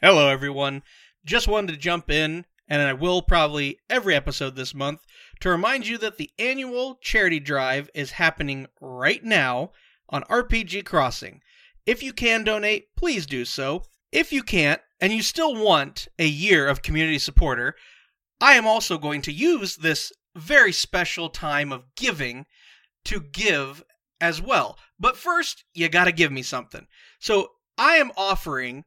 Hello, 0.00 0.28
everyone. 0.28 0.84
Just 1.26 1.48
wanted 1.48 1.72
to 1.72 1.76
jump 1.76 2.08
in, 2.08 2.46
and 2.68 2.82
I 2.82 2.92
will 2.92 3.20
probably 3.20 3.80
every 3.90 4.14
episode 4.14 4.54
this 4.54 4.72
month, 4.72 5.00
to 5.40 5.50
remind 5.50 5.88
you 5.88 5.98
that 5.98 6.18
the 6.18 6.30
annual 6.38 7.00
charity 7.02 7.40
drive 7.40 7.90
is 7.96 8.12
happening 8.12 8.68
right 8.80 9.24
now 9.24 9.72
on 10.08 10.22
RPG 10.30 10.84
Crossing. 10.84 11.40
If 11.84 12.00
you 12.00 12.12
can 12.12 12.44
donate, 12.44 12.94
please 12.96 13.26
do 13.26 13.44
so. 13.44 13.82
If 14.12 14.32
you 14.32 14.44
can't, 14.44 14.80
and 15.00 15.12
you 15.12 15.20
still 15.20 15.56
want 15.56 16.06
a 16.16 16.28
year 16.28 16.68
of 16.68 16.80
community 16.80 17.18
supporter, 17.18 17.74
I 18.40 18.52
am 18.52 18.68
also 18.68 18.98
going 18.98 19.22
to 19.22 19.32
use 19.32 19.74
this 19.74 20.12
very 20.36 20.70
special 20.70 21.28
time 21.28 21.72
of 21.72 21.92
giving 21.96 22.46
to 23.06 23.18
give 23.18 23.82
as 24.20 24.40
well. 24.40 24.78
But 25.00 25.16
first, 25.16 25.64
you 25.74 25.88
got 25.88 26.04
to 26.04 26.12
give 26.12 26.30
me 26.30 26.42
something. 26.42 26.86
So 27.18 27.48
I 27.76 27.96
am 27.96 28.12
offering 28.16 28.84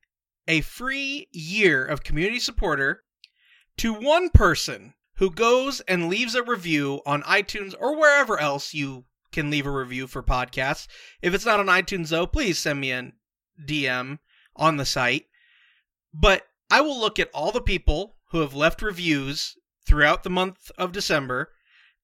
a 0.47 0.61
free 0.61 1.27
year 1.31 1.85
of 1.85 2.03
community 2.03 2.39
supporter 2.39 3.03
to 3.77 3.93
one 3.93 4.29
person 4.29 4.93
who 5.15 5.29
goes 5.29 5.81
and 5.81 6.09
leaves 6.09 6.35
a 6.35 6.43
review 6.43 7.01
on 7.05 7.21
iTunes 7.23 7.75
or 7.79 7.97
wherever 7.97 8.39
else 8.39 8.73
you 8.73 9.05
can 9.31 9.49
leave 9.49 9.65
a 9.65 9.71
review 9.71 10.07
for 10.07 10.23
podcasts. 10.23 10.87
If 11.21 11.33
it's 11.33 11.45
not 11.45 11.59
on 11.59 11.67
iTunes, 11.67 12.09
though, 12.09 12.27
please 12.27 12.59
send 12.59 12.81
me 12.81 12.91
a 12.91 13.11
DM 13.63 14.19
on 14.55 14.77
the 14.77 14.85
site. 14.85 15.27
But 16.13 16.47
I 16.69 16.81
will 16.81 16.99
look 16.99 17.19
at 17.19 17.29
all 17.33 17.51
the 17.51 17.61
people 17.61 18.17
who 18.31 18.39
have 18.39 18.53
left 18.53 18.81
reviews 18.81 19.57
throughout 19.85 20.23
the 20.23 20.29
month 20.29 20.71
of 20.77 20.91
December, 20.91 21.51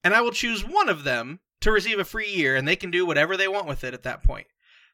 and 0.02 0.14
I 0.14 0.20
will 0.20 0.30
choose 0.30 0.64
one 0.64 0.88
of 0.88 1.04
them 1.04 1.40
to 1.60 1.72
receive 1.72 1.98
a 1.98 2.04
free 2.04 2.28
year, 2.28 2.54
and 2.56 2.66
they 2.66 2.76
can 2.76 2.90
do 2.90 3.04
whatever 3.04 3.36
they 3.36 3.48
want 3.48 3.66
with 3.66 3.84
it 3.84 3.94
at 3.94 4.04
that 4.04 4.22
point. 4.22 4.46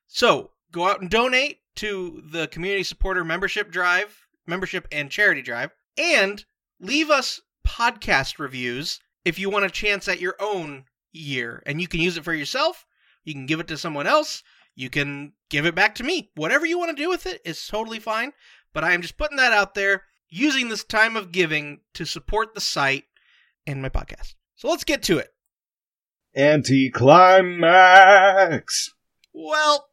So 0.07 0.51
go 0.75 0.89
out 0.89 1.01
and 1.01 1.09
donate 1.09 1.61
to 1.77 2.23
the 2.31 2.49
community 2.49 2.83
supporter 2.83 3.25
membership 3.25 3.71
drive, 3.71 4.27
membership 4.47 4.87
and 4.93 5.11
charity 5.11 5.41
drive, 5.41 5.71
and 5.97 6.45
leave 6.81 7.11
us 7.11 7.41
podcast 7.67 8.39
reviews 8.39 9.01
if 9.25 9.39
you 9.39 9.49
want 9.49 9.65
a 9.65 9.71
chance 9.71 10.09
at 10.09 10.21
your 10.21 10.35
own 10.41 10.85
year. 11.13 11.63
And 11.65 11.81
you 11.81 11.89
can 11.89 12.01
use 12.01 12.17
it 12.17 12.25
for 12.25 12.35
yourself, 12.35 12.85
you 13.23 13.33
can 13.33 13.47
give 13.47 13.61
it 13.61 13.69
to 13.69 13.79
someone 13.79 14.07
else, 14.07 14.43
you 14.75 14.91
can 14.91 15.33
give 15.49 15.67
it 15.67 15.75
back 15.75 15.95
to 15.97 16.05
me. 16.05 16.31
Whatever 16.35 16.67
you 16.67 16.79
want 16.79 16.97
to 16.97 17.03
do 17.03 17.09
with 17.09 17.27
it 17.27 17.41
is 17.45 17.67
totally 17.67 18.01
fine. 18.01 18.33
But 18.73 18.85
I 18.85 18.93
am 18.93 19.03
just 19.03 19.17
putting 19.17 19.37
that 19.37 19.53
out 19.53 19.75
there, 19.75 20.03
using 20.29 20.69
this 20.69 20.83
time 20.83 21.17
of 21.17 21.31
giving 21.31 21.81
to 21.95 22.05
support 22.05 22.55
the 22.55 22.61
site 22.61 23.05
and 23.67 23.81
my 23.81 23.89
podcast. 23.89 24.35
So 24.57 24.69
let's 24.69 24.85
get 24.85 25.03
to 25.05 25.19
it. 25.19 25.33
Anticlimax. 26.37 28.91
Well, 29.33 29.87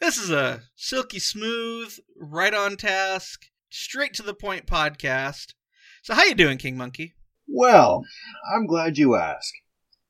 this 0.00 0.16
is 0.16 0.30
a 0.30 0.62
silky 0.76 1.18
smooth, 1.18 1.96
right 2.16 2.54
on 2.54 2.76
task, 2.76 3.46
straight 3.70 4.14
to 4.14 4.22
the 4.22 4.34
point 4.34 4.66
podcast. 4.66 5.54
So 6.02 6.14
how 6.14 6.24
you 6.24 6.34
doing, 6.34 6.58
King 6.58 6.76
Monkey? 6.76 7.14
Well, 7.46 8.04
I'm 8.54 8.66
glad 8.66 8.98
you 8.98 9.16
asked. 9.16 9.54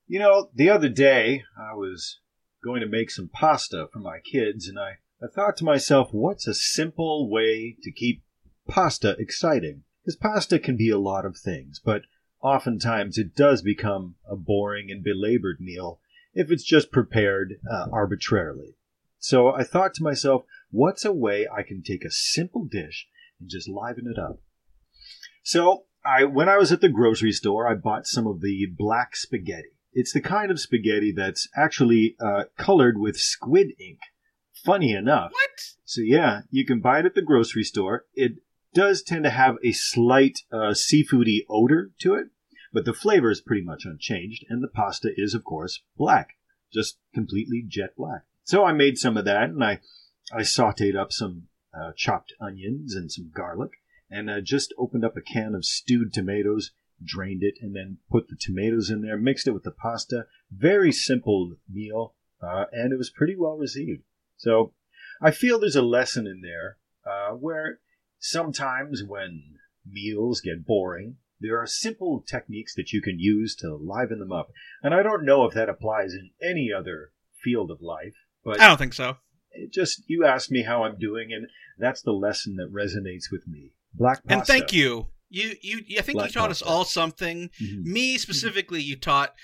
You 0.06 0.18
know, 0.18 0.50
the 0.54 0.70
other 0.70 0.88
day 0.88 1.44
I 1.58 1.74
was 1.74 2.20
going 2.62 2.80
to 2.80 2.88
make 2.88 3.10
some 3.10 3.28
pasta 3.28 3.88
for 3.92 3.98
my 3.98 4.18
kids, 4.20 4.68
and 4.68 4.78
I, 4.78 4.98
I 5.22 5.28
thought 5.34 5.56
to 5.58 5.64
myself, 5.64 6.08
what's 6.12 6.46
a 6.46 6.54
simple 6.54 7.30
way 7.30 7.76
to 7.82 7.92
keep 7.92 8.22
pasta 8.68 9.16
exciting? 9.18 9.84
Because 10.04 10.16
pasta 10.16 10.58
can 10.58 10.76
be 10.76 10.90
a 10.90 10.98
lot 10.98 11.24
of 11.24 11.36
things, 11.36 11.80
but 11.84 12.02
oftentimes 12.40 13.18
it 13.18 13.34
does 13.34 13.62
become 13.62 14.16
a 14.28 14.36
boring 14.36 14.90
and 14.90 15.02
belabored 15.02 15.60
meal 15.60 16.00
if 16.34 16.50
it's 16.50 16.64
just 16.64 16.92
prepared 16.92 17.54
uh, 17.70 17.86
arbitrarily. 17.92 18.77
So 19.18 19.48
I 19.48 19.64
thought 19.64 19.94
to 19.94 20.02
myself, 20.02 20.44
what's 20.70 21.04
a 21.04 21.12
way 21.12 21.46
I 21.52 21.62
can 21.62 21.82
take 21.82 22.04
a 22.04 22.10
simple 22.10 22.64
dish 22.64 23.06
and 23.40 23.48
just 23.48 23.68
liven 23.68 24.06
it 24.06 24.18
up? 24.18 24.40
So 25.42 25.84
I, 26.04 26.24
when 26.24 26.48
I 26.48 26.56
was 26.56 26.72
at 26.72 26.80
the 26.80 26.88
grocery 26.88 27.32
store, 27.32 27.68
I 27.68 27.74
bought 27.74 28.06
some 28.06 28.26
of 28.26 28.40
the 28.40 28.66
black 28.76 29.16
spaghetti. 29.16 29.70
It's 29.92 30.12
the 30.12 30.20
kind 30.20 30.50
of 30.50 30.60
spaghetti 30.60 31.12
that's 31.12 31.48
actually 31.56 32.16
uh, 32.20 32.44
colored 32.56 32.98
with 32.98 33.16
squid 33.16 33.72
ink. 33.80 33.98
Funny 34.64 34.92
enough. 34.92 35.32
What? 35.32 35.60
So 35.84 36.00
yeah, 36.02 36.42
you 36.50 36.64
can 36.64 36.80
buy 36.80 37.00
it 37.00 37.06
at 37.06 37.14
the 37.14 37.22
grocery 37.22 37.64
store. 37.64 38.04
It 38.14 38.34
does 38.74 39.02
tend 39.02 39.24
to 39.24 39.30
have 39.30 39.56
a 39.64 39.72
slight 39.72 40.40
uh, 40.52 40.74
seafoody 40.74 41.40
odor 41.48 41.90
to 42.00 42.14
it, 42.14 42.28
but 42.72 42.84
the 42.84 42.92
flavor 42.92 43.30
is 43.30 43.40
pretty 43.40 43.62
much 43.62 43.84
unchanged, 43.84 44.44
and 44.48 44.62
the 44.62 44.68
pasta 44.68 45.10
is, 45.16 45.34
of 45.34 45.44
course, 45.44 45.82
black, 45.96 46.36
just 46.72 46.98
completely 47.14 47.64
jet 47.66 47.96
black. 47.96 48.22
So 48.48 48.64
I 48.64 48.72
made 48.72 48.96
some 48.96 49.18
of 49.18 49.26
that, 49.26 49.50
and 49.50 49.62
I, 49.62 49.78
I 50.32 50.40
sautéed 50.40 50.96
up 50.96 51.12
some 51.12 51.48
uh, 51.78 51.92
chopped 51.94 52.32
onions 52.40 52.94
and 52.94 53.12
some 53.12 53.30
garlic, 53.30 53.72
and 54.10 54.30
uh, 54.30 54.40
just 54.40 54.72
opened 54.78 55.04
up 55.04 55.18
a 55.18 55.20
can 55.20 55.54
of 55.54 55.66
stewed 55.66 56.14
tomatoes, 56.14 56.70
drained 57.04 57.42
it, 57.42 57.56
and 57.60 57.76
then 57.76 57.98
put 58.10 58.28
the 58.28 58.38
tomatoes 58.40 58.88
in 58.88 59.02
there, 59.02 59.18
mixed 59.18 59.46
it 59.46 59.50
with 59.50 59.64
the 59.64 59.70
pasta. 59.70 60.24
Very 60.50 60.90
simple 60.92 61.56
meal, 61.70 62.14
uh, 62.42 62.64
and 62.72 62.90
it 62.90 62.96
was 62.96 63.10
pretty 63.10 63.36
well 63.36 63.58
received. 63.58 64.00
So 64.38 64.72
I 65.20 65.30
feel 65.30 65.58
there's 65.58 65.76
a 65.76 65.82
lesson 65.82 66.26
in 66.26 66.40
there 66.40 66.78
uh, 67.04 67.34
where 67.34 67.80
sometimes 68.18 69.02
when 69.06 69.56
meals 69.86 70.40
get 70.40 70.64
boring, 70.64 71.16
there 71.38 71.58
are 71.58 71.66
simple 71.66 72.24
techniques 72.26 72.74
that 72.76 72.94
you 72.94 73.02
can 73.02 73.18
use 73.18 73.54
to 73.56 73.76
liven 73.76 74.20
them 74.20 74.32
up. 74.32 74.48
And 74.82 74.94
I 74.94 75.02
don't 75.02 75.26
know 75.26 75.44
if 75.44 75.52
that 75.52 75.68
applies 75.68 76.14
in 76.14 76.30
any 76.42 76.72
other 76.72 77.12
field 77.44 77.70
of 77.70 77.82
life, 77.82 78.14
but 78.44 78.60
I 78.60 78.68
don't 78.68 78.78
think 78.78 78.94
so. 78.94 79.16
it 79.52 79.72
just 79.72 80.02
you 80.06 80.24
asked 80.24 80.50
me 80.50 80.62
how 80.62 80.84
I'm 80.84 80.98
doing, 80.98 81.32
and 81.32 81.46
that's 81.78 82.02
the 82.02 82.12
lesson 82.12 82.56
that 82.56 82.72
resonates 82.72 83.30
with 83.32 83.46
me. 83.48 83.72
Black 83.94 84.22
pasta. 84.24 84.32
And 84.34 84.46
thank 84.46 84.72
you. 84.72 85.08
You 85.30 85.54
you 85.60 85.78
I 85.98 86.02
think 86.02 86.18
Black 86.18 86.28
you 86.30 86.32
taught 86.40 86.50
us 86.50 86.62
all 86.62 86.84
something. 86.84 87.50
Mhm. 87.62 87.82
Me 87.84 88.16
specifically, 88.18 88.80
you 88.82 88.96
taught 88.96 89.34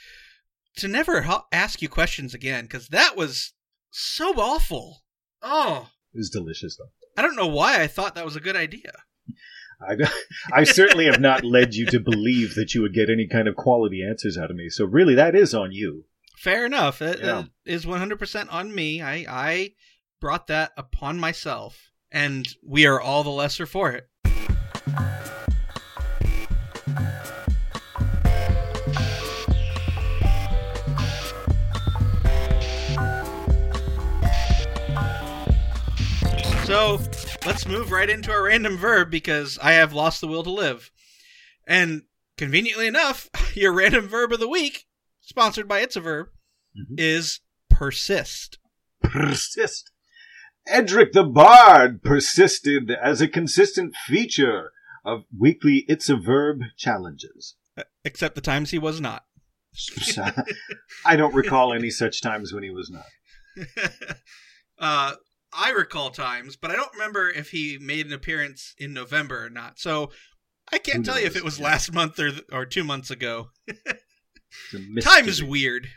to 0.77 0.89
never 0.89 1.23
ho- 1.23 1.45
ask 1.53 1.83
you 1.83 1.89
questions 1.89 2.35
again 2.35 2.65
because 2.65 2.89
that 2.89 3.17
was 3.17 3.53
so 3.91 4.33
awful. 4.41 5.05
Oh, 5.43 5.91
It 6.15 6.19
was 6.19 6.31
delicious, 6.31 6.77
though. 6.77 6.91
I 7.17 7.23
don't 7.23 7.37
know 7.37 7.47
why 7.47 7.81
I 7.83 7.87
thought 7.87 8.15
that 8.15 8.25
was 8.25 8.35
a 8.37 8.41
good 8.41 8.57
idea. 8.57 8.93
I, 9.81 9.97
I 10.53 10.65
certainly 10.65 11.05
have 11.07 11.21
not 11.21 11.45
led 11.45 11.75
you 11.75 11.85
to 11.87 12.01
believe 12.01 12.55
that 12.55 12.75
you 12.75 12.81
would 12.83 12.95
get 12.95 13.11
any 13.11 13.27
kind 13.29 13.47
of 13.49 13.57
quality 13.57 14.03
answers 14.09 14.39
out 14.39 14.51
of 14.51 14.57
me. 14.57 14.69
So 14.71 14.85
really, 14.85 15.15
that 15.17 15.35
is 15.35 15.55
on 15.55 15.71
you. 15.73 16.07
Fair 16.37 16.67
enough. 16.67 17.01
It 17.01 17.21
Yeah. 17.21 17.39
uh, 17.39 17.45
100% 17.65 18.53
on 18.53 18.75
me. 18.75 19.01
I 19.01 19.25
I 19.29 19.75
brought 20.21 20.47
that 20.49 20.73
upon 20.77 21.19
myself, 21.19 21.91
and 22.11 22.47
we 22.63 22.87
are 22.87 23.01
all 23.01 23.23
the 23.23 23.31
lesser 23.31 23.67
for 23.67 23.93
it. 23.93 24.09
So 36.65 36.99
let's 37.45 37.67
move 37.69 37.93
right 37.93 38.09
into 38.09 38.31
our 38.33 38.45
random 38.45 38.79
verb 38.79 39.11
because 39.11 39.59
I 39.63 39.73
have 39.73 39.93
lost 39.93 40.23
the 40.23 40.27
will 40.27 40.43
to 40.45 40.51
live. 40.51 40.91
And 41.67 42.03
conveniently 42.39 42.87
enough, 42.87 43.29
your 43.55 43.73
random 43.73 44.09
verb 44.09 44.33
of 44.33 44.41
the 44.41 44.49
week, 44.49 44.87
sponsored 45.25 45.69
by 45.69 45.81
It's 45.81 45.97
a 45.97 46.01
Verb, 46.01 46.29
Mhm. 46.77 46.99
is 46.99 47.41
persist. 47.71 48.59
Persist. 49.03 49.91
Edric 50.67 51.13
the 51.13 51.25
Bard 51.25 52.03
persisted 52.03 52.91
as 52.91 53.21
a 53.21 53.29
consistent 53.29 53.95
feature 54.07 54.73
of 55.05 55.25
weekly 55.37 55.85
It's 55.89 56.09
a 56.09 56.17
Verb 56.17 56.61
challenges. 56.77 57.57
Except 58.05 58.35
the 58.35 58.41
times 58.41 58.71
he 58.71 58.79
was 58.79 59.01
not. 59.01 59.25
I 61.05 61.17
don't 61.17 61.35
recall 61.35 61.73
any 61.75 61.91
such 61.91 62.21
times 62.23 62.53
when 62.53 62.63
he 62.63 62.71
was 62.71 62.91
not. 62.91 63.07
uh, 64.79 65.15
I 65.53 65.71
recall 65.71 66.11
times, 66.11 66.57
but 66.57 66.71
I 66.71 66.77
don't 66.77 66.93
remember 66.93 67.29
if 67.29 67.51
he 67.51 67.79
made 67.79 68.07
an 68.07 68.13
appearance 68.13 68.75
in 68.79 68.93
November 68.93 69.45
or 69.45 69.51
not. 69.51 69.79
So 69.79 70.13
I 70.73 70.79
can't 70.79 71.05
tell 71.05 71.19
you 71.19 71.27
if 71.27 71.37
it 71.37 71.45
was 71.45 71.61
last 71.61 71.93
month 71.93 72.19
or 72.19 72.31
or 72.53 72.65
two 72.67 72.85
months 72.85 73.11
ago. 73.11 73.51
It's 74.73 74.75
a 74.75 74.79
mystery. 74.79 75.13
Time 75.13 75.29
is 75.29 75.43
weird. 75.43 75.89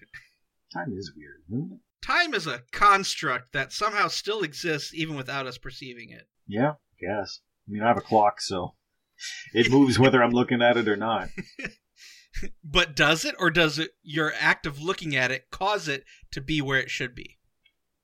Time 0.74 0.94
is 0.98 1.12
weird. 1.15 1.42
Isn't 1.50 1.74
it? 1.74 1.80
Time 2.06 2.33
is 2.33 2.48
a 2.48 2.63
construct 2.71 3.54
that 3.54 3.74
somehow 3.74 4.07
still 4.07 4.42
exists 4.42 4.94
even 4.94 5.15
without 5.15 5.48
us 5.48 5.57
perceiving 5.57 6.12
it. 6.12 6.27
Yeah, 6.48 6.74
guess. 7.00 7.42
I 7.68 7.71
mean, 7.71 7.83
I 7.83 7.88
have 7.88 7.98
a 7.98 8.01
clock, 8.01 8.39
so 8.42 8.75
it 9.54 9.71
moves 9.71 10.00
whether 10.00 10.24
I'm 10.24 10.31
looking 10.31 10.62
at 10.62 10.77
it 10.77 10.88
or 10.88 10.95
not. 10.95 11.30
But 12.63 12.95
does 12.95 13.25
it, 13.25 13.36
or 13.39 13.50
does 13.50 13.80
it 13.80 13.92
your 14.04 14.33
act 14.39 14.65
of 14.65 14.80
looking 14.80 15.15
at 15.15 15.31
it 15.31 15.50
cause 15.51 15.88
it 15.88 16.04
to 16.31 16.42
be 16.42 16.62
where 16.62 16.80
it 16.80 16.89
should 16.89 17.15
be? 17.15 17.38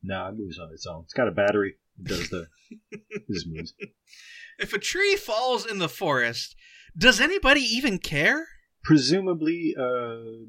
No, 0.01 0.27
it 0.27 0.35
moves 0.35 0.59
on 0.59 0.71
its 0.73 0.85
own. 0.85 1.03
It's 1.03 1.13
got 1.13 1.27
a 1.27 1.31
battery. 1.31 1.75
It 1.99 2.07
does 2.07 2.29
the. 2.29 2.47
it 2.91 3.23
just 3.31 3.47
moves. 3.47 3.73
If 4.59 4.73
a 4.73 4.79
tree 4.79 5.15
falls 5.15 5.65
in 5.65 5.77
the 5.77 5.89
forest, 5.89 6.55
does 6.97 7.21
anybody 7.21 7.61
even 7.61 7.99
care? 7.99 8.47
Presumably, 8.83 9.75
uh, 9.77 10.45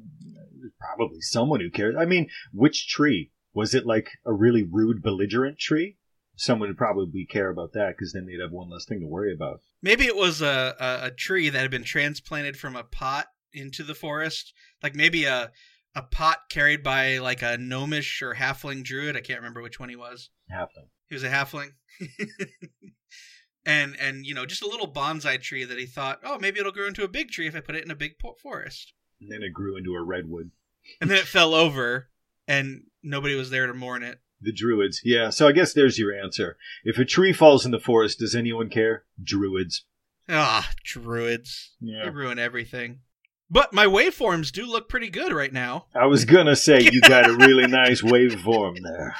probably 0.79 1.21
someone 1.21 1.61
who 1.61 1.69
cares. 1.69 1.95
I 1.97 2.05
mean, 2.05 2.29
which 2.53 2.87
tree? 2.87 3.31
Was 3.53 3.73
it 3.73 3.85
like 3.85 4.09
a 4.25 4.33
really 4.33 4.63
rude, 4.63 5.01
belligerent 5.01 5.57
tree? 5.57 5.97
someone 6.35 6.69
would 6.69 6.77
probably 6.77 7.25
care 7.25 7.49
about 7.49 7.73
that 7.73 7.95
because 7.95 8.13
then 8.13 8.25
they'd 8.25 8.41
have 8.41 8.51
one 8.51 8.69
less 8.69 8.85
thing 8.85 8.99
to 8.99 9.07
worry 9.07 9.33
about. 9.33 9.61
Maybe 9.81 10.05
it 10.05 10.15
was 10.15 10.41
a, 10.41 10.75
a, 10.79 11.07
a 11.07 11.11
tree 11.11 11.49
that 11.49 11.61
had 11.61 11.71
been 11.71 11.83
transplanted 11.83 12.57
from 12.57 12.75
a 12.75 12.83
pot 12.83 13.27
into 13.53 13.83
the 13.83 13.95
forest. 13.95 14.53
Like 14.83 14.95
maybe 14.95 15.25
a 15.25 15.51
a 15.97 16.01
pot 16.01 16.39
carried 16.49 16.83
by 16.83 17.19
like 17.19 17.41
a 17.41 17.57
gnomish 17.57 18.21
or 18.21 18.33
halfling 18.33 18.83
druid. 18.83 19.15
I 19.15 19.21
can't 19.21 19.39
remember 19.39 19.61
which 19.61 19.79
one 19.79 19.89
he 19.89 19.95
was. 19.95 20.29
Halfling. 20.51 20.89
He 21.07 21.15
was 21.15 21.23
a 21.23 21.29
halfling. 21.29 21.69
and 23.65 23.95
and 23.99 24.25
you 24.25 24.33
know 24.33 24.45
just 24.45 24.63
a 24.63 24.67
little 24.67 24.91
bonsai 24.91 25.41
tree 25.41 25.63
that 25.63 25.79
he 25.79 25.85
thought, 25.85 26.19
oh 26.23 26.37
maybe 26.39 26.59
it'll 26.59 26.71
grow 26.71 26.87
into 26.87 27.03
a 27.03 27.09
big 27.09 27.31
tree 27.31 27.47
if 27.47 27.55
I 27.55 27.59
put 27.59 27.75
it 27.75 27.83
in 27.83 27.91
a 27.91 27.95
big 27.95 28.15
forest. 28.41 28.93
And 29.21 29.31
then 29.31 29.43
it 29.43 29.53
grew 29.53 29.77
into 29.77 29.93
a 29.93 30.03
redwood. 30.03 30.51
And 31.01 31.09
then 31.09 31.17
it 31.17 31.25
fell 31.25 31.55
over, 31.55 32.09
and 32.47 32.83
nobody 33.01 33.35
was 33.35 33.49
there 33.49 33.67
to 33.67 33.73
mourn 33.73 34.03
it. 34.03 34.19
The 34.41 34.51
druids. 34.51 35.01
Yeah, 35.03 35.29
so 35.29 35.47
I 35.47 35.51
guess 35.51 35.73
there's 35.73 35.97
your 35.97 36.13
answer. 36.13 36.57
If 36.83 36.99
a 36.99 37.05
tree 37.05 37.33
falls 37.33 37.65
in 37.65 37.71
the 37.71 37.79
forest, 37.79 38.19
does 38.19 38.35
anyone 38.35 38.69
care? 38.69 39.05
Druids. 39.21 39.85
Ah, 40.29 40.69
druids. 40.83 41.71
Yeah. 41.79 42.03
They 42.03 42.09
ruin 42.09 42.37
everything. 42.37 42.99
But 43.49 43.73
my 43.73 43.85
waveforms 43.85 44.51
do 44.51 44.65
look 44.65 44.89
pretty 44.89 45.09
good 45.09 45.31
right 45.31 45.53
now. 45.53 45.85
I 45.95 46.07
was 46.07 46.25
gonna 46.25 46.55
say 46.55 46.81
you 46.81 46.99
got 47.01 47.29
a 47.29 47.33
really 47.35 47.67
nice 47.71 48.01
waveform 48.01 48.77
there. 48.83 49.15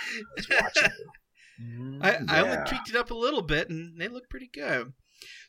I 1.59 1.79
was 1.79 1.99
watching 2.01 2.27
you. 2.27 2.33
I, 2.33 2.37
I 2.37 2.41
only 2.41 2.57
tweaked 2.67 2.89
it 2.89 2.95
up 2.95 3.11
a 3.11 3.15
little 3.15 3.41
bit, 3.41 3.69
and 3.69 3.99
they 3.99 4.07
look 4.07 4.29
pretty 4.29 4.49
good. 4.51 4.93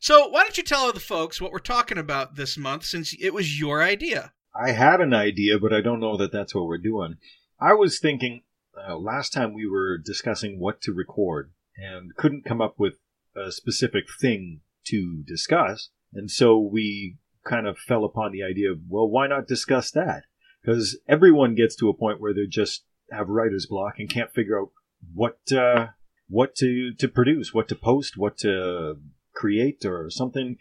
So 0.00 0.29
why 0.29 0.43
don't 0.43 0.56
you 0.56 0.62
tell 0.62 0.93
the 0.93 1.00
folks 1.00 1.41
what 1.41 1.53
we're 1.53 1.58
talking 1.58 1.99
about 1.99 2.37
this 2.37 2.56
month, 2.56 2.85
since 2.85 3.14
it 3.20 3.35
was 3.35 3.58
your 3.58 3.82
idea? 3.82 4.32
I 4.55 4.73
had 4.73 5.00
an 5.00 5.12
idea, 5.12 5.58
but 5.58 5.73
I 5.73 5.81
don't 5.81 6.00
know 6.00 6.17
that 6.17 6.32
that's 6.32 6.55
what 6.55 6.67
we're 6.67 6.79
doing. 6.79 7.17
I 7.61 7.75
was 7.75 7.99
thinking 7.99 8.43
uh, 8.76 8.97
last 8.97 9.32
time 9.32 9.53
we 9.53 9.69
were 9.69 9.99
discussing 9.99 10.58
what 10.58 10.81
to 10.82 10.93
record 10.93 11.53
and 11.76 12.14
couldn't 12.17 12.44
come 12.44 12.61
up 12.61 12.76
with 12.79 12.94
a 13.35 13.52
specific 13.52 14.05
thing 14.20 14.61
to 14.87 15.23
discuss. 15.26 15.91
And 16.12 16.31
so 16.31 16.59
we 16.59 17.17
kind 17.44 17.67
of 17.67 17.79
fell 17.79 18.05
upon 18.05 18.32
the 18.32 18.43
idea 18.43 18.70
of, 18.70 18.79
well, 18.88 19.09
why 19.09 19.26
not 19.26 19.47
discuss 19.47 19.91
that? 19.91 20.25
Because 20.62 20.99
everyone 21.09 21.55
gets 21.55 21.76
to 21.76 21.88
a 21.88 21.94
point 21.94 22.20
where 22.20 22.35
they 22.35 22.47
just 22.49 22.85
have 23.11 23.29
writer's 23.29 23.67
block 23.67 23.94
and 23.99 24.11
can't 24.11 24.32
figure 24.32 24.61
out 24.61 24.70
what 25.15 25.39
uh, 25.53 25.89
what 26.29 26.55
to, 26.57 26.93
to 26.95 27.09
produce, 27.09 27.55
what 27.55 27.69
to 27.69 27.75
post, 27.75 28.17
what 28.17 28.37
to 28.39 28.97
create, 29.35 29.85
or 29.85 30.11
something. 30.11 30.57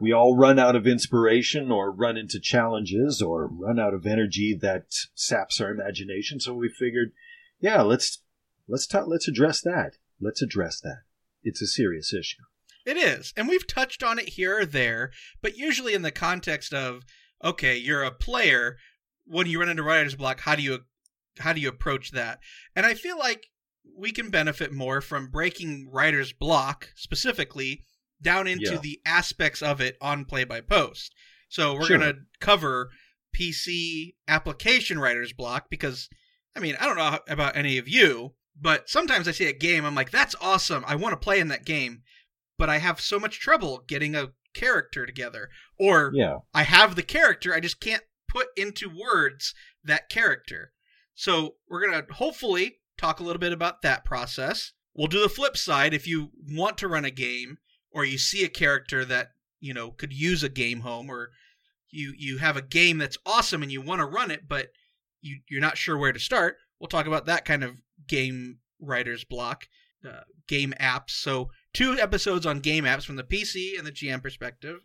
We 0.00 0.12
all 0.12 0.36
run 0.36 0.60
out 0.60 0.76
of 0.76 0.86
inspiration 0.86 1.72
or 1.72 1.90
run 1.90 2.16
into 2.16 2.38
challenges 2.38 3.20
or 3.20 3.48
run 3.48 3.80
out 3.80 3.94
of 3.94 4.06
energy 4.06 4.56
that 4.60 4.94
saps 5.14 5.60
our 5.60 5.70
imagination. 5.70 6.38
So 6.38 6.54
we 6.54 6.68
figured 6.68 7.12
yeah 7.60 7.82
let's 7.82 8.22
let's 8.68 8.86
ta- 8.86 9.04
let's 9.06 9.26
address 9.26 9.60
that. 9.62 9.96
Let's 10.20 10.42
address 10.42 10.80
that. 10.80 11.02
It's 11.42 11.62
a 11.62 11.66
serious 11.66 12.12
issue. 12.12 12.42
It 12.86 12.96
is, 12.96 13.34
and 13.36 13.48
we've 13.48 13.66
touched 13.66 14.02
on 14.02 14.18
it 14.18 14.30
here 14.30 14.60
or 14.60 14.64
there, 14.64 15.10
but 15.42 15.58
usually 15.58 15.94
in 15.94 16.02
the 16.02 16.10
context 16.10 16.72
of, 16.72 17.04
okay, 17.44 17.76
you're 17.76 18.02
a 18.02 18.10
player. 18.10 18.76
When 19.26 19.46
you 19.46 19.60
run 19.60 19.68
into 19.68 19.82
writer's 19.82 20.14
block, 20.14 20.40
how 20.40 20.54
do 20.54 20.62
you 20.62 20.80
how 21.38 21.52
do 21.52 21.60
you 21.60 21.68
approach 21.68 22.12
that? 22.12 22.38
And 22.74 22.86
I 22.86 22.94
feel 22.94 23.18
like 23.18 23.48
we 23.96 24.12
can 24.12 24.30
benefit 24.30 24.72
more 24.72 25.00
from 25.00 25.30
breaking 25.30 25.88
writer's 25.90 26.32
block 26.32 26.92
specifically 26.94 27.84
down 28.20 28.46
into 28.46 28.72
Yeah. 28.72 28.78
the 28.78 29.00
aspects 29.06 29.62
of 29.62 29.80
it 29.80 29.96
on 30.00 30.24
play 30.24 30.44
by 30.44 30.60
post. 30.60 31.14
So 31.48 31.74
we're 31.74 31.86
Sure. 31.86 31.98
going 31.98 32.14
to 32.14 32.20
cover 32.40 32.90
PC 33.34 34.16
application 34.26 34.98
writer's 34.98 35.32
block 35.32 35.70
because 35.70 36.08
I 36.56 36.60
mean, 36.60 36.76
I 36.80 36.86
don't 36.86 36.96
know 36.96 37.20
about 37.28 37.56
any 37.56 37.78
of 37.78 37.86
you, 37.88 38.34
but 38.60 38.88
sometimes 38.90 39.28
I 39.28 39.32
see 39.32 39.46
a 39.46 39.52
game 39.52 39.84
I'm 39.84 39.94
like 39.94 40.10
that's 40.10 40.34
awesome. 40.40 40.84
I 40.86 40.96
want 40.96 41.12
to 41.12 41.16
play 41.24 41.38
in 41.38 41.48
that 41.48 41.64
game, 41.64 42.02
but 42.58 42.68
I 42.68 42.78
have 42.78 43.00
so 43.00 43.18
much 43.20 43.38
trouble 43.38 43.84
getting 43.86 44.14
a 44.16 44.32
character 44.54 45.06
together 45.06 45.50
or 45.78 46.10
yeah 46.14 46.38
I 46.52 46.62
have 46.64 46.96
the 46.96 47.02
character, 47.02 47.54
I 47.54 47.60
just 47.60 47.78
can't 47.80 48.02
put 48.28 48.48
into 48.56 48.88
words 48.90 49.54
that 49.84 50.08
character. 50.08 50.72
So 51.14 51.56
we're 51.68 51.86
going 51.86 52.04
to 52.06 52.12
hopefully 52.14 52.77
talk 52.98 53.20
a 53.20 53.22
little 53.22 53.40
bit 53.40 53.52
about 53.52 53.82
that 53.82 54.04
process. 54.04 54.72
We'll 54.94 55.06
do 55.06 55.22
the 55.22 55.28
flip 55.28 55.56
side 55.56 55.94
if 55.94 56.06
you 56.06 56.30
want 56.50 56.76
to 56.78 56.88
run 56.88 57.04
a 57.04 57.10
game 57.10 57.58
or 57.90 58.04
you 58.04 58.18
see 58.18 58.44
a 58.44 58.48
character 58.48 59.04
that, 59.04 59.30
you 59.60 59.72
know, 59.72 59.92
could 59.92 60.12
use 60.12 60.42
a 60.42 60.48
game 60.48 60.80
home 60.80 61.08
or 61.08 61.30
you 61.90 62.12
you 62.18 62.38
have 62.38 62.56
a 62.56 62.62
game 62.62 62.98
that's 62.98 63.16
awesome 63.24 63.62
and 63.62 63.72
you 63.72 63.80
want 63.80 64.00
to 64.00 64.04
run 64.04 64.30
it 64.30 64.46
but 64.46 64.68
you 65.22 65.38
you're 65.48 65.60
not 65.60 65.78
sure 65.78 65.96
where 65.96 66.12
to 66.12 66.18
start. 66.18 66.56
We'll 66.78 66.88
talk 66.88 67.06
about 67.06 67.26
that 67.26 67.44
kind 67.44 67.64
of 67.64 67.80
game 68.06 68.58
writer's 68.80 69.24
block, 69.24 69.68
uh, 70.06 70.20
game 70.46 70.74
apps. 70.80 71.10
So 71.10 71.50
two 71.72 71.98
episodes 71.98 72.44
on 72.44 72.60
game 72.60 72.84
apps 72.84 73.04
from 73.04 73.16
the 73.16 73.24
PC 73.24 73.78
and 73.78 73.86
the 73.86 73.92
GM 73.92 74.22
perspective 74.22 74.80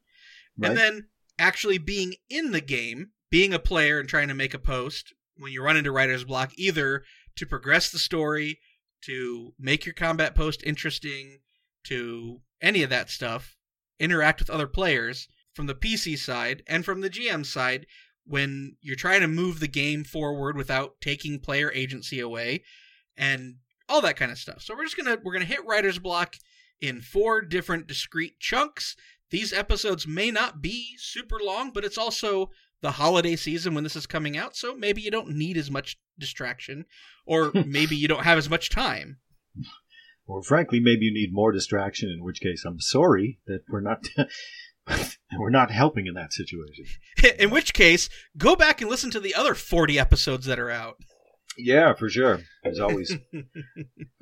right 0.58 0.70
and 0.70 0.78
then 0.78 1.08
actually 1.40 1.78
being 1.78 2.14
in 2.30 2.52
the 2.52 2.62
game, 2.62 3.10
being 3.30 3.54
a 3.54 3.60
player 3.60 4.00
and 4.00 4.08
trying 4.08 4.28
to 4.28 4.34
make 4.34 4.54
a 4.54 4.60
post 4.60 5.14
when 5.38 5.52
you 5.52 5.64
run 5.64 5.78
into 5.78 5.92
writer's 5.92 6.24
block, 6.24 6.52
either 6.56 7.04
to 7.36 7.46
progress 7.46 7.90
the 7.90 8.00
story, 8.00 8.60
to 9.02 9.54
make 9.60 9.86
your 9.86 9.94
combat 9.94 10.36
post 10.36 10.62
interesting, 10.64 11.40
to 11.86 12.42
any 12.62 12.84
of 12.84 12.90
that 12.90 13.10
stuff, 13.10 13.56
interact 14.00 14.40
with 14.40 14.50
other 14.50 14.68
players 14.68 15.28
from 15.54 15.68
the 15.68 15.76
PC 15.76 16.18
side 16.18 16.64
and 16.68 16.86
from 16.86 17.02
the 17.02 17.10
GM 17.10 17.46
side 17.46 17.86
when 18.26 18.78
you're 18.82 18.96
trying 18.96 19.22
to 19.22 19.28
move 19.28 19.60
the 19.60 19.68
game 19.68 20.04
forward 20.04 20.56
without 20.56 21.02
taking 21.02 21.40
player 21.40 21.72
agency 21.74 22.20
away 22.20 22.64
and 23.18 23.56
all 23.90 24.02
that 24.02 24.16
kind 24.16 24.32
of 24.32 24.38
stuff. 24.38 24.62
So 24.62 24.74
we're 24.74 24.86
just 24.86 24.96
going 24.96 25.06
to 25.06 25.22
we're 25.24 25.34
going 25.34 25.46
to 25.46 25.54
hit 25.54 25.66
writer's 25.66 26.00
block 26.00 26.38
in 26.80 27.02
four 27.02 27.42
different 27.42 27.88
discrete 27.88 28.40
chunks 28.40 28.96
these 29.34 29.52
episodes 29.52 30.06
may 30.06 30.30
not 30.30 30.62
be 30.62 30.96
super 31.00 31.40
long, 31.44 31.72
but 31.72 31.84
it's 31.84 31.98
also 31.98 32.52
the 32.84 32.92
holiday 32.92 33.36
season 33.36 33.74
when 33.74 33.84
this 33.84 33.96
is 33.96 34.06
coming 34.06 34.38
out, 34.38 34.56
so 34.56 34.76
maybe 34.76 35.02
you 35.02 35.10
don't 35.10 35.30
need 35.30 35.58
as 35.58 35.72
much 35.72 35.98
distraction, 36.20 36.86
or 37.26 37.52
maybe 37.66 37.96
you 37.96 38.08
don't 38.08 38.24
have 38.26 38.38
as 38.38 38.50
much 38.50 38.70
time. 38.70 39.18
or 40.28 40.44
frankly 40.44 40.80
maybe 40.80 41.06
you 41.06 41.14
need 41.14 41.34
more 41.34 41.52
distraction 41.52 42.10
in 42.10 42.24
which 42.24 42.40
case 42.40 42.64
i'm 42.66 42.80
sorry 42.80 43.40
that 43.46 43.62
we're 43.70 43.82
not 43.82 44.08
we're 45.40 45.50
not 45.50 45.72
helping 45.72 46.08
in 46.08 46.14
that 46.16 46.34
situation. 46.34 46.86
In 47.40 47.50
which 47.52 47.74
case, 47.74 48.10
go 48.38 48.56
back 48.56 48.82
and 48.82 48.90
listen 48.90 49.12
to 49.12 49.20
the 49.20 49.34
other 49.34 49.56
40 49.56 49.98
episodes 49.98 50.46
that 50.46 50.60
are 50.60 50.70
out. 50.70 50.98
yeah 51.58 51.94
for 51.94 52.10
sure. 52.10 52.42
As 52.66 52.80
always. 52.80 53.16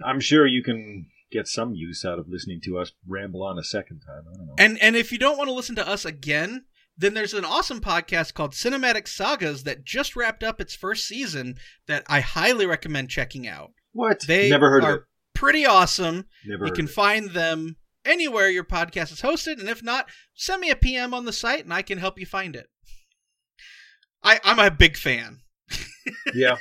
I'm 0.05 0.19
sure 0.19 0.45
you 0.45 0.61
can 0.63 1.07
get 1.31 1.47
some 1.47 1.73
use 1.73 2.03
out 2.05 2.19
of 2.19 2.27
listening 2.29 2.59
to 2.65 2.77
us 2.77 2.91
ramble 3.07 3.41
on 3.43 3.57
a 3.57 3.63
second 3.63 4.01
time. 4.01 4.23
I 4.31 4.37
don't 4.37 4.47
know. 4.47 4.55
And 4.59 4.79
and 4.81 4.95
if 4.95 5.11
you 5.11 5.17
don't 5.17 5.37
want 5.37 5.47
to 5.47 5.53
listen 5.53 5.75
to 5.77 5.87
us 5.87 6.05
again, 6.05 6.65
then 6.97 7.13
there's 7.13 7.33
an 7.33 7.45
awesome 7.45 7.81
podcast 7.81 8.33
called 8.33 8.51
Cinematic 8.53 9.07
Sagas 9.07 9.63
that 9.63 9.83
just 9.85 10.15
wrapped 10.15 10.43
up 10.43 10.59
its 10.61 10.75
first 10.75 11.07
season 11.07 11.55
that 11.87 12.03
I 12.07 12.19
highly 12.19 12.65
recommend 12.65 13.09
checking 13.09 13.47
out. 13.47 13.71
what 13.93 14.21
They 14.27 14.49
never 14.49 14.69
heard 14.69 14.83
are 14.83 14.91
of 14.91 14.99
it 14.99 15.03
pretty 15.33 15.65
awesome. 15.65 16.25
never 16.45 16.65
you 16.67 16.71
can 16.71 16.87
find 16.87 17.31
them 17.31 17.77
anywhere 18.05 18.49
your 18.49 18.63
podcast 18.65 19.11
is 19.11 19.21
hosted, 19.21 19.59
and 19.59 19.69
if 19.69 19.81
not, 19.81 20.07
send 20.35 20.61
me 20.61 20.69
a 20.69 20.75
PM 20.75 21.13
on 21.13 21.25
the 21.25 21.33
site 21.33 21.63
and 21.63 21.73
I 21.73 21.81
can 21.81 21.97
help 21.97 22.19
you 22.19 22.25
find 22.25 22.55
it. 22.55 22.67
I, 24.23 24.39
I'm 24.43 24.59
a 24.59 24.69
big 24.69 24.97
fan. 24.97 25.39
yeah 26.33 26.55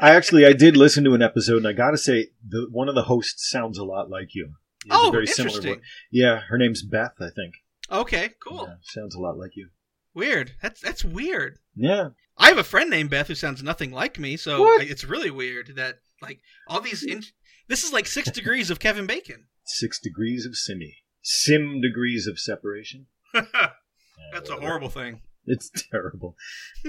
i 0.00 0.14
actually 0.14 0.44
i 0.46 0.52
did 0.52 0.76
listen 0.76 1.04
to 1.04 1.12
an 1.14 1.20
episode 1.22 1.58
and 1.58 1.68
i 1.68 1.72
gotta 1.72 1.98
say 1.98 2.28
the 2.48 2.66
one 2.72 2.88
of 2.88 2.94
the 2.94 3.02
hosts 3.04 3.48
sounds 3.50 3.78
a 3.78 3.84
lot 3.84 4.08
like 4.10 4.28
you 4.34 4.48
Oh, 4.90 5.10
very 5.12 5.26
similar 5.26 5.56
interesting. 5.58 5.82
yeah 6.10 6.40
her 6.48 6.56
name's 6.58 6.82
beth 6.82 7.12
i 7.20 7.28
think 7.28 7.54
Okay, 7.90 8.30
cool. 8.42 8.66
Yeah, 8.68 8.74
sounds 8.82 9.14
a 9.14 9.20
lot 9.20 9.38
like 9.38 9.52
you 9.54 9.68
Weird. 10.14 10.52
That's 10.62 10.80
that's 10.80 11.04
weird. 11.04 11.58
yeah 11.74 12.08
I 12.38 12.48
have 12.48 12.58
a 12.58 12.64
friend 12.64 12.90
named 12.90 13.10
Beth 13.10 13.28
who 13.28 13.34
sounds 13.34 13.62
nothing 13.62 13.90
like 13.92 14.18
me, 14.18 14.36
so 14.36 14.64
I- 14.64 14.78
it's 14.82 15.04
really 15.04 15.30
weird 15.30 15.72
that 15.76 15.96
like 16.22 16.40
all 16.68 16.80
these. 16.80 17.02
In- 17.02 17.22
this 17.68 17.84
is 17.84 17.92
like 17.92 18.06
six 18.06 18.30
degrees 18.38 18.70
of 18.70 18.78
Kevin 18.80 19.06
Bacon. 19.06 19.46
six 19.64 19.98
degrees 20.00 20.46
of 20.46 20.56
simi 20.56 20.96
sim 21.22 21.80
degrees 21.80 22.26
of 22.26 22.38
separation 22.38 23.06
that's 23.34 24.48
Yeah, 24.48 24.56
a 24.56 24.60
horrible 24.60 24.88
thing. 24.88 25.20
it's 25.44 25.70
terrible 25.90 26.36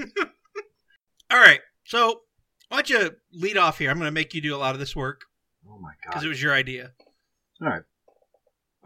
All 1.29 1.39
right, 1.39 1.59
so 1.85 2.21
why 2.69 2.77
don't 2.81 2.89
you 2.89 3.11
lead 3.33 3.57
off 3.57 3.79
here? 3.79 3.89
I'm 3.89 3.97
going 3.97 4.07
to 4.07 4.11
make 4.11 4.33
you 4.33 4.41
do 4.41 4.55
a 4.55 4.57
lot 4.57 4.73
of 4.75 4.79
this 4.79 4.95
work 4.95 5.21
oh 5.69 5.79
my 5.79 5.91
god! 6.03 6.09
because 6.11 6.23
it 6.23 6.29
was 6.29 6.41
your 6.41 6.53
idea. 6.53 6.91
all 7.61 7.67
right 7.69 7.81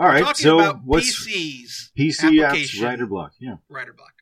all 0.02 0.08
right 0.08 0.24
Talking 0.24 0.44
so 0.44 0.60
about 0.60 0.82
what's 0.84 1.28
PCs, 1.28 1.92
pc 1.98 2.42
apps 2.42 2.82
writer 2.82 3.06
block 3.06 3.34
yeah 3.40 3.56
writer 3.70 3.94
block. 3.94 4.14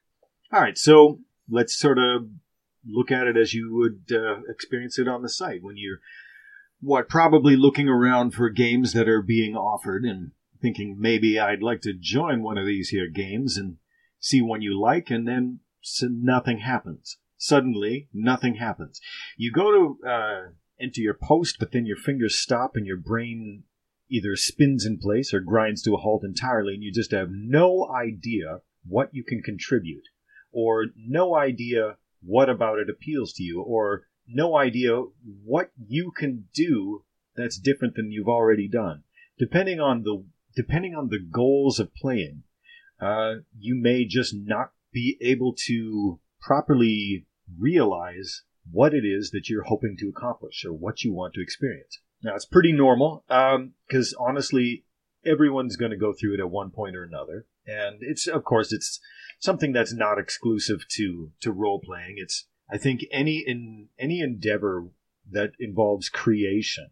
All 0.52 0.60
right, 0.60 0.78
so 0.78 1.20
let's 1.48 1.78
sort 1.78 2.00
of 2.00 2.28
look 2.86 3.12
at 3.12 3.28
it 3.28 3.38
as 3.38 3.54
you 3.54 3.72
would 3.76 4.12
uh, 4.12 4.42
experience 4.50 4.98
it 4.98 5.08
on 5.08 5.22
the 5.22 5.30
site 5.30 5.62
when 5.62 5.78
you're 5.78 6.00
what 6.82 7.08
probably 7.08 7.56
looking 7.56 7.88
around 7.88 8.32
for 8.32 8.50
games 8.50 8.94
that 8.94 9.08
are 9.08 9.22
being 9.22 9.56
offered 9.56 10.04
and 10.06 10.32
thinking 10.60 10.98
maybe 11.00 11.40
I'd 11.40 11.62
like 11.62 11.82
to 11.82 11.94
join 11.94 12.42
one 12.42 12.58
of 12.58 12.66
these 12.66 12.90
here 12.90 13.10
games 13.10 13.58
and 13.58 13.78
see 14.20 14.42
one 14.42 14.62
you 14.62 14.80
like, 14.80 15.10
and 15.10 15.28
then 15.28 15.60
nothing 16.02 16.60
happens. 16.60 17.18
Suddenly, 17.38 18.08
nothing 18.14 18.56
happens. 18.56 19.00
You 19.38 19.52
go 19.52 19.72
to 19.72 20.10
uh, 20.10 20.42
enter 20.80 21.02
your 21.02 21.14
post, 21.14 21.58
but 21.60 21.72
then 21.72 21.86
your 21.86 21.98
fingers 21.98 22.36
stop 22.36 22.76
and 22.76 22.86
your 22.86 22.98
brain 22.98 23.64
either 24.10 24.36
spins 24.36 24.86
in 24.86 24.98
place 24.98 25.34
or 25.34 25.40
grinds 25.40 25.82
to 25.84 25.94
a 25.94 25.98
halt 25.98 26.24
entirely, 26.24 26.74
and 26.74 26.84
you 26.84 26.92
just 26.92 27.12
have 27.12 27.30
no 27.32 27.90
idea 27.90 28.62
what 28.88 29.14
you 29.14 29.24
can 29.24 29.42
contribute, 29.42 30.06
or 30.52 30.88
no 30.98 31.36
idea 31.36 31.98
what 32.22 32.50
about 32.50 32.80
it 32.80 32.90
appeals 32.90 33.34
to 33.34 33.44
you, 33.44 33.62
or 33.62 34.08
no 34.28 34.56
idea 34.58 35.04
what 35.44 35.72
you 35.88 36.12
can 36.12 36.46
do 36.54 37.04
that's 37.36 37.58
different 37.58 37.96
than 37.96 38.12
you've 38.12 38.28
already 38.28 38.68
done. 38.68 39.04
Depending 39.38 39.80
on 39.80 40.04
the 40.04 40.24
depending 40.56 40.94
on 40.94 41.10
the 41.10 41.20
goals 41.20 41.80
of 41.80 41.94
playing, 41.94 42.44
uh, 43.00 43.36
you 43.58 43.76
may 43.76 44.06
just 44.06 44.34
not 44.36 44.72
be 44.92 45.18
able 45.22 45.54
to 45.68 46.20
properly 46.42 47.26
realize 47.58 48.44
what 48.72 48.94
it 48.94 49.06
is 49.06 49.32
that 49.32 49.50
you're 49.50 49.64
hoping 49.64 49.96
to 49.98 50.10
accomplish 50.10 50.66
or 50.66 50.74
what 50.74 51.04
you 51.04 51.14
want 51.14 51.34
to 51.34 51.42
experience. 51.42 52.00
Now, 52.22 52.36
it's 52.36 52.46
pretty 52.46 52.74
normal 52.74 53.24
because 53.28 54.14
um, 54.14 54.26
honestly, 54.28 54.84
everyone's 55.26 55.78
going 55.78 55.92
to 55.92 55.98
go 55.98 56.14
through 56.14 56.36
it 56.36 56.40
at 56.40 56.50
one 56.50 56.72
point 56.72 56.96
or 56.96 57.04
another, 57.04 57.46
and 57.66 57.98
it's 58.02 58.28
of 58.28 58.44
course 58.44 58.74
it's 58.74 59.00
something 59.40 59.72
that's 59.72 59.94
not 59.94 60.20
exclusive 60.20 60.88
to 60.90 61.32
to 61.42 61.52
role 61.52 61.80
playing. 61.80 62.16
It's 62.18 62.48
I 62.70 62.78
think 62.78 63.02
any 63.12 63.44
in 63.46 63.88
any 63.98 64.20
endeavor 64.20 64.88
that 65.32 65.52
involves 65.60 66.10
creation, 66.10 66.90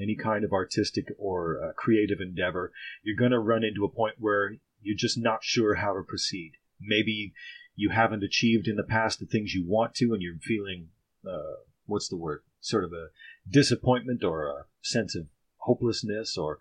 any 0.00 0.14
kind 0.14 0.44
of 0.44 0.52
artistic 0.52 1.06
or 1.18 1.60
uh, 1.62 1.72
creative 1.76 2.20
endeavor, 2.20 2.72
you're 3.02 3.16
going 3.16 3.32
to 3.32 3.38
run 3.38 3.64
into 3.64 3.84
a 3.84 3.90
point 3.90 4.16
where 4.18 4.56
you're 4.80 4.96
just 4.96 5.18
not 5.18 5.42
sure 5.42 5.76
how 5.76 5.94
to 5.94 6.02
proceed. 6.02 6.52
Maybe 6.80 7.32
you 7.74 7.90
haven't 7.90 8.22
achieved 8.22 8.68
in 8.68 8.76
the 8.76 8.84
past 8.84 9.18
the 9.18 9.26
things 9.26 9.54
you 9.54 9.64
want 9.66 9.94
to, 9.96 10.12
and 10.12 10.22
you're 10.22 10.38
feeling 10.40 10.88
uh, 11.26 11.62
what's 11.86 12.08
the 12.08 12.16
word? 12.16 12.42
Sort 12.60 12.84
of 12.84 12.92
a 12.92 13.08
disappointment 13.48 14.24
or 14.24 14.46
a 14.46 14.64
sense 14.82 15.14
of 15.14 15.26
hopelessness, 15.58 16.36
or 16.36 16.58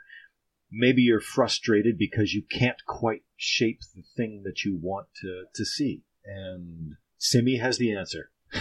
maybe 0.71 1.01
you're 1.01 1.19
frustrated 1.19 1.97
because 1.97 2.33
you 2.33 2.43
can't 2.49 2.83
quite 2.85 3.23
shape 3.35 3.79
the 3.95 4.03
thing 4.15 4.43
that 4.45 4.63
you 4.63 4.77
want 4.81 5.07
to, 5.21 5.45
to 5.55 5.65
see. 5.65 6.03
And 6.25 6.95
Simi 7.17 7.57
has 7.57 7.77
the 7.77 7.95
answer. 7.95 8.31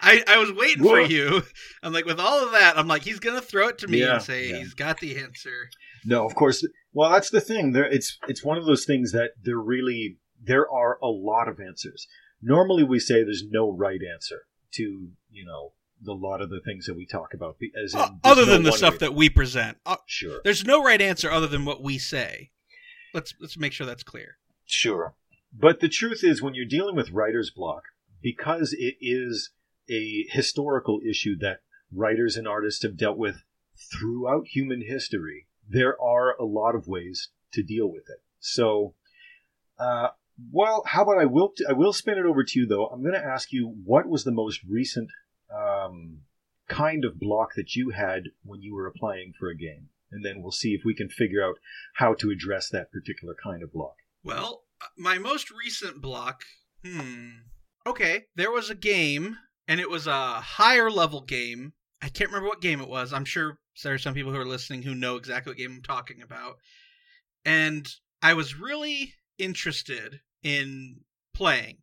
I, 0.00 0.22
I 0.26 0.38
was 0.38 0.52
waiting 0.52 0.82
for 0.82 1.00
you. 1.00 1.42
I'm 1.82 1.92
like, 1.92 2.06
with 2.06 2.20
all 2.20 2.44
of 2.44 2.52
that, 2.52 2.78
I'm 2.78 2.88
like, 2.88 3.02
he's 3.02 3.20
gonna 3.20 3.40
throw 3.40 3.68
it 3.68 3.78
to 3.78 3.88
me 3.88 4.00
Yeah, 4.00 4.14
and 4.14 4.22
say 4.22 4.48
yeah. 4.48 4.56
he's 4.58 4.74
got 4.74 5.00
the 5.00 5.18
answer. 5.18 5.68
No, 6.04 6.24
of 6.24 6.34
course. 6.34 6.66
Well, 6.92 7.10
that's 7.10 7.30
the 7.30 7.40
thing. 7.40 7.72
There, 7.72 7.84
it's 7.84 8.18
it's 8.28 8.44
one 8.44 8.58
of 8.58 8.64
those 8.64 8.84
things 8.84 9.12
that 9.12 9.32
there 9.42 9.58
really 9.58 10.18
there 10.42 10.70
are 10.70 10.98
a 11.02 11.08
lot 11.08 11.48
of 11.48 11.60
answers. 11.60 12.06
Normally, 12.40 12.82
we 12.82 12.98
say 12.98 13.22
there's 13.22 13.44
no 13.48 13.70
right 13.70 14.00
answer 14.12 14.42
to 14.74 14.82
you 15.30 15.44
know 15.44 15.72
the 16.04 16.14
lot 16.14 16.40
of 16.40 16.50
the 16.50 16.60
things 16.60 16.86
that 16.86 16.96
we 16.96 17.06
talk 17.06 17.34
about. 17.34 17.56
As 17.82 17.94
in, 17.94 18.00
there's 18.00 18.10
other 18.24 18.46
no 18.46 18.52
than 18.52 18.62
the 18.64 18.72
stuff 18.72 18.98
that 18.98 19.14
we 19.14 19.28
present, 19.28 19.78
Uh, 19.86 19.96
sure, 20.06 20.40
there's 20.44 20.64
no 20.64 20.82
right 20.82 21.00
answer 21.00 21.30
other 21.30 21.46
than 21.46 21.64
what 21.64 21.82
we 21.82 21.98
say. 21.98 22.50
Let's 23.14 23.34
let's 23.40 23.58
make 23.58 23.72
sure 23.72 23.86
that's 23.86 24.02
clear. 24.02 24.38
Sure. 24.64 25.14
But 25.52 25.80
the 25.80 25.88
truth 25.88 26.24
is, 26.24 26.40
when 26.40 26.54
you're 26.54 26.64
dealing 26.64 26.96
with 26.96 27.10
writer's 27.10 27.50
block, 27.50 27.82
because 28.22 28.74
it 28.78 28.96
is 29.00 29.50
a 29.90 30.24
historical 30.30 31.00
issue 31.06 31.36
that 31.40 31.60
writers 31.92 32.36
and 32.36 32.48
artists 32.48 32.82
have 32.82 32.96
dealt 32.96 33.18
with 33.18 33.44
throughout 33.92 34.46
human 34.46 34.82
history, 34.86 35.46
there 35.68 36.00
are 36.00 36.34
a 36.38 36.44
lot 36.44 36.74
of 36.74 36.86
ways 36.88 37.28
to 37.52 37.62
deal 37.62 37.90
with 37.90 38.04
it. 38.08 38.22
So, 38.40 38.94
uh, 39.78 40.08
well, 40.50 40.82
how 40.86 41.02
about 41.02 41.18
I 41.18 41.26
will 41.26 41.52
I 41.68 41.72
will 41.72 41.92
spin 41.92 42.18
it 42.18 42.24
over 42.24 42.42
to 42.44 42.58
you 42.58 42.66
though. 42.66 42.86
I'm 42.86 43.02
going 43.02 43.14
to 43.14 43.24
ask 43.24 43.52
you 43.52 43.74
what 43.84 44.08
was 44.08 44.24
the 44.24 44.32
most 44.32 44.60
recent 44.68 45.10
um, 45.54 46.22
kind 46.68 47.04
of 47.04 47.18
block 47.18 47.54
that 47.56 47.74
you 47.74 47.90
had 47.90 48.24
when 48.44 48.62
you 48.62 48.74
were 48.74 48.86
applying 48.86 49.32
for 49.38 49.48
a 49.48 49.56
game, 49.56 49.88
and 50.10 50.24
then 50.24 50.42
we'll 50.42 50.52
see 50.52 50.74
if 50.74 50.82
we 50.84 50.94
can 50.94 51.08
figure 51.08 51.44
out 51.44 51.56
how 51.96 52.14
to 52.14 52.30
address 52.30 52.68
that 52.70 52.92
particular 52.92 53.34
kind 53.42 53.62
of 53.62 53.72
block. 53.72 53.96
Well, 54.24 54.64
my 54.96 55.18
most 55.18 55.50
recent 55.50 56.00
block. 56.00 56.44
Hmm. 56.84 57.30
Okay, 57.86 58.24
there 58.36 58.50
was 58.50 58.70
a 58.70 58.74
game, 58.74 59.36
and 59.66 59.80
it 59.80 59.90
was 59.90 60.06
a 60.06 60.40
higher 60.40 60.90
level 60.90 61.20
game. 61.20 61.72
I 62.00 62.08
can't 62.08 62.30
remember 62.30 62.48
what 62.48 62.60
game 62.60 62.80
it 62.80 62.88
was. 62.88 63.12
I'm 63.12 63.24
sure 63.24 63.58
there 63.82 63.94
are 63.94 63.98
some 63.98 64.14
people 64.14 64.32
who 64.32 64.38
are 64.38 64.44
listening 64.44 64.82
who 64.82 64.94
know 64.94 65.16
exactly 65.16 65.50
what 65.50 65.56
game 65.56 65.72
I'm 65.76 65.82
talking 65.82 66.22
about. 66.22 66.56
And 67.44 67.88
I 68.20 68.34
was 68.34 68.58
really 68.58 69.14
interested 69.38 70.20
in 70.42 71.00
playing. 71.34 71.78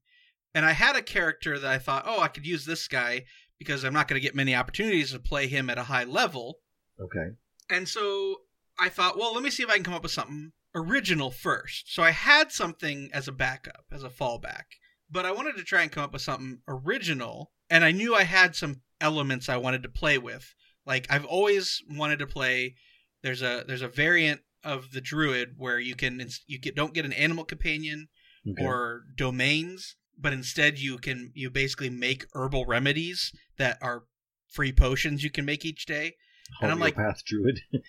And 0.53 0.65
I 0.65 0.71
had 0.71 0.95
a 0.95 1.01
character 1.01 1.59
that 1.59 1.71
I 1.71 1.77
thought, 1.79 2.03
oh, 2.05 2.21
I 2.21 2.27
could 2.27 2.45
use 2.45 2.65
this 2.65 2.88
guy 2.88 3.25
because 3.59 3.83
I'm 3.83 3.93
not 3.93 4.07
going 4.07 4.19
to 4.19 4.25
get 4.25 4.35
many 4.35 4.55
opportunities 4.55 5.11
to 5.11 5.19
play 5.19 5.47
him 5.47 5.69
at 5.69 5.77
a 5.77 5.83
high 5.83 6.05
level. 6.05 6.55
Okay. 6.99 7.35
And 7.69 7.87
so 7.87 8.37
I 8.79 8.89
thought, 8.89 9.17
well, 9.17 9.33
let 9.33 9.43
me 9.43 9.49
see 9.49 9.63
if 9.63 9.69
I 9.69 9.75
can 9.75 9.83
come 9.83 9.93
up 9.93 10.03
with 10.03 10.11
something 10.11 10.51
original 10.73 11.29
first. 11.29 11.93
So 11.93 12.01
I 12.03 12.11
had 12.11 12.51
something 12.51 13.09
as 13.13 13.27
a 13.27 13.31
backup, 13.33 13.85
as 13.91 14.03
a 14.03 14.09
fallback, 14.09 14.63
but 15.11 15.25
I 15.25 15.31
wanted 15.31 15.57
to 15.57 15.63
try 15.63 15.81
and 15.83 15.91
come 15.91 16.03
up 16.03 16.13
with 16.13 16.21
something 16.21 16.59
original. 16.67 17.51
And 17.69 17.83
I 17.83 17.91
knew 17.91 18.15
I 18.15 18.23
had 18.23 18.55
some 18.55 18.81
elements 19.01 19.49
I 19.49 19.57
wanted 19.57 19.83
to 19.83 19.89
play 19.89 20.17
with. 20.17 20.53
Like 20.85 21.05
I've 21.09 21.25
always 21.25 21.81
wanted 21.89 22.19
to 22.19 22.27
play. 22.27 22.75
There's 23.21 23.41
a 23.41 23.63
there's 23.67 23.81
a 23.81 23.87
variant 23.87 24.41
of 24.63 24.91
the 24.91 25.01
druid 25.01 25.53
where 25.57 25.79
you 25.79 25.95
can 25.95 26.25
you 26.47 26.59
get 26.59 26.75
don't 26.75 26.93
get 26.93 27.05
an 27.05 27.13
animal 27.13 27.43
companion 27.45 28.07
Okay. 28.47 28.65
or 28.65 29.01
domains, 29.17 29.97
but 30.19 30.33
instead 30.33 30.79
you 30.79 30.97
can 30.97 31.31
you 31.33 31.49
basically 31.49 31.89
make 31.89 32.25
herbal 32.33 32.65
remedies 32.65 33.31
that 33.57 33.77
are 33.81 34.03
free 34.51 34.71
potions 34.71 35.23
you 35.23 35.29
can 35.29 35.45
make 35.45 35.65
each 35.65 35.85
day. 35.85 36.15
and 36.61 36.71
I'm 36.71 36.79
like- 36.79 36.95
druid. 37.25 37.61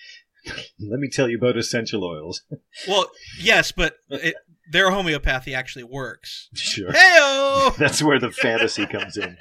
Let 0.80 1.00
me 1.00 1.10
tell 1.10 1.28
you 1.28 1.36
about 1.36 1.58
essential 1.58 2.02
oils. 2.04 2.42
Well, 2.88 3.10
yes, 3.38 3.72
but 3.72 3.96
it, 4.08 4.36
their 4.70 4.90
homeopathy 4.90 5.54
actually 5.54 5.84
works. 5.84 6.48
Sure. 6.54 6.90
Heyo! 6.90 7.76
That's 7.78 8.02
where 8.02 8.18
the 8.18 8.30
fantasy 8.30 8.86
comes 8.86 9.18
in. 9.18 9.36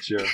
Sure. 0.00 0.24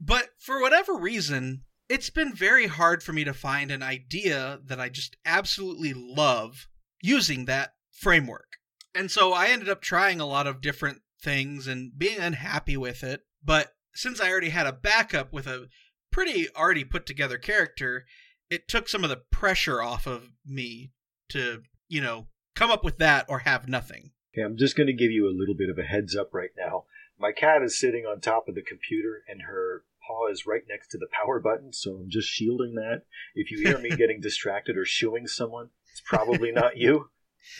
but 0.00 0.28
for 0.38 0.60
whatever 0.60 0.94
reason, 0.94 1.62
it's 1.88 2.10
been 2.10 2.34
very 2.34 2.66
hard 2.66 3.02
for 3.02 3.12
me 3.12 3.24
to 3.24 3.32
find 3.32 3.70
an 3.70 3.82
idea 3.82 4.58
that 4.64 4.80
I 4.80 4.88
just 4.88 5.16
absolutely 5.24 5.94
love 5.94 6.68
using 7.02 7.46
that 7.46 7.74
framework. 7.92 8.58
And 8.96 9.10
so 9.10 9.32
I 9.32 9.48
ended 9.48 9.68
up 9.68 9.82
trying 9.82 10.20
a 10.20 10.26
lot 10.26 10.46
of 10.46 10.60
different 10.60 11.02
things 11.20 11.66
and 11.66 11.96
being 11.96 12.18
unhappy 12.18 12.76
with 12.76 13.04
it. 13.04 13.22
But 13.44 13.74
since 13.94 14.20
I 14.20 14.30
already 14.30 14.50
had 14.50 14.66
a 14.66 14.72
backup 14.72 15.32
with 15.32 15.46
a 15.46 15.68
pretty 16.10 16.48
already 16.56 16.84
put 16.84 17.06
together 17.06 17.38
character, 17.38 18.06
it 18.50 18.68
took 18.68 18.88
some 18.88 19.04
of 19.04 19.10
the 19.10 19.22
pressure 19.30 19.82
off 19.82 20.06
of 20.06 20.30
me 20.44 20.92
to, 21.30 21.62
you 21.88 22.00
know, 22.00 22.28
come 22.54 22.70
up 22.70 22.84
with 22.84 22.98
that 22.98 23.26
or 23.28 23.40
have 23.40 23.68
nothing. 23.68 24.12
Okay, 24.32 24.42
I'm 24.42 24.56
just 24.56 24.76
going 24.76 24.86
to 24.86 24.92
give 24.92 25.10
you 25.10 25.26
a 25.26 25.36
little 25.36 25.54
bit 25.54 25.70
of 25.70 25.78
a 25.78 25.82
heads 25.82 26.16
up 26.16 26.32
right 26.32 26.50
now. 26.56 26.84
My 27.18 27.32
cat 27.32 27.62
is 27.62 27.78
sitting 27.78 28.04
on 28.04 28.20
top 28.20 28.48
of 28.48 28.54
the 28.54 28.62
computer 28.62 29.22
and 29.28 29.42
her 29.42 29.84
paw 30.06 30.28
is 30.30 30.46
right 30.46 30.62
next 30.68 30.88
to 30.88 30.98
the 30.98 31.08
power 31.10 31.40
button, 31.40 31.72
so 31.72 31.92
I'm 31.96 32.10
just 32.10 32.28
shielding 32.28 32.74
that. 32.74 33.02
If 33.34 33.50
you 33.50 33.58
hear 33.58 33.78
me 33.78 33.90
getting 33.96 34.20
distracted 34.20 34.76
or 34.76 34.84
shooing 34.84 35.26
someone, 35.26 35.70
it's 35.90 36.02
probably 36.04 36.52
not 36.52 36.76
you. 36.76 37.10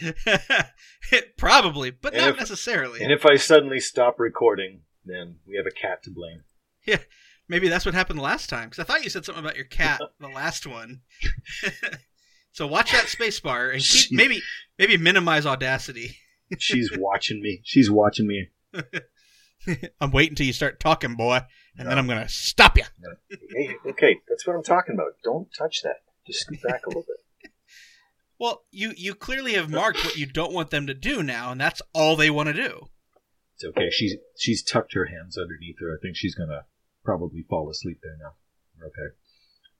Probably, 1.37 1.91
but 1.91 2.13
And 2.15 2.23
not 2.23 2.31
if- 2.31 2.37
necessarily. 2.39 3.03
And 3.03 3.13
if 3.13 3.25
I 3.27 3.37
suddenly 3.37 3.81
stop 3.81 4.19
recording, 4.19 4.83
then 5.05 5.37
we 5.47 5.57
have 5.57 5.67
a 5.67 5.71
cat 5.71 6.03
to 6.05 6.11
blame. 6.11 6.43
Yeah, 6.87 6.99
Maybe 7.49 7.69
that's 7.69 7.85
what 7.85 7.95
happened 7.97 8.21
last 8.21 8.49
time. 8.49 8.69
Because 8.69 8.79
I 8.79 8.85
thought 8.85 9.03
you 9.03 9.11
said 9.11 9.25
something 9.25 9.43
about 9.45 9.57
your 9.57 9.65
cat 9.65 10.01
the 10.21 10.29
last 10.29 10.67
one. 10.69 11.01
so 12.53 12.67
watch 12.69 12.93
that 12.93 13.09
space 13.09 13.41
bar 13.41 13.71
and 13.71 13.83
keep 13.83 14.13
maybe 14.13 14.41
maybe 14.79 14.97
minimize 14.97 15.47
audacity. 15.47 16.17
She's 16.59 16.91
watching 16.97 17.43
me. 17.43 17.61
She's 17.65 17.91
watching 17.91 18.29
me. 18.29 18.51
I'm 20.01 20.13
waiting 20.13 20.33
until 20.33 20.47
you 20.47 20.53
start 20.53 20.79
talking, 20.79 21.17
boy, 21.17 21.41
and 21.77 21.89
then 21.89 21.99
I'm 21.99 22.07
gonna 22.07 22.29
stop 22.29 22.77
you. 22.79 22.85
Hey, 23.31 23.75
okay, 23.91 24.17
that's 24.29 24.47
what 24.47 24.55
I'm 24.55 24.63
talking 24.63 24.95
about. 24.95 25.15
Don't 25.25 25.49
touch 25.59 25.83
that. 25.83 25.97
Just 26.25 26.41
scoot 26.43 26.63
back 26.63 26.87
a 26.87 26.89
little 26.91 27.03
bit. 27.03 27.17
Well, 28.39 28.65
you 28.71 28.93
you 28.97 29.15
clearly 29.15 29.55
have 29.55 29.71
marked 29.71 30.05
what 30.05 30.17
you 30.17 30.27
don't 30.27 30.53
want 30.53 30.71
them 30.71 30.87
to 30.87 30.95
do 30.95 31.23
now, 31.23 31.53
and 31.53 31.61
that's 31.61 31.81
all 31.95 32.17
they 32.17 32.31
want 32.31 32.49
to 32.49 32.53
do. 32.53 32.89
It's 33.55 33.65
okay. 33.65 33.91
She's 33.91 34.17
she's 34.39 34.63
tucked 34.63 34.95
her 34.95 35.07
hands 35.07 35.39
underneath 35.39 35.77
her. 35.81 35.93
I 35.93 35.99
think 36.03 36.17
she's 36.17 36.35
gonna 36.35 36.67
probably 37.05 37.47
fall 37.49 37.71
asleep 37.71 38.01
there 38.03 38.17
now. 38.21 38.35
Okay. 38.87 39.15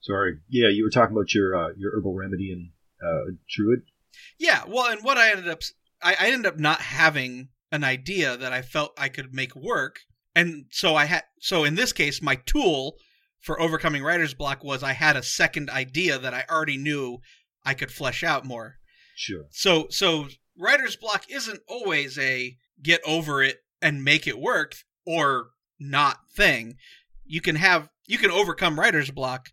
Sorry. 0.01 0.39
Yeah, 0.49 0.69
you 0.69 0.85
were 0.85 0.91
talking 0.91 1.15
about 1.15 1.35
your 1.35 1.55
uh, 1.55 1.69
your 1.77 1.93
herbal 1.97 2.15
remedy 2.15 2.53
and 2.53 2.71
uh, 3.03 3.33
druid. 3.55 3.83
Yeah, 4.39 4.63
well, 4.67 4.91
and 4.91 5.03
what 5.03 5.19
I 5.19 5.31
ended 5.31 5.49
up, 5.49 5.61
I, 6.03 6.17
I 6.19 6.27
ended 6.29 6.47
up 6.47 6.59
not 6.59 6.81
having 6.81 7.49
an 7.71 7.85
idea 7.85 8.37
that 8.37 8.53
I 8.53 8.63
felt 8.63 8.95
I 8.97 9.09
could 9.09 9.35
make 9.35 9.55
work, 9.55 10.01
and 10.35 10.67
so 10.71 10.95
I 10.95 11.05
had, 11.05 11.25
so 11.41 11.65
in 11.65 11.75
this 11.75 11.93
case, 11.93 12.23
my 12.23 12.37
tool 12.47 12.97
for 13.41 13.61
overcoming 13.61 14.03
writer's 14.03 14.33
block 14.33 14.65
was 14.65 14.83
I 14.83 14.93
had 14.93 15.17
a 15.17 15.23
second 15.23 15.69
idea 15.69 16.19
that 16.19 16.33
I 16.33 16.45
already 16.49 16.79
knew 16.79 17.19
I 17.67 17.75
could 17.75 17.91
flesh 17.91 18.23
out 18.23 18.47
more. 18.47 18.77
Sure. 19.17 19.45
So, 19.51 19.89
so 19.91 20.29
writer's 20.59 20.97
block 20.97 21.25
isn't 21.29 21.61
always 21.69 22.19
a 22.19 22.57
get 22.83 23.01
over 23.05 23.43
it 23.43 23.59
and 23.83 24.05
make 24.05 24.27
it 24.27 24.39
work 24.39 24.77
or 25.05 25.49
not 25.79 26.19
thing. 26.35 26.77
You 27.25 27.41
can 27.41 27.57
have, 27.57 27.91
you 28.07 28.17
can 28.17 28.31
overcome 28.31 28.79
writer's 28.79 29.11
block 29.11 29.49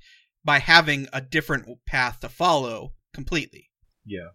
by 0.45 0.59
having 0.59 1.07
a 1.11 1.21
different 1.21 1.67
path 1.85 2.19
to 2.19 2.29
follow 2.29 2.93
completely. 3.13 3.71
Yeah. 4.05 4.29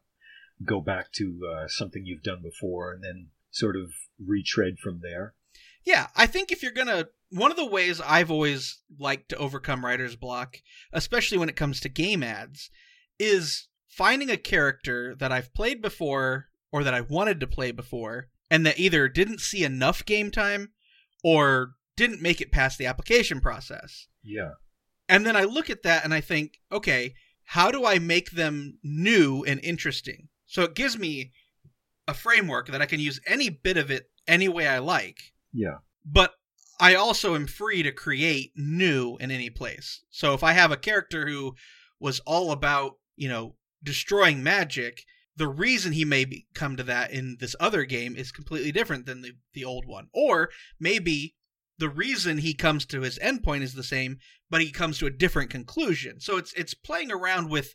Go 0.64 0.80
back 0.80 1.12
to 1.12 1.38
uh, 1.48 1.68
something 1.68 2.04
you've 2.04 2.22
done 2.22 2.42
before 2.42 2.92
and 2.92 3.04
then 3.04 3.28
sort 3.50 3.76
of 3.76 3.92
retread 4.18 4.78
from 4.82 5.00
there. 5.02 5.34
Yeah, 5.84 6.08
I 6.16 6.26
think 6.26 6.50
if 6.50 6.62
you're 6.62 6.72
going 6.72 6.88
to 6.88 7.08
one 7.30 7.50
of 7.50 7.56
the 7.56 7.66
ways 7.66 8.00
I've 8.00 8.30
always 8.30 8.80
liked 8.98 9.28
to 9.30 9.36
overcome 9.36 9.84
writer's 9.84 10.16
block, 10.16 10.56
especially 10.92 11.38
when 11.38 11.48
it 11.48 11.56
comes 11.56 11.80
to 11.80 11.88
game 11.88 12.22
ads, 12.22 12.70
is 13.18 13.68
finding 13.88 14.30
a 14.30 14.36
character 14.36 15.14
that 15.16 15.32
I've 15.32 15.52
played 15.54 15.82
before 15.82 16.46
or 16.70 16.84
that 16.84 16.94
I 16.94 17.00
wanted 17.00 17.40
to 17.40 17.46
play 17.46 17.72
before 17.72 18.28
and 18.50 18.64
that 18.64 18.78
either 18.78 19.08
didn't 19.08 19.40
see 19.40 19.64
enough 19.64 20.04
game 20.04 20.30
time 20.30 20.72
or 21.24 21.72
didn't 21.96 22.22
make 22.22 22.40
it 22.40 22.52
past 22.52 22.78
the 22.78 22.86
application 22.86 23.40
process. 23.40 24.06
Yeah. 24.22 24.52
And 25.08 25.26
then 25.26 25.36
I 25.36 25.44
look 25.44 25.68
at 25.70 25.82
that 25.82 26.04
and 26.04 26.14
I 26.14 26.20
think, 26.20 26.60
okay, 26.70 27.14
how 27.44 27.70
do 27.70 27.84
I 27.84 27.98
make 27.98 28.32
them 28.32 28.78
new 28.82 29.42
and 29.44 29.58
interesting? 29.64 30.28
So 30.46 30.62
it 30.62 30.74
gives 30.74 30.98
me 30.98 31.32
a 32.06 32.14
framework 32.14 32.68
that 32.68 32.82
I 32.82 32.86
can 32.86 33.00
use 33.00 33.20
any 33.26 33.48
bit 33.48 33.76
of 33.76 33.90
it 33.90 34.10
any 34.26 34.48
way 34.48 34.68
I 34.68 34.78
like. 34.78 35.18
Yeah. 35.52 35.78
But 36.04 36.34
I 36.80 36.94
also 36.94 37.34
am 37.34 37.46
free 37.46 37.82
to 37.82 37.90
create 37.90 38.52
new 38.54 39.16
in 39.16 39.30
any 39.30 39.50
place. 39.50 40.02
So 40.10 40.34
if 40.34 40.44
I 40.44 40.52
have 40.52 40.70
a 40.70 40.76
character 40.76 41.26
who 41.26 41.54
was 41.98 42.20
all 42.20 42.52
about, 42.52 42.92
you 43.18 43.28
know, 43.28 43.56
destroying 43.82 44.42
magic, 44.42 45.04
the 45.36 45.48
reason 45.48 45.92
he 45.92 46.04
may 46.04 46.24
be, 46.24 46.46
come 46.54 46.76
to 46.76 46.82
that 46.84 47.10
in 47.10 47.36
this 47.40 47.54
other 47.60 47.84
game 47.84 48.16
is 48.16 48.32
completely 48.32 48.72
different 48.72 49.06
than 49.06 49.22
the, 49.22 49.32
the 49.54 49.64
old 49.64 49.86
one. 49.86 50.08
Or 50.12 50.50
maybe 50.80 51.34
the 51.78 51.88
reason 51.88 52.38
he 52.38 52.54
comes 52.54 52.84
to 52.86 53.02
his 53.02 53.18
endpoint 53.18 53.62
is 53.62 53.74
the 53.74 53.84
same, 53.84 54.18
but 54.50 54.60
he 54.60 54.70
comes 54.70 54.98
to 54.98 55.06
a 55.06 55.10
different 55.10 55.50
conclusion. 55.50 56.20
So 56.20 56.36
it's 56.36 56.52
it's 56.54 56.74
playing 56.74 57.12
around 57.12 57.50
with 57.50 57.74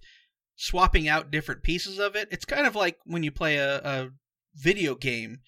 swapping 0.55 1.07
out 1.07 1.31
different 1.31 1.63
pieces 1.63 1.99
of 1.99 2.15
it. 2.15 2.27
It's 2.31 2.45
kind 2.45 2.67
of 2.67 2.75
like 2.75 2.97
when 3.05 3.23
you 3.23 3.31
play 3.31 3.57
a, 3.57 3.77
a 3.79 4.09
video 4.55 4.95
game 4.95 5.39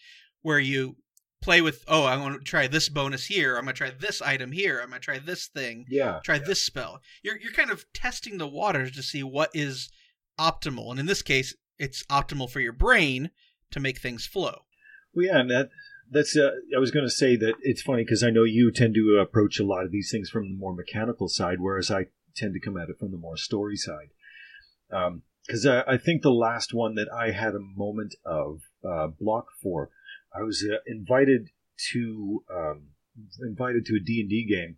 where 0.42 0.60
you 0.60 0.98
play 1.46 1.62
with 1.62 1.84
oh 1.88 2.06
i'm 2.06 2.20
going 2.20 2.34
to 2.34 2.40
try 2.44 2.68
this 2.68 2.90
bonus 2.90 3.26
here 3.26 3.56
i'm 3.56 3.64
going 3.64 3.74
to 3.76 3.78
try 3.78 3.92
this 4.00 4.22
item 4.22 4.52
here 4.52 4.80
i'm 4.82 4.90
going 4.90 5.00
to 5.00 5.06
try 5.06 5.20
this 5.20 5.48
thing 5.48 5.86
Yeah. 5.90 6.20
try 6.24 6.36
yeah. 6.36 6.44
this 6.46 6.62
spell 6.62 7.02
you're 7.24 7.38
you're 7.38 7.54
kind 7.54 7.70
of 7.72 7.86
testing 7.94 8.38
the 8.38 8.48
waters 8.48 8.92
to 8.94 9.04
see 9.04 9.24
what 9.24 9.52
is 9.54 9.90
optimal 10.40 10.90
and 10.92 11.00
in 11.00 11.06
this 11.06 11.22
case 11.22 11.56
it's 11.78 12.04
optimal 12.08 12.50
for 12.50 12.60
your 12.60 12.74
brain 12.74 13.30
to 13.72 13.80
make 13.80 14.00
things 14.00 14.26
flow 14.26 14.66
Well, 15.14 15.26
yeah, 15.28 15.40
and 15.40 15.50
that 15.52 15.70
that's. 16.12 16.38
Uh, 16.38 16.52
I 16.76 16.80
was 16.80 16.92
going 16.92 17.06
to 17.06 17.12
say 17.12 17.36
that 17.36 17.56
it's 17.62 17.82
funny 17.82 18.04
because 18.04 18.22
I 18.24 18.30
know 18.30 18.44
you 18.44 18.72
tend 18.72 18.94
to 18.96 19.18
approach 19.20 19.60
a 19.60 19.66
lot 19.66 19.86
of 19.86 19.92
these 19.92 20.10
things 20.12 20.30
from 20.30 20.44
the 20.50 20.56
more 20.58 20.76
mechanical 20.76 21.28
side, 21.28 21.58
whereas 21.60 21.90
I 21.90 22.06
tend 22.36 22.54
to 22.54 22.60
come 22.60 22.78
at 22.78 22.90
it 22.90 23.00
from 23.00 23.10
the 23.12 23.18
more 23.18 23.38
story 23.38 23.76
side. 23.76 24.10
Because 25.48 25.66
I, 25.66 25.82
I 25.88 25.98
think 25.98 26.22
the 26.22 26.30
last 26.48 26.74
one 26.74 26.94
that 26.96 27.08
I 27.12 27.32
had 27.32 27.56
a 27.56 27.60
moment 27.60 28.14
of 28.24 28.60
uh, 28.88 29.08
block 29.20 29.46
for, 29.64 29.90
I 30.38 30.44
was 30.44 30.66
uh, 30.70 30.78
invited 30.86 31.50
to 31.92 32.44
um, 32.54 32.88
invited 33.42 33.86
to 33.86 33.96
a 33.96 34.00
D 34.00 34.22
and 34.22 34.30
D 34.30 34.46
game, 34.46 34.78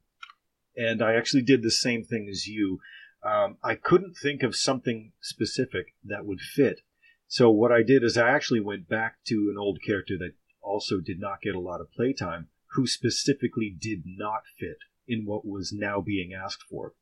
and 0.76 1.02
I 1.02 1.16
actually 1.16 1.44
did 1.44 1.64
the 1.64 1.72
same 1.72 2.04
thing 2.04 2.28
as 2.30 2.48
you. 2.48 2.80
Um, 3.24 3.58
I 3.64 3.76
couldn't 3.76 4.16
think 4.16 4.44
of 4.44 4.56
something 4.56 5.12
specific 5.22 5.88
that 6.04 6.26
would 6.26 6.40
fit. 6.40 6.82
So 7.28 7.50
what 7.50 7.72
I 7.72 7.84
did 7.84 8.04
is 8.04 8.18
I 8.18 8.30
actually 8.30 8.62
went 8.62 8.88
back 8.88 9.18
to 9.26 9.50
an 9.52 9.58
old 9.60 9.80
character 9.86 10.18
that 10.20 10.34
also 10.62 11.00
did 11.00 11.20
not 11.20 11.42
get 11.42 11.56
a 11.56 11.60
lot 11.60 11.82
of 11.82 11.92
playtime, 11.92 12.48
who 12.74 12.88
specifically 12.88 13.76
did 13.78 14.04
not 14.06 14.44
fit 14.60 14.78
in 15.08 15.26
what 15.26 15.46
was 15.46 15.74
now 15.74 16.00
being 16.00 16.32
asked 16.34 16.64
for. 16.70 16.94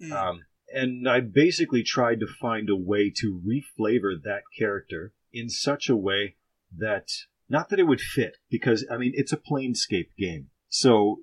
Mm. 0.00 0.12
Um, 0.12 0.40
and 0.72 1.08
I 1.08 1.20
basically 1.20 1.82
tried 1.82 2.20
to 2.20 2.26
find 2.26 2.68
a 2.68 2.76
way 2.76 3.12
to 3.16 3.40
reflavor 3.40 4.20
that 4.22 4.42
character 4.56 5.12
in 5.32 5.48
such 5.48 5.88
a 5.88 5.96
way 5.96 6.36
that 6.76 7.08
not 7.48 7.68
that 7.68 7.78
it 7.78 7.86
would 7.86 8.00
fit, 8.00 8.36
because 8.50 8.86
I 8.90 8.96
mean 8.96 9.12
it's 9.14 9.32
a 9.32 9.36
planescape 9.36 10.10
game, 10.18 10.48
so 10.68 11.20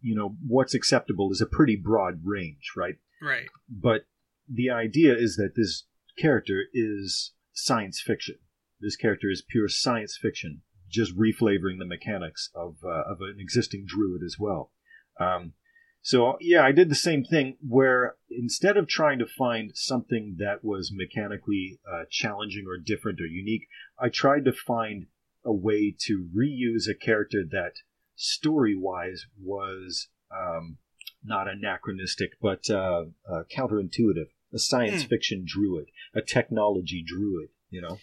you 0.00 0.14
know 0.14 0.36
what's 0.46 0.74
acceptable 0.74 1.30
is 1.32 1.40
a 1.40 1.46
pretty 1.46 1.76
broad 1.76 2.20
range, 2.24 2.72
right? 2.76 2.96
right 3.22 3.46
But 3.68 4.06
the 4.48 4.70
idea 4.70 5.14
is 5.14 5.36
that 5.36 5.54
this 5.56 5.84
character 6.18 6.64
is 6.72 7.32
science 7.52 8.00
fiction. 8.00 8.36
This 8.80 8.96
character 8.96 9.30
is 9.30 9.42
pure 9.48 9.68
science 9.68 10.18
fiction, 10.20 10.62
just 10.88 11.16
reflavoring 11.16 11.78
the 11.78 11.86
mechanics 11.86 12.50
of 12.54 12.76
uh, 12.84 13.10
of 13.10 13.20
an 13.20 13.36
existing 13.38 13.84
druid 13.86 14.22
as 14.24 14.36
well. 14.38 14.72
Um, 15.18 15.54
so 16.02 16.36
yeah, 16.40 16.64
I 16.64 16.70
did 16.70 16.88
the 16.88 16.94
same 16.94 17.24
thing 17.24 17.56
where 17.66 18.14
instead 18.30 18.76
of 18.76 18.86
trying 18.86 19.18
to 19.18 19.26
find 19.26 19.72
something 19.74 20.36
that 20.38 20.62
was 20.62 20.92
mechanically 20.94 21.80
uh, 21.84 22.04
challenging 22.10 22.64
or 22.68 22.78
different 22.78 23.20
or 23.20 23.26
unique, 23.26 23.66
I 23.98 24.08
tried 24.08 24.44
to 24.44 24.52
find 24.52 25.06
a 25.46 25.52
way 25.52 25.94
to 26.06 26.28
reuse 26.36 26.86
a 26.90 26.94
character 26.94 27.44
that 27.50 27.74
story-wise 28.16 29.26
was 29.40 30.08
um, 30.30 30.78
not 31.24 31.48
anachronistic, 31.48 32.32
but 32.42 32.68
uh, 32.68 33.04
uh, 33.30 33.42
counterintuitive. 33.56 34.26
A 34.52 34.58
science 34.58 35.02
Hmm. 35.02 35.08
fiction 35.08 35.44
druid, 35.46 35.86
a 36.14 36.22
technology 36.22 37.02
druid. 37.06 37.48
You 37.70 37.80
know. 37.82 37.98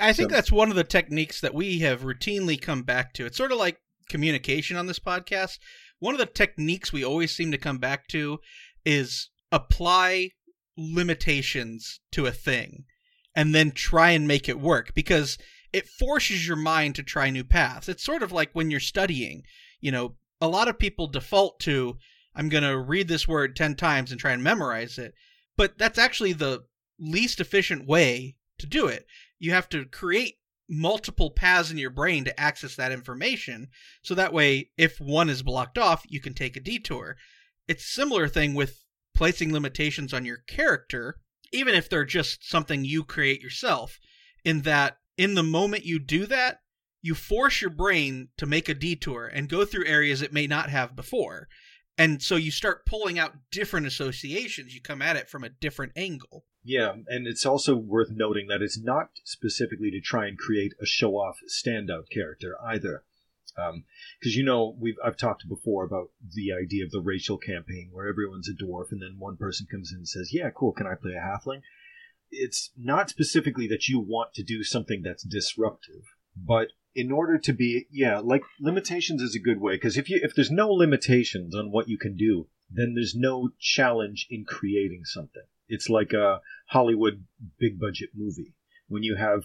I 0.00 0.12
think 0.12 0.30
So- 0.30 0.36
that's 0.36 0.52
one 0.52 0.68
of 0.70 0.76
the 0.76 0.84
techniques 0.84 1.40
that 1.40 1.54
we 1.54 1.78
have 1.80 2.02
routinely 2.02 2.60
come 2.60 2.82
back 2.82 3.14
to. 3.14 3.26
It's 3.26 3.36
sort 3.36 3.52
of 3.52 3.58
like 3.58 3.80
communication 4.08 4.76
on 4.76 4.86
this 4.86 4.98
podcast. 4.98 5.58
One 6.00 6.14
of 6.14 6.18
the 6.18 6.26
techniques 6.26 6.92
we 6.92 7.04
always 7.04 7.34
seem 7.34 7.50
to 7.52 7.58
come 7.58 7.78
back 7.78 8.08
to 8.08 8.40
is 8.84 9.30
apply 9.52 10.30
limitations 10.76 12.00
to 12.12 12.26
a 12.26 12.32
thing 12.32 12.84
and 13.34 13.54
then 13.54 13.70
try 13.70 14.10
and 14.10 14.26
make 14.26 14.48
it 14.48 14.58
work 14.60 14.92
because 14.94 15.38
it 15.76 15.88
forces 15.88 16.46
your 16.46 16.56
mind 16.56 16.94
to 16.94 17.02
try 17.02 17.30
new 17.30 17.44
paths. 17.44 17.88
It's 17.88 18.04
sort 18.04 18.22
of 18.22 18.32
like 18.32 18.50
when 18.52 18.70
you're 18.70 18.80
studying, 18.80 19.44
you 19.80 19.92
know, 19.92 20.16
a 20.40 20.48
lot 20.48 20.68
of 20.68 20.78
people 20.78 21.06
default 21.06 21.60
to 21.60 21.96
I'm 22.34 22.48
going 22.50 22.64
to 22.64 22.78
read 22.78 23.08
this 23.08 23.26
word 23.26 23.56
10 23.56 23.76
times 23.76 24.10
and 24.10 24.20
try 24.20 24.32
and 24.32 24.42
memorize 24.42 24.98
it. 24.98 25.14
But 25.56 25.78
that's 25.78 25.98
actually 25.98 26.34
the 26.34 26.64
least 26.98 27.40
efficient 27.40 27.86
way 27.86 28.36
to 28.58 28.66
do 28.66 28.86
it 28.86 29.06
you 29.38 29.52
have 29.52 29.68
to 29.70 29.84
create 29.84 30.36
multiple 30.68 31.30
paths 31.30 31.70
in 31.70 31.78
your 31.78 31.90
brain 31.90 32.24
to 32.24 32.40
access 32.40 32.74
that 32.74 32.90
information 32.90 33.68
so 34.02 34.14
that 34.14 34.32
way 34.32 34.70
if 34.76 35.00
one 35.00 35.30
is 35.30 35.42
blocked 35.42 35.78
off 35.78 36.04
you 36.08 36.20
can 36.20 36.34
take 36.34 36.56
a 36.56 36.60
detour 36.60 37.16
it's 37.68 37.84
a 37.84 37.88
similar 37.88 38.26
thing 38.26 38.54
with 38.54 38.84
placing 39.14 39.52
limitations 39.52 40.12
on 40.12 40.24
your 40.24 40.38
character 40.48 41.16
even 41.52 41.74
if 41.74 41.88
they're 41.88 42.04
just 42.04 42.48
something 42.48 42.84
you 42.84 43.04
create 43.04 43.40
yourself 43.40 44.00
in 44.44 44.62
that 44.62 44.98
in 45.16 45.34
the 45.34 45.42
moment 45.42 45.84
you 45.84 45.98
do 45.98 46.26
that 46.26 46.60
you 47.02 47.14
force 47.14 47.60
your 47.60 47.70
brain 47.70 48.28
to 48.36 48.46
make 48.46 48.68
a 48.68 48.74
detour 48.74 49.26
and 49.26 49.48
go 49.48 49.64
through 49.64 49.86
areas 49.86 50.22
it 50.22 50.32
may 50.32 50.46
not 50.46 50.70
have 50.70 50.96
before 50.96 51.48
and 51.98 52.22
so 52.22 52.36
you 52.36 52.50
start 52.50 52.84
pulling 52.84 53.18
out 53.18 53.32
different 53.50 53.86
associations 53.86 54.74
you 54.74 54.80
come 54.80 55.00
at 55.00 55.16
it 55.16 55.28
from 55.28 55.44
a 55.44 55.48
different 55.48 55.92
angle 55.96 56.44
Yeah, 56.64 56.94
and 57.06 57.28
it's 57.28 57.46
also 57.46 57.76
worth 57.76 58.10
noting 58.10 58.48
that 58.48 58.60
it's 58.60 58.78
not 58.78 59.10
specifically 59.24 59.90
to 59.92 60.00
try 60.00 60.26
and 60.26 60.36
create 60.36 60.72
a 60.82 60.84
show-off 60.84 61.38
standout 61.48 62.10
character 62.12 62.56
either. 62.60 63.04
Um, 63.56 63.84
because 64.18 64.34
you 64.34 64.44
know, 64.44 64.76
we've 64.78 64.96
I've 65.02 65.16
talked 65.16 65.48
before 65.48 65.84
about 65.84 66.10
the 66.34 66.52
idea 66.52 66.84
of 66.84 66.90
the 66.90 67.00
racial 67.00 67.38
campaign 67.38 67.90
where 67.92 68.08
everyone's 68.08 68.48
a 68.48 68.52
dwarf 68.52 68.90
and 68.90 69.00
then 69.00 69.14
one 69.18 69.36
person 69.36 69.68
comes 69.70 69.92
in 69.92 69.98
and 69.98 70.08
says, 70.08 70.30
"Yeah, 70.32 70.50
cool, 70.50 70.72
can 70.72 70.88
I 70.88 70.94
play 71.00 71.12
a 71.12 71.20
halfling?" 71.20 71.62
It's 72.30 72.70
not 72.76 73.10
specifically 73.10 73.66
that 73.68 73.88
you 73.88 74.00
want 74.00 74.34
to 74.34 74.42
do 74.42 74.62
something 74.62 75.02
that's 75.02 75.22
disruptive, 75.22 76.02
but 76.36 76.68
in 76.94 77.12
order 77.12 77.38
to 77.38 77.52
be, 77.52 77.86
yeah, 77.90 78.18
like 78.18 78.42
limitations 78.60 79.22
is 79.22 79.34
a 79.34 79.40
good 79.40 79.60
way 79.60 79.74
because 79.74 79.96
if 79.96 80.08
you 80.08 80.18
if 80.22 80.34
there's 80.34 80.50
no 80.50 80.68
limitations 80.68 81.54
on 81.54 81.70
what 81.70 81.88
you 81.88 81.98
can 81.98 82.16
do, 82.16 82.48
then 82.70 82.94
there's 82.94 83.14
no 83.14 83.50
challenge 83.60 84.26
in 84.30 84.44
creating 84.44 85.04
something. 85.04 85.44
It's 85.68 85.88
like 85.88 86.12
a 86.12 86.40
Hollywood 86.68 87.24
big 87.58 87.78
budget 87.78 88.10
movie. 88.14 88.54
When 88.88 89.02
you 89.02 89.16
have 89.16 89.44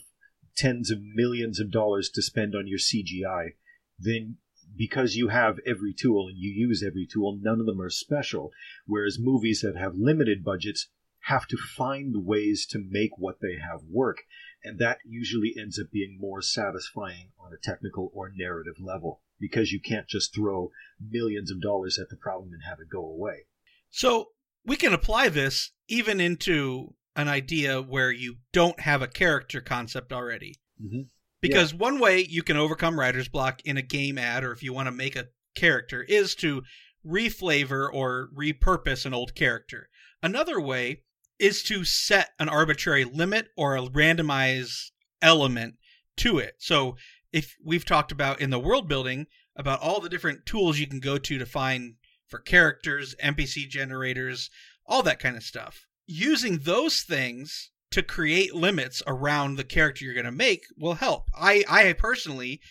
tens 0.56 0.92
of 0.92 1.00
millions 1.02 1.60
of 1.60 1.72
dollars 1.72 2.10
to 2.12 2.22
spend 2.22 2.56
on 2.56 2.68
your 2.68 2.80
CGI, 2.80 3.54
then 3.98 4.38
because 4.76 5.16
you 5.16 5.28
have 5.28 5.60
every 5.66 5.94
tool 5.94 6.28
and 6.28 6.38
you 6.38 6.52
use 6.52 6.84
every 6.86 7.06
tool, 7.06 7.38
none 7.42 7.60
of 7.60 7.66
them 7.66 7.82
are 7.82 7.90
special. 7.90 8.52
Whereas 8.86 9.18
movies 9.20 9.62
that 9.62 9.76
have 9.76 9.96
limited 9.96 10.44
budgets 10.44 10.88
have 11.26 11.48
to 11.48 11.58
find 11.58 12.26
ways 12.26 12.66
to 12.68 12.80
make 12.80 13.12
what 13.18 13.40
they 13.42 13.58
have 13.62 13.82
work. 13.90 14.18
And 14.64 14.80
that 14.80 15.00
usually 15.06 15.54
ends 15.60 15.80
up 15.80 15.92
being 15.92 16.18
more 16.20 16.42
satisfying 16.42 17.32
on 17.40 17.52
a 17.54 17.62
technical 17.62 18.12
or 18.14 18.32
narrative 18.36 18.76
level 18.80 19.22
because 19.40 19.72
you 19.72 19.80
can't 19.80 20.08
just 20.08 20.34
throw 20.34 20.72
millions 21.00 21.52
of 21.52 21.62
dollars 21.62 21.98
at 22.00 22.10
the 22.10 22.16
problem 22.16 22.52
and 22.54 22.62
have 22.64 22.80
it 22.80 22.90
go 22.92 23.04
away. 23.04 23.46
So 23.90 24.30
we 24.66 24.76
can 24.76 24.94
apply 24.94 25.30
this 25.30 25.72
even 25.88 26.20
into 26.20 26.94
an 27.16 27.28
idea 27.28 27.82
where 27.82 28.12
you 28.12 28.38
don't 28.54 28.80
have 28.80 29.02
a 29.02 29.08
character 29.08 29.62
concept 29.62 30.14
already. 30.14 30.56
Mm-hmm. 30.82 31.02
Because 31.42 31.74
one 31.74 32.00
way 32.00 32.20
you 32.20 32.44
can 32.44 32.58
overcome 32.58 33.00
writer's 33.00 33.28
block 33.28 33.62
in 33.66 33.76
a 33.76 33.82
game 33.82 34.20
ad, 34.20 34.44
or 34.44 34.52
if 34.52 34.62
you 34.62 34.74
want 34.74 34.88
to 34.88 34.92
make 34.92 35.16
a 35.16 35.28
character, 35.56 36.04
is 36.04 36.36
to 36.36 36.62
reflavor 37.06 37.90
or 37.92 38.30
repurpose 38.38 39.08
an 39.08 39.14
old 39.14 39.34
character. 39.34 39.90
Another 40.22 40.62
way 40.62 41.02
is 41.42 41.64
to 41.64 41.84
set 41.84 42.30
an 42.40 42.48
arbitrary 42.48 43.04
limit 43.04 43.48
or 43.58 43.76
a 43.76 43.82
randomized 43.82 44.92
element 45.22 45.76
to 46.18 46.38
it. 46.38 46.54
So 46.60 46.96
if 47.34 47.56
we've 47.64 47.84
talked 47.84 48.12
about 48.12 48.40
in 48.40 48.52
the 48.52 48.60
world 48.60 48.88
building 48.88 49.26
about 49.56 49.82
all 49.82 50.00
the 50.00 50.10
different 50.10 50.46
tools 50.46 50.78
you 50.78 50.88
can 50.88 51.00
go 51.00 51.18
to 51.18 51.38
to 51.38 51.46
find 51.46 51.96
for 52.28 52.40
characters, 52.40 53.16
NPC 53.22 53.68
generators, 53.68 54.50
all 54.86 55.02
that 55.04 55.20
kind 55.20 55.36
of 55.36 55.44
stuff. 55.44 55.86
Using 56.06 56.60
those 56.60 57.02
things 57.02 57.72
to 57.90 58.04
create 58.04 58.54
limits 58.54 59.02
around 59.08 59.56
the 59.56 59.64
character 59.64 60.06
you're 60.06 60.14
going 60.14 60.26
to 60.26 60.32
make 60.32 60.64
will 60.78 60.94
help. 60.94 61.26
I 61.36 61.64
I 61.68 61.94
personally 61.94 62.62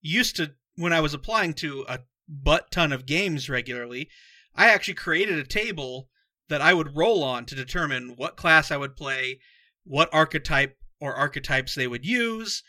used 0.00 0.36
to 0.36 0.54
when 0.76 0.92
I 0.92 1.00
was 1.00 1.14
applying 1.14 1.54
to 1.54 1.84
a 1.88 2.00
butt 2.28 2.70
ton 2.70 2.92
of 2.92 3.06
games 3.06 3.50
regularly, 3.50 4.08
I 4.54 4.70
actually 4.70 4.94
created 4.94 5.38
a 5.38 5.44
table 5.44 6.08
that 6.48 6.60
I 6.60 6.72
would 6.74 6.96
roll 6.96 7.22
on 7.22 7.44
to 7.46 7.54
determine 7.54 8.14
what 8.16 8.36
class 8.36 8.70
I 8.70 8.76
would 8.76 8.96
play, 8.96 9.38
what 9.84 10.08
archetype 10.12 10.76
or 11.00 11.14
archetypes 11.14 11.74
they 11.74 11.86
would 11.86 12.04
use, 12.06 12.62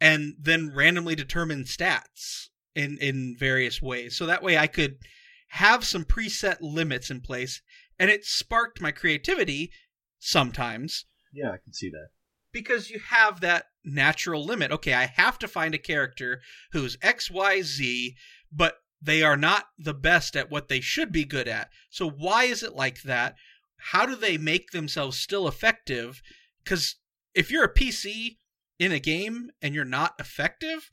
and 0.00 0.34
then 0.38 0.72
randomly 0.74 1.14
determine 1.14 1.64
stats 1.64 2.48
in 2.74 2.98
in 3.00 3.36
various 3.38 3.80
ways. 3.82 4.16
So 4.16 4.26
that 4.26 4.42
way 4.42 4.56
I 4.58 4.66
could 4.66 4.96
have 5.48 5.84
some 5.84 6.04
preset 6.04 6.56
limits 6.60 7.10
in 7.10 7.20
place 7.20 7.60
and 7.98 8.10
it 8.10 8.24
sparked 8.24 8.80
my 8.80 8.90
creativity 8.90 9.70
sometimes 10.18 11.04
Yeah, 11.32 11.48
I 11.50 11.58
can 11.62 11.72
see 11.74 11.90
that. 11.90 12.08
because 12.52 12.88
you 12.90 13.00
have 13.00 13.40
that 13.40 13.66
natural 13.84 14.44
limit. 14.44 14.70
Okay, 14.72 14.94
I 14.94 15.06
have 15.06 15.38
to 15.40 15.48
find 15.48 15.74
a 15.74 15.78
character 15.78 16.40
who's 16.72 16.96
XYZ, 16.98 18.14
but 18.50 18.76
they 19.02 19.22
are 19.22 19.36
not 19.36 19.66
the 19.78 19.94
best 19.94 20.36
at 20.36 20.50
what 20.50 20.68
they 20.68 20.80
should 20.80 21.10
be 21.10 21.24
good 21.24 21.48
at. 21.48 21.70
So 21.90 22.08
why 22.08 22.44
is 22.44 22.62
it 22.62 22.74
like 22.74 23.02
that? 23.02 23.34
How 23.76 24.06
do 24.06 24.14
they 24.14 24.38
make 24.38 24.70
themselves 24.70 25.18
still 25.18 25.48
effective? 25.48 26.22
Cuz 26.64 26.96
if 27.34 27.50
you're 27.50 27.64
a 27.64 27.74
PC 27.74 28.38
in 28.78 28.92
a 28.92 29.00
game 29.00 29.50
and 29.60 29.74
you're 29.74 29.84
not 29.84 30.14
effective, 30.18 30.90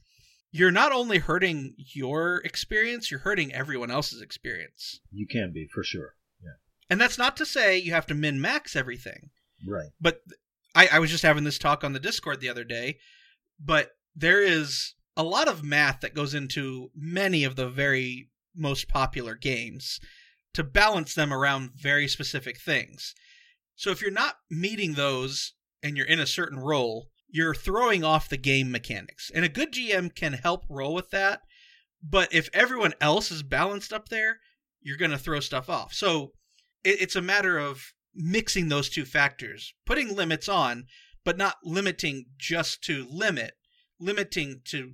you're 0.52 0.72
not 0.72 0.92
only 0.92 1.20
hurting 1.20 1.76
your 1.78 2.38
experience, 2.44 3.12
you're 3.12 3.20
hurting 3.20 3.54
everyone 3.54 3.92
else's 3.92 4.22
experience. 4.22 5.00
You 5.12 5.28
can 5.28 5.52
be 5.54 5.68
for 5.68 5.84
sure. 5.84 6.16
Yeah. 6.42 6.54
And 6.90 7.00
that's 7.00 7.18
not 7.18 7.38
to 7.38 7.46
say 7.46 7.78
you 7.78 7.92
have 7.92 8.08
to 8.08 8.16
min 8.16 8.42
max 8.42 8.76
everything. 8.76 9.30
Right. 9.68 9.90
But 10.02 10.22
I, 10.74 10.88
I 10.94 11.00
was 11.00 11.12
just 11.12 11.24
having 11.24 11.44
this 11.44 11.60
talk 11.60 11.84
on 11.84 11.94
the 11.94 12.00
Discord 12.00 12.40
the 12.40 12.50
other 12.50 12.64
day, 12.64 12.98
but 13.60 13.92
there 14.16 14.42
is 14.42 14.96
a 15.16 15.24
lot 15.24 15.48
of 15.48 15.64
math 15.64 16.02
that 16.02 16.14
goes 16.14 16.34
into 16.34 16.90
many 16.96 17.44
of 17.44 17.56
the 17.56 17.70
very 17.70 18.30
most 18.56 18.88
popular 18.88 19.36
games 19.36 20.00
to 20.54 20.64
balance 20.64 21.14
them 21.14 21.34
around 21.34 21.72
very 21.76 22.08
specific 22.08 22.60
things. 22.60 23.14
So 23.76 23.92
if 23.92 24.02
you're 24.02 24.12
not 24.12 24.36
meeting 24.50 24.94
those 24.94 25.54
and 25.84 25.96
you're 25.96 26.06
in 26.06 26.20
a 26.20 26.26
certain 26.26 26.60
role, 26.60 27.08
you're 27.30 27.54
throwing 27.54 28.04
off 28.04 28.30
the 28.30 28.38
game 28.38 28.72
mechanics. 28.72 29.32
And 29.34 29.46
a 29.46 29.50
good 29.50 29.72
GM 29.72 30.14
can 30.16 30.34
help 30.34 30.66
roll 30.70 30.94
with 30.94 31.12
that. 31.12 31.42
But 32.02 32.34
if 32.34 32.50
everyone 32.54 32.94
else 33.00 33.32
is 33.32 33.44
balanced 33.44 33.94
up 33.94 34.10
there, 34.10 34.40
you're 34.82 34.98
going 34.98 35.12
to 35.12 35.18
throw 35.18 35.40
stuff 35.40 35.70
off. 35.70 35.94
So 35.94 36.32
it's 36.84 37.16
a 37.16 37.22
matter 37.22 37.58
of 37.58 37.94
mixing 38.16 38.70
those 38.70 38.90
two 38.90 39.06
factors, 39.06 39.74
putting 39.86 40.16
limits 40.16 40.48
on, 40.48 40.86
but 41.26 41.38
not 41.38 41.58
limiting 41.64 42.26
just 42.38 42.82
to 42.86 43.06
limit, 43.10 43.54
limiting 44.00 44.62
to 44.66 44.94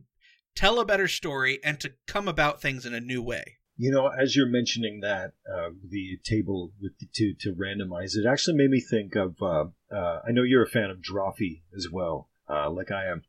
tell 0.55 0.79
a 0.79 0.85
better 0.85 1.07
story 1.07 1.59
and 1.63 1.79
to 1.79 1.93
come 2.07 2.27
about 2.27 2.61
things 2.61 2.85
in 2.85 2.93
a 2.93 2.99
new 2.99 3.21
way. 3.21 3.57
You 3.77 3.91
know, 3.91 4.07
as 4.07 4.35
you're 4.35 4.47
mentioning 4.47 5.01
that, 5.01 5.33
uh, 5.53 5.71
the 5.87 6.17
table 6.23 6.71
with 6.81 6.97
the 6.99 7.07
two 7.13 7.33
to 7.41 7.53
randomize, 7.53 8.15
it 8.15 8.25
actually 8.25 8.55
made 8.55 8.69
me 8.69 8.79
think 8.79 9.15
of. 9.15 9.35
Uh, 9.41 9.65
uh, 9.93 10.21
I 10.25 10.31
know 10.31 10.43
you're 10.43 10.63
a 10.63 10.69
fan 10.69 10.89
of 10.89 10.99
Drawfee 10.99 11.63
as 11.75 11.89
well, 11.91 12.29
uh, 12.49 12.69
like 12.69 12.89
I 12.89 13.05
am. 13.07 13.23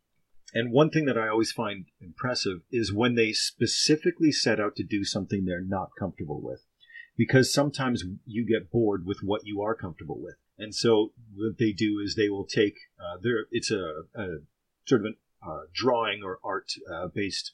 And 0.55 0.73
one 0.73 0.91
thing 0.91 1.07
that 1.07 1.19
I 1.19 1.29
always 1.29 1.51
find 1.51 1.87
impressive 2.01 2.61
is 2.71 2.93
when 2.93 3.17
they 3.17 3.33
specifically 3.33 4.31
set 4.31 4.61
out 4.61 4.77
to 4.77 4.85
do 4.85 5.05
something 5.05 5.45
they're 5.45 5.61
not 5.61 5.91
comfortable 5.99 6.41
with. 6.41 6.65
Because 7.17 7.53
sometimes 7.53 8.05
you 8.25 8.47
get 8.47 8.71
bored 8.71 9.05
with 9.05 9.19
what 9.23 9.43
you 9.45 9.61
are 9.63 9.75
comfortable 9.75 10.21
with. 10.21 10.37
And 10.59 10.75
so 10.75 11.13
what 11.35 11.59
they 11.59 11.73
do 11.73 11.99
is 12.03 12.15
they 12.15 12.29
will 12.29 12.47
take 12.47 12.77
uh, 13.01 13.19
it's 13.51 13.71
a, 13.71 14.03
a 14.15 14.27
sort 14.87 15.01
of 15.01 15.07
a 15.07 15.09
uh, 15.09 15.13
drawing 15.75 16.23
or 16.25 16.39
art 16.45 16.73
uh, 16.93 17.09
based 17.15 17.53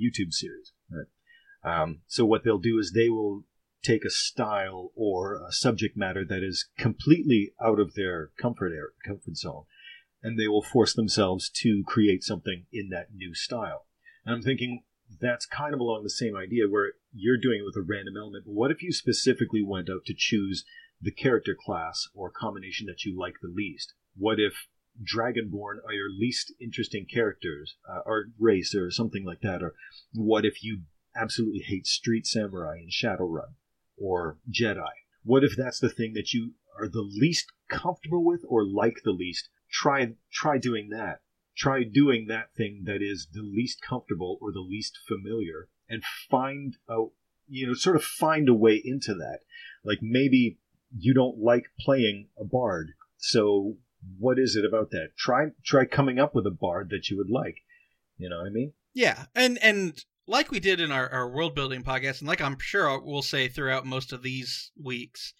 YouTube 0.00 0.32
series. 0.32 0.72
Right? 0.90 1.82
Um, 1.82 2.00
so 2.06 2.24
what 2.24 2.44
they'll 2.44 2.58
do 2.58 2.78
is 2.78 2.92
they 2.92 3.08
will 3.08 3.44
take 3.82 4.04
a 4.04 4.10
style 4.10 4.92
or 4.94 5.34
a 5.36 5.52
subject 5.52 5.96
matter 5.96 6.24
that 6.24 6.42
is 6.42 6.68
completely 6.78 7.52
out 7.62 7.80
of 7.80 7.94
their 7.94 8.30
comfort 8.38 8.72
area, 8.72 8.88
comfort 9.06 9.36
zone, 9.36 9.64
and 10.22 10.38
they 10.38 10.48
will 10.48 10.62
force 10.62 10.94
themselves 10.94 11.48
to 11.48 11.82
create 11.86 12.22
something 12.22 12.66
in 12.72 12.90
that 12.90 13.08
new 13.14 13.34
style. 13.34 13.86
And 14.24 14.34
I'm 14.34 14.42
thinking 14.42 14.82
that's 15.20 15.46
kind 15.46 15.74
of 15.74 15.80
along 15.80 16.02
the 16.02 16.10
same 16.10 16.36
idea 16.36 16.68
where 16.68 16.92
you're 17.12 17.40
doing 17.40 17.60
it 17.60 17.64
with 17.64 17.76
a 17.76 17.86
random 17.86 18.14
element. 18.16 18.44
But 18.44 18.54
what 18.54 18.70
if 18.70 18.82
you 18.82 18.92
specifically 18.92 19.62
went 19.62 19.88
out 19.90 20.04
to 20.06 20.14
choose 20.16 20.64
the 21.00 21.10
character 21.10 21.56
class 21.58 22.06
or 22.14 22.30
combination 22.30 22.86
that 22.86 23.04
you 23.04 23.18
like 23.18 23.34
the 23.40 23.52
least? 23.52 23.94
What 24.16 24.38
if 24.38 24.66
Dragonborn 25.02 25.78
are 25.86 25.92
your 25.92 26.10
least 26.10 26.52
interesting 26.60 27.06
characters 27.06 27.76
uh, 27.88 28.00
or 28.04 28.26
race 28.38 28.74
or 28.74 28.90
something 28.90 29.24
like 29.24 29.40
that? 29.40 29.62
Or 29.62 29.74
what 30.12 30.44
if 30.44 30.62
you 30.62 30.82
absolutely 31.16 31.60
hate 31.60 31.86
Street 31.86 32.26
Samurai 32.26 32.76
and 32.78 32.90
Shadowrun 32.90 33.54
or 33.96 34.38
Jedi? 34.50 34.90
What 35.24 35.44
if 35.44 35.56
that's 35.56 35.80
the 35.80 35.88
thing 35.88 36.14
that 36.14 36.32
you 36.32 36.52
are 36.78 36.88
the 36.88 37.02
least 37.02 37.52
comfortable 37.68 38.24
with 38.24 38.44
or 38.48 38.64
like 38.64 39.02
the 39.04 39.12
least? 39.12 39.48
Try 39.70 40.14
try 40.32 40.58
doing 40.58 40.88
that. 40.90 41.20
Try 41.56 41.84
doing 41.84 42.26
that 42.28 42.54
thing 42.56 42.84
that 42.86 43.02
is 43.02 43.28
the 43.32 43.42
least 43.42 43.82
comfortable 43.82 44.38
or 44.40 44.52
the 44.52 44.60
least 44.60 44.98
familiar 45.06 45.68
and 45.88 46.02
find 46.30 46.76
a 46.88 47.04
you 47.48 47.66
know 47.66 47.74
sort 47.74 47.96
of 47.96 48.04
find 48.04 48.48
a 48.48 48.54
way 48.54 48.80
into 48.82 49.14
that. 49.14 49.40
Like 49.84 49.98
maybe 50.00 50.58
you 50.96 51.14
don't 51.14 51.38
like 51.38 51.66
playing 51.78 52.28
a 52.38 52.44
bard. 52.44 52.92
So 53.18 53.76
what 54.18 54.38
is 54.38 54.56
it 54.56 54.64
about 54.64 54.90
that? 54.90 55.10
Try 55.16 55.48
try 55.64 55.84
coming 55.84 56.18
up 56.18 56.34
with 56.34 56.46
a 56.46 56.50
bard 56.50 56.90
that 56.90 57.10
you 57.10 57.16
would 57.16 57.30
like. 57.30 57.56
You 58.16 58.28
know 58.28 58.38
what 58.38 58.46
I 58.46 58.50
mean? 58.50 58.72
Yeah, 58.94 59.24
and 59.34 59.58
and 59.62 60.04
like 60.26 60.50
we 60.50 60.60
did 60.60 60.80
in 60.80 60.92
our, 60.92 61.08
our 61.08 61.28
world 61.28 61.54
building 61.54 61.82
podcast, 61.82 62.20
and 62.20 62.28
like 62.28 62.40
I'm 62.40 62.58
sure 62.58 63.00
we'll 63.00 63.22
say 63.22 63.48
throughout 63.48 63.86
most 63.86 64.12
of 64.12 64.22
these 64.22 64.70
weeks, 64.80 65.34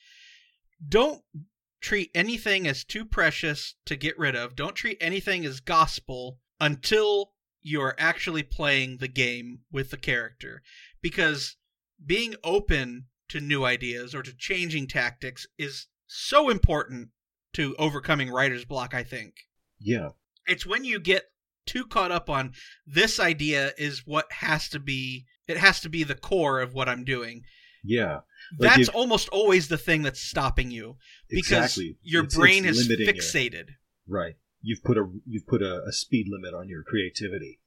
don't 0.87 1.23
treat 1.81 2.11
anything 2.15 2.67
as 2.67 2.85
too 2.85 3.05
precious 3.05 3.75
to 3.87 3.97
get 3.97 4.19
rid 4.19 4.37
of. 4.37 4.57
Don't 4.57 4.75
treat 4.75 4.99
anything 5.01 5.45
as 5.45 5.61
gospel 5.61 6.39
until 6.61 7.33
you're 7.63 7.95
actually 7.99 8.43
playing 8.43 8.99
the 8.99 9.09
game 9.09 9.61
with 9.71 9.91
the 9.91 9.97
character. 9.97 10.63
Because 11.01 11.57
being 12.05 12.35
open 12.43 13.07
to 13.29 13.41
new 13.41 13.65
ideas 13.65 14.15
or 14.15 14.23
to 14.23 14.37
changing 14.37 14.87
tactics 14.87 15.47
is 15.59 15.87
so 16.07 16.51
important 16.51 17.11
to 17.55 17.75
overcoming 17.79 18.31
writer's 18.31 18.65
block, 18.65 18.95
I 18.95 19.03
think. 19.03 19.35
Yeah. 19.79 20.11
It's 20.47 20.67
when 20.67 20.85
you 20.85 21.01
get 21.01 21.25
too 21.67 21.85
caught 21.87 22.11
up 22.13 22.29
on 22.31 22.53
this 22.87 23.21
idea 23.21 23.73
is 23.79 24.03
what 24.07 24.31
has 24.33 24.69
to 24.71 24.79
be 24.81 25.27
it 25.47 25.57
has 25.57 25.81
to 25.81 25.89
be 25.89 26.05
the 26.05 26.15
core 26.15 26.61
of 26.61 26.75
what 26.75 26.89
I'm 26.89 27.05
doing. 27.05 27.43
Yeah. 27.83 28.21
Like 28.59 28.77
That's 28.77 28.89
if- 28.89 28.95
almost 28.95 29.29
always 29.31 29.69
the 29.69 29.79
thing 29.79 30.03
that's 30.03 30.21
stopping 30.21 30.71
you 30.71 30.97
because 31.29 31.77
exactly. 31.77 31.97
your 32.03 32.25
It's- 32.25 32.37
brain 32.37 32.65
it's 32.65 32.79
is 32.79 32.89
fixated. 32.89 33.71
Right. 34.07 34.37
You've 34.63 34.83
put 34.85 34.99
a 34.99 35.07
you've 35.27 35.47
put 35.47 35.63
a, 35.63 35.83
a 35.87 35.93
speed 35.93 36.27
limit 36.29 36.55
on 36.55 36.69
your 36.69 36.83
creativity. 36.83 37.61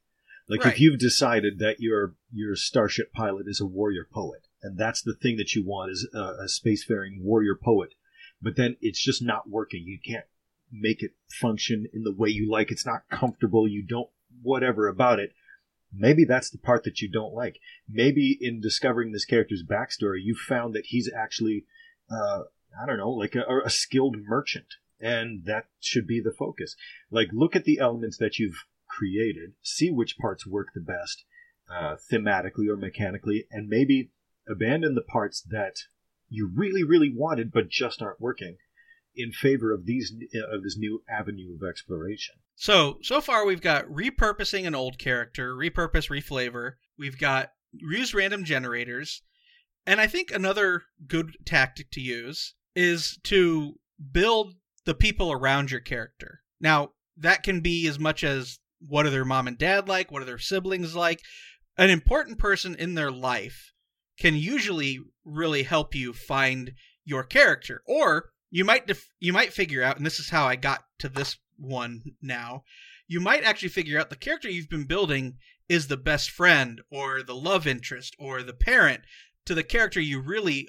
Like 0.48 0.64
Right. 0.64 0.74
if 0.74 0.80
you've 0.80 0.98
decided 0.98 1.58
that 1.58 1.80
your 1.80 2.14
your 2.32 2.54
starship 2.56 3.12
pilot 3.12 3.46
is 3.48 3.60
a 3.60 3.66
warrior 3.66 4.06
poet, 4.12 4.42
and 4.62 4.78
that's 4.78 5.02
the 5.02 5.14
thing 5.14 5.36
that 5.38 5.54
you 5.54 5.64
want 5.64 5.90
is 5.90 6.08
a, 6.14 6.18
a 6.18 6.46
spacefaring 6.46 7.20
warrior 7.20 7.56
poet, 7.60 7.94
but 8.40 8.56
then 8.56 8.76
it's 8.80 9.02
just 9.02 9.22
not 9.22 9.48
working. 9.48 9.84
You 9.86 9.98
can't 10.04 10.26
make 10.70 11.02
it 11.02 11.12
function 11.40 11.86
in 11.92 12.02
the 12.02 12.14
way 12.14 12.28
you 12.28 12.50
like. 12.50 12.70
It's 12.70 12.86
not 12.86 13.08
comfortable. 13.10 13.68
You 13.68 13.82
don't 13.82 14.10
whatever 14.42 14.88
about 14.88 15.20
it. 15.20 15.32
Maybe 15.96 16.24
that's 16.24 16.50
the 16.50 16.58
part 16.58 16.82
that 16.84 17.00
you 17.00 17.08
don't 17.08 17.34
like. 17.34 17.60
Maybe 17.88 18.36
in 18.40 18.60
discovering 18.60 19.12
this 19.12 19.24
character's 19.24 19.62
backstory, 19.62 20.18
you 20.22 20.34
found 20.34 20.74
that 20.74 20.86
he's 20.86 21.10
actually, 21.12 21.66
uh, 22.10 22.40
I 22.80 22.86
don't 22.86 22.98
know, 22.98 23.10
like 23.10 23.36
a, 23.36 23.44
a 23.64 23.70
skilled 23.70 24.16
merchant, 24.26 24.66
and 25.00 25.44
that 25.44 25.66
should 25.80 26.06
be 26.06 26.20
the 26.20 26.34
focus. 26.36 26.74
Like, 27.10 27.28
look 27.32 27.54
at 27.54 27.64
the 27.64 27.78
elements 27.78 28.18
that 28.18 28.38
you've 28.38 28.64
created, 28.88 29.52
see 29.62 29.90
which 29.90 30.18
parts 30.18 30.46
work 30.46 30.68
the 30.74 30.80
best, 30.80 31.24
uh, 31.70 31.96
thematically 32.10 32.68
or 32.68 32.76
mechanically, 32.76 33.46
and 33.50 33.68
maybe 33.68 34.10
abandon 34.48 34.96
the 34.96 35.02
parts 35.02 35.42
that 35.42 35.76
you 36.34 36.50
really, 36.54 36.82
really 36.82 37.12
wanted 37.14 37.52
but 37.52 37.68
just 37.68 38.02
aren't 38.02 38.20
working 38.20 38.56
in 39.16 39.32
favor 39.32 39.72
of 39.72 39.86
these 39.86 40.12
uh, 40.34 40.54
of 40.54 40.62
this 40.62 40.76
new 40.76 41.02
avenue 41.08 41.54
of 41.54 41.68
exploration. 41.68 42.34
So 42.56 42.98
so 43.02 43.20
far 43.20 43.46
we've 43.46 43.60
got 43.60 43.86
repurposing 43.86 44.66
an 44.66 44.74
old 44.74 44.98
character, 44.98 45.54
repurpose, 45.54 46.10
reflavor. 46.10 46.72
We've 46.98 47.18
got 47.18 47.50
use 47.72 48.14
random 48.14 48.44
generators, 48.44 49.22
and 49.86 50.00
I 50.00 50.06
think 50.06 50.30
another 50.30 50.82
good 51.06 51.36
tactic 51.44 51.90
to 51.92 52.00
use 52.00 52.54
is 52.74 53.18
to 53.24 53.74
build 54.12 54.54
the 54.84 54.94
people 54.94 55.32
around 55.32 55.70
your 55.70 55.80
character. 55.80 56.40
Now, 56.60 56.90
that 57.16 57.42
can 57.42 57.60
be 57.60 57.86
as 57.86 57.98
much 57.98 58.24
as 58.24 58.58
what 58.80 59.06
are 59.06 59.10
their 59.10 59.24
mom 59.24 59.48
and 59.48 59.56
dad 59.56 59.88
like, 59.88 60.10
what 60.10 60.22
are 60.22 60.26
their 60.26 60.38
siblings 60.38 60.94
like. 60.94 61.20
An 61.76 61.90
important 61.90 62.38
person 62.38 62.74
in 62.74 62.94
their 62.94 63.10
life 63.10 63.72
can 64.18 64.34
usually 64.36 65.00
really 65.24 65.62
help 65.62 65.94
you 65.94 66.12
find 66.12 66.72
your 67.04 67.24
character 67.24 67.82
or 67.86 68.30
you 68.50 68.64
might 68.64 68.86
def- 68.86 69.10
you 69.18 69.32
might 69.32 69.52
figure 69.52 69.82
out 69.82 69.96
and 69.96 70.06
this 70.06 70.18
is 70.18 70.30
how 70.30 70.46
I 70.46 70.56
got 70.56 70.84
to 70.98 71.08
this 71.08 71.36
one 71.56 72.02
now. 72.22 72.64
You 73.06 73.20
might 73.20 73.44
actually 73.44 73.68
figure 73.68 73.98
out 73.98 74.10
the 74.10 74.16
character 74.16 74.48
you've 74.48 74.70
been 74.70 74.86
building 74.86 75.38
is 75.68 75.88
the 75.88 75.96
best 75.96 76.30
friend 76.30 76.80
or 76.90 77.22
the 77.22 77.34
love 77.34 77.66
interest 77.66 78.14
or 78.18 78.42
the 78.42 78.52
parent 78.52 79.02
to 79.46 79.54
the 79.54 79.62
character 79.62 80.00
you 80.00 80.20
really 80.20 80.68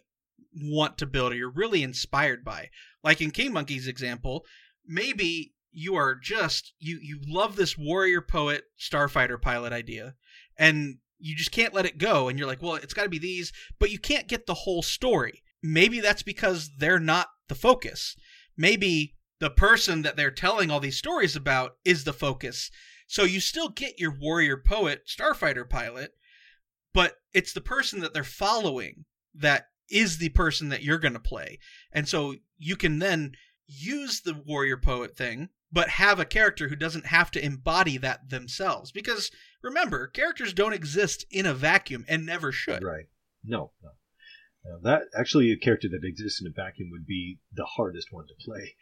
want 0.54 0.98
to 0.98 1.06
build 1.06 1.32
or 1.32 1.36
you're 1.36 1.50
really 1.50 1.84
inspired 1.84 2.44
by. 2.44 2.70
Like 3.04 3.22
in 3.22 3.32
King 3.32 3.54
Monkey's 3.54 3.88
example, 3.88 4.46
maybe 4.86 5.54
you 5.72 5.96
are 5.96 6.16
just 6.16 6.74
you 6.80 6.98
you 7.02 7.20
love 7.28 7.56
this 7.56 7.78
warrior 7.78 8.22
poet 8.22 8.64
starfighter 8.80 9.42
pilot 9.42 9.74
idea 9.74 10.16
and 10.58 10.98
you 11.20 11.36
just 11.36 11.52
can't 11.52 11.74
let 11.74 11.86
it 11.86 11.98
go 11.98 12.28
and 12.28 12.38
you're 12.38 12.48
like, 12.48 12.62
"Well, 12.62 12.76
it's 12.76 12.94
got 12.94 13.04
to 13.04 13.10
be 13.10 13.20
these," 13.20 13.52
but 13.80 13.92
you 13.92 14.00
can't 14.00 14.28
get 14.28 14.46
the 14.46 14.54
whole 14.54 14.82
story. 14.82 15.44
Maybe 15.62 16.00
that's 16.00 16.24
because 16.24 16.72
they're 16.78 17.00
not 17.00 17.28
the 17.48 17.56
focus. 17.56 18.16
Maybe 18.58 19.16
the 19.40 19.50
person 19.50 20.02
that 20.04 20.16
they're 20.16 20.32
telling 20.32 20.72
all 20.72 20.80
these 20.80 20.98
stories 20.98 21.36
about 21.36 21.78
is 21.84 22.04
the 22.04 22.14
focus. 22.14 22.70
So 23.08 23.24
you 23.24 23.40
still 23.40 23.70
get 23.70 24.00
your 24.00 24.16
warrior 24.20 24.58
poet 24.58 25.04
starfighter 25.08 25.70
pilot, 25.70 26.12
but 26.94 27.18
it's 27.34 27.54
the 27.54 27.62
person 27.62 28.00
that 28.00 28.14
they're 28.14 28.24
following 28.24 29.06
that 29.34 29.68
is 29.90 30.18
the 30.18 30.30
person 30.30 30.70
that 30.70 30.82
you're 30.82 30.98
going 30.98 31.14
to 31.14 31.20
play. 31.20 31.60
And 31.92 32.08
so 32.08 32.36
you 32.58 32.76
can 32.76 33.00
then 33.00 33.34
use 33.68 34.22
the 34.22 34.34
warrior 34.34 34.78
poet 34.78 35.16
thing, 35.16 35.50
but 35.72 35.90
have 35.90 36.20
a 36.20 36.26
character 36.26 36.68
who 36.68 36.76
doesn't 36.76 37.08
have 37.08 37.32
to 37.32 37.44
embody 37.44 37.98
that 37.98 38.30
themselves. 38.30 38.92
Because 38.92 39.32
remember, 39.62 40.08
characters 40.08 40.54
don't 40.54 40.74
exist 40.74 41.26
in 41.30 41.46
a 41.46 41.54
vacuum 41.54 42.06
and 42.08 42.26
never 42.26 42.52
should. 42.52 42.84
Right. 42.84 43.08
No, 43.44 43.72
no. 43.84 43.90
That 44.82 45.04
actually 45.18 45.52
a 45.52 45.58
character 45.58 45.88
that 45.90 46.08
exists 46.08 46.42
in 46.42 46.48
a 46.48 46.52
vacuum 46.52 46.90
would 46.92 47.06
be 47.06 47.40
the 47.54 47.66
hardest 47.66 48.08
one 48.12 48.26
to 48.28 48.34
play. 48.44 48.76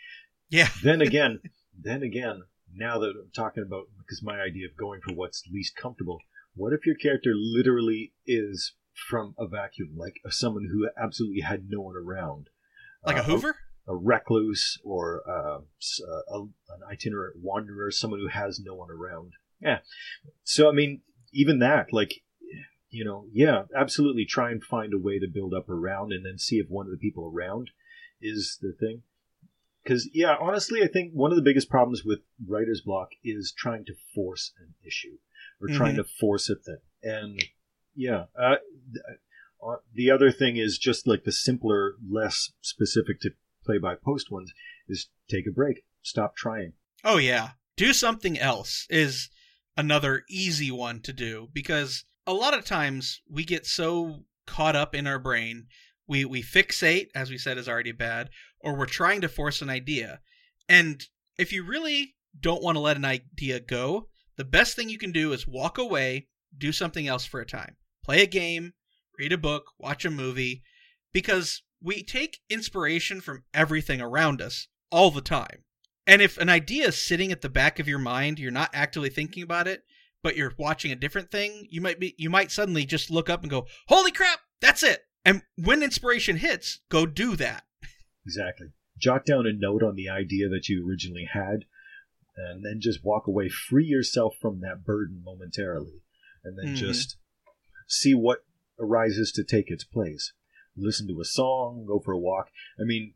Yeah. 0.50 0.69
then 0.84 1.02
again, 1.02 1.39
then 1.80 2.04
again, 2.04 2.43
now 2.74 3.00
that 3.00 3.10
I'm 3.10 3.32
talking 3.36 3.63
about 3.63 3.88
because 3.98 4.24
my 4.24 4.39
idea 4.39 4.67
of 4.67 4.78
going 4.78 5.02
for 5.02 5.13
what's 5.13 5.43
least 5.52 5.76
comfortable, 5.76 6.19
what 6.56 6.74
if 6.74 6.86
your 6.86 6.96
character 6.96 7.34
literally 7.36 8.13
is 8.26 8.74
from 9.10 9.34
a 9.38 9.48
vacuum, 9.48 9.96
like 9.98 10.15
someone 10.30 10.69
who 10.72 10.88
absolutely 11.02 11.41
had 11.41 11.65
no 11.69 11.82
one 11.82 11.96
around, 11.96 12.50
like 13.06 13.17
uh, 13.17 13.22
a 13.22 13.24
Hoover, 13.24 13.56
a, 13.88 13.96
recluse, 13.96 14.80
or 14.84 15.24
uh, 15.28 15.60
a, 16.32 16.39
an 16.39 16.82
itinerant 16.91 17.38
wanderer, 17.41 17.91
someone 17.91 18.19
who 18.19 18.28
has 18.28 18.60
no 18.60 18.76
one 18.76 18.89
around. 18.91 19.34
Yeah. 19.62 19.80
So 20.43 20.69
I 20.69 20.72
mean, 20.72 21.02
even 21.32 21.60
that, 21.60 21.91
like, 21.91 22.22
you 22.89 23.04
know, 23.04 23.26
yeah, 23.34 23.63
absolutely, 23.76 24.26
try 24.26 24.52
and 24.52 24.63
find 24.63 24.93
a 24.93 25.00
way 25.00 25.19
to 25.19 25.28
build 25.28 25.54
up 25.54 25.69
around, 25.69 26.12
and 26.12 26.26
then 26.26 26.38
see 26.38 26.58
if 26.58 26.69
one 26.69 26.86
of 26.86 26.91
the 26.91 26.98
people 26.98 27.32
around 27.34 27.72
is 28.22 28.60
the 28.62 28.74
thing. 28.80 29.02
Because 29.84 30.10
yeah, 30.13 30.36
honestly, 30.39 30.82
I 30.82 30.88
think 30.88 31.12
one 31.13 31.32
of 31.32 31.36
the 31.36 31.43
biggest 31.43 31.69
problems 31.69 32.04
with 32.06 32.19
writer's 32.48 32.82
block 32.82 33.10
is 33.24 33.52
trying 33.52 33.86
to 33.86 33.93
force 34.13 34.54
an 34.60 34.76
issue 34.86 35.17
or 35.60 35.67
mm-hmm. 35.67 35.78
trying 35.78 35.96
to 35.96 36.04
force 36.04 36.50
a 36.50 36.56
thing, 36.56 36.78
and 37.02 37.43
yeah. 37.96 38.26
Uh, 38.39 38.56
uh, 39.65 39.78
the 39.93 40.12
other 40.12 40.32
thing 40.32 40.58
is 40.58 40.78
just 40.78 41.08
like 41.08 41.24
the 41.24 41.32
simpler, 41.32 41.96
less 42.10 42.52
specific 42.62 43.19
to 43.22 43.32
play 43.63 43.78
by 43.78 43.95
post 43.95 44.32
ones 44.32 44.52
is 44.88 45.10
take 45.30 45.47
a 45.47 45.52
break, 45.52 45.84
stop 46.02 46.36
trying. 46.36 46.73
Oh 47.04 47.17
yeah, 47.17 47.52
do 47.78 47.93
something 47.93 48.38
else 48.38 48.86
is 48.89 49.30
another 49.76 50.23
easy 50.30 50.71
one 50.71 51.02
to 51.02 51.13
do 51.13 51.49
because 51.54 52.06
a 52.26 52.34
lot 52.34 52.54
of 52.54 52.65
times 52.65 53.21
we 53.30 53.43
get 53.43 53.65
so 53.65 54.23
caught 54.45 54.76
up 54.76 54.93
in 54.93 55.08
our 55.08 55.19
brain, 55.19 55.67
we 56.08 56.26
we 56.26 56.41
fixate 56.41 57.08
as 57.15 57.30
we 57.30 57.38
said 57.38 57.58
is 57.58 57.69
already 57.69 57.91
bad, 57.91 58.30
or 58.60 58.76
we're 58.76 58.86
trying 58.86 59.21
to 59.21 59.30
force 59.30 59.62
an 59.62 59.69
idea. 59.69 60.19
And 60.69 61.04
if 61.38 61.52
you 61.52 61.63
really 61.63 62.15
don't 62.39 62.63
want 62.63 62.76
to 62.76 62.82
let 62.82 62.97
an 62.97 63.06
idea 63.06 63.60
go, 63.60 64.10
the 64.38 64.45
best 64.45 64.76
thing 64.76 64.89
you 64.89 64.97
can 64.97 65.12
do 65.12 65.34
is 65.34 65.47
walk 65.47 65.78
away, 65.78 66.28
do 66.58 66.71
something 66.71 67.08
else 67.08 67.26
for 67.26 67.39
a 67.39 67.45
time 67.45 67.76
play 68.04 68.21
a 68.21 68.28
game, 68.28 68.73
read 69.17 69.32
a 69.32 69.38
book, 69.38 69.71
watch 69.80 70.06
a 70.06 70.12
movie, 70.12 70.63
because 71.12 71.63
we 71.84 72.02
take 72.02 72.39
inspiration 72.50 73.22
from 73.22 73.43
everything 73.54 74.02
around 74.02 74.41
us 74.41 74.67
all 74.89 75.12
the 75.12 75.22
time. 75.22 75.63
And 76.08 76.22
if 76.22 76.38
an 76.38 76.50
idea 76.50 76.88
is 76.88 76.98
sitting 76.98 77.32
at 77.32 77.41
the 77.41 77.50
back 77.50 77.80
of 77.80 77.88
your 77.88 78.00
mind, 78.00 78.39
you're 78.39 78.52
not 78.52 78.72
actively 78.74 79.10
thinking 79.10 79.43
about 79.43 79.67
it, 79.67 79.84
but 80.22 80.36
you're 80.36 80.54
watching 80.58 80.91
a 80.91 80.96
different 80.96 81.32
thing, 81.32 81.67
you 81.69 81.82
might 81.82 82.00
be 82.00 82.15
you 82.17 82.30
might 82.30 82.52
suddenly 82.52 82.86
just 82.86 83.12
look 83.12 83.30
up 83.30 83.41
and 83.41 83.50
go, 83.50 83.67
"Holy 83.88 84.12
crap, 84.12 84.39
that's 84.62 84.84
it." 84.84 85.06
And 85.26 85.43
when 85.56 85.84
inspiration 85.84 86.38
hits, 86.38 86.80
go 86.89 87.06
do 87.06 87.36
that. 87.36 87.65
Exactly. 88.26 88.67
Jot 88.98 89.26
down 89.26 89.46
a 89.46 89.54
note 89.54 89.84
on 89.84 89.96
the 89.96 90.10
idea 90.10 90.48
that 90.50 90.69
you 90.69 90.88
originally 90.88 91.28
had 91.32 91.65
and 92.36 92.63
then 92.65 92.80
just 92.80 93.04
walk 93.04 93.28
away, 93.28 93.50
free 93.50 93.86
yourself 93.86 94.36
from 94.41 94.62
that 94.62 94.84
burden 94.86 95.22
momentarily 95.24 96.02
and 96.43 96.58
then 96.58 96.74
mm-hmm. 96.74 96.86
just 96.86 97.17
see 97.88 98.13
what 98.13 98.46
arises 98.80 99.32
to 99.34 99.43
take 99.43 99.69
its 99.69 99.84
place. 99.84 100.34
Listen 100.75 101.07
to 101.07 101.21
a 101.21 101.25
song, 101.25 101.86
go 101.88 101.99
for 101.99 102.12
a 102.12 102.19
walk. 102.19 102.49
I 102.79 102.83
mean, 102.83 103.13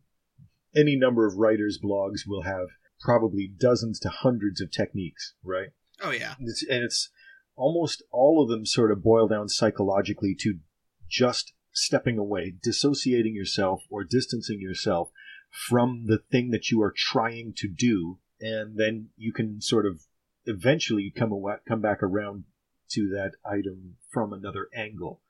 any 0.75 0.95
number 0.95 1.25
of 1.25 1.37
writers' 1.37 1.79
blogs 1.83 2.27
will 2.27 2.43
have 2.43 2.67
probably 3.01 3.47
dozens 3.47 3.99
to 3.99 4.09
hundreds 4.09 4.61
of 4.61 4.71
techniques, 4.71 5.33
right? 5.43 5.69
Oh, 6.01 6.11
yeah. 6.11 6.35
And 6.39 6.47
it's, 6.47 6.65
and 6.67 6.83
it's 6.83 7.09
almost 7.55 8.03
all 8.11 8.41
of 8.41 8.49
them 8.49 8.65
sort 8.65 8.91
of 8.91 9.03
boil 9.03 9.27
down 9.27 9.49
psychologically 9.49 10.35
to 10.41 10.59
just 11.09 11.53
stepping 11.71 12.17
away, 12.17 12.53
dissociating 12.63 13.35
yourself 13.35 13.83
or 13.89 14.03
distancing 14.03 14.59
yourself 14.59 15.09
from 15.51 16.05
the 16.05 16.17
thing 16.17 16.51
that 16.51 16.69
you 16.69 16.81
are 16.81 16.93
trying 16.95 17.53
to 17.57 17.67
do, 17.67 18.19
and 18.39 18.77
then 18.77 19.09
you 19.15 19.31
can 19.31 19.61
sort 19.61 19.85
of 19.85 20.01
eventually 20.45 21.11
come 21.15 21.31
away, 21.31 21.55
come 21.67 21.81
back 21.81 22.03
around 22.03 22.43
to 22.89 23.09
that 23.09 23.31
item 23.45 23.95
from 24.09 24.33
another 24.33 24.67
angle, 24.75 25.21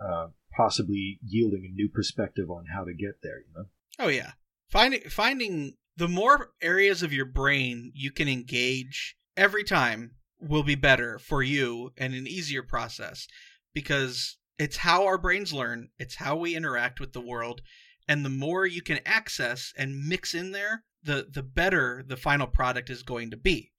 uh, 0.00 0.28
possibly 0.56 1.18
yielding 1.22 1.64
a 1.64 1.74
new 1.74 1.88
perspective 1.88 2.50
on 2.50 2.66
how 2.74 2.84
to 2.84 2.94
get 2.94 3.22
there. 3.22 3.38
You 3.38 3.54
know? 3.56 3.64
Oh 3.98 4.08
yeah, 4.08 4.32
finding 4.70 5.02
finding 5.08 5.74
the 5.96 6.08
more 6.08 6.50
areas 6.60 7.02
of 7.02 7.12
your 7.12 7.26
brain 7.26 7.92
you 7.94 8.10
can 8.10 8.28
engage 8.28 9.16
every 9.36 9.64
time 9.64 10.12
will 10.40 10.62
be 10.62 10.74
better 10.74 11.18
for 11.18 11.42
you 11.42 11.92
and 11.96 12.14
an 12.14 12.26
easier 12.26 12.62
process 12.62 13.26
because 13.72 14.36
it's 14.58 14.78
how 14.78 15.04
our 15.04 15.18
brains 15.18 15.52
learn, 15.52 15.88
it's 15.98 16.16
how 16.16 16.36
we 16.36 16.54
interact 16.54 17.00
with 17.00 17.12
the 17.12 17.20
world, 17.20 17.60
and 18.08 18.24
the 18.24 18.30
more 18.30 18.66
you 18.66 18.82
can 18.82 19.00
access 19.04 19.72
and 19.76 20.06
mix 20.08 20.34
in 20.34 20.52
there, 20.52 20.84
the 21.02 21.26
the 21.30 21.42
better 21.42 22.04
the 22.06 22.16
final 22.16 22.46
product 22.46 22.90
is 22.90 23.02
going 23.02 23.30
to 23.30 23.36
be. 23.36 23.72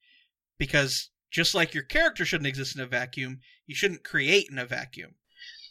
Because 0.57 1.09
just 1.31 1.53
like 1.53 1.73
your 1.73 1.83
character 1.83 2.23
shouldn't 2.23 2.47
exist 2.47 2.75
in 2.75 2.81
a 2.81 2.87
vacuum, 2.87 3.39
you 3.65 3.75
shouldn't 3.75 4.03
create 4.03 4.47
in 4.49 4.57
a 4.57 4.65
vacuum. 4.65 5.15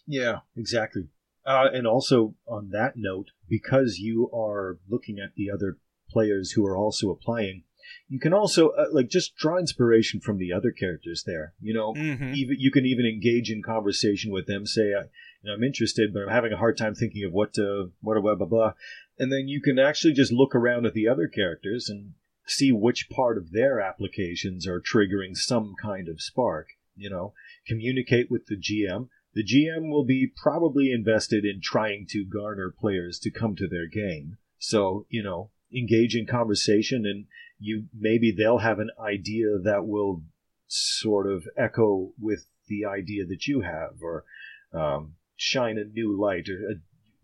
Yeah, 0.06 0.40
exactly. 0.56 1.08
Uh, 1.46 1.68
and 1.72 1.86
also 1.86 2.34
on 2.46 2.70
that 2.70 2.94
note, 2.96 3.30
because 3.48 3.98
you 3.98 4.30
are 4.32 4.78
looking 4.88 5.18
at 5.18 5.34
the 5.36 5.50
other 5.50 5.78
players 6.10 6.52
who 6.52 6.66
are 6.66 6.76
also 6.76 7.10
applying, 7.10 7.64
you 8.08 8.18
can 8.18 8.32
also 8.32 8.70
uh, 8.70 8.86
like 8.92 9.08
just 9.08 9.36
draw 9.36 9.58
inspiration 9.58 10.20
from 10.20 10.38
the 10.38 10.52
other 10.52 10.70
characters 10.70 11.24
there. 11.26 11.54
You 11.60 11.74
know, 11.74 11.94
mm-hmm. 11.94 12.32
even 12.34 12.56
you 12.58 12.70
can 12.70 12.86
even 12.86 13.06
engage 13.06 13.50
in 13.50 13.62
conversation 13.62 14.32
with 14.32 14.46
them. 14.46 14.66
Say, 14.66 14.88
you 14.88 15.04
know, 15.44 15.52
I'm 15.54 15.64
interested, 15.64 16.12
but 16.12 16.22
I'm 16.22 16.28
having 16.28 16.52
a 16.52 16.58
hard 16.58 16.76
time 16.76 16.94
thinking 16.94 17.24
of 17.24 17.32
what 17.32 17.52
to 17.54 17.92
what 18.00 18.20
blah 18.20 18.34
blah 18.34 18.46
blah, 18.46 18.72
and 19.18 19.32
then 19.32 19.48
you 19.48 19.60
can 19.60 19.78
actually 19.78 20.14
just 20.14 20.32
look 20.32 20.54
around 20.54 20.86
at 20.86 20.94
the 20.94 21.08
other 21.08 21.28
characters 21.28 21.88
and 21.88 22.12
see 22.46 22.72
which 22.72 23.08
part 23.08 23.38
of 23.38 23.52
their 23.52 23.80
applications 23.80 24.66
are 24.66 24.80
triggering 24.80 25.34
some 25.34 25.74
kind 25.80 26.08
of 26.08 26.20
spark. 26.20 26.68
You 26.96 27.10
know, 27.10 27.34
communicate 27.66 28.30
with 28.30 28.46
the 28.46 28.56
GM. 28.56 29.08
The 29.34 29.44
GM 29.44 29.90
will 29.90 30.04
be 30.04 30.30
probably 30.42 30.92
invested 30.92 31.44
in 31.44 31.60
trying 31.62 32.06
to 32.10 32.24
garner 32.24 32.72
players 32.76 33.18
to 33.20 33.30
come 33.30 33.56
to 33.56 33.68
their 33.68 33.86
game. 33.86 34.38
So, 34.58 35.06
you 35.08 35.22
know, 35.22 35.50
engage 35.74 36.14
in 36.14 36.26
conversation 36.26 37.04
and 37.04 37.26
you 37.58 37.86
maybe 37.92 38.32
they'll 38.32 38.58
have 38.58 38.78
an 38.78 38.90
idea 39.00 39.58
that 39.62 39.86
will 39.86 40.22
sort 40.66 41.30
of 41.30 41.44
echo 41.56 42.12
with 42.20 42.46
the 42.68 42.84
idea 42.84 43.26
that 43.26 43.46
you 43.46 43.60
have 43.60 44.00
or 44.02 44.24
um, 44.72 45.14
shine 45.36 45.78
a 45.78 45.84
new 45.84 46.18
light 46.18 46.48
or 46.48 46.70
uh, 46.70 46.74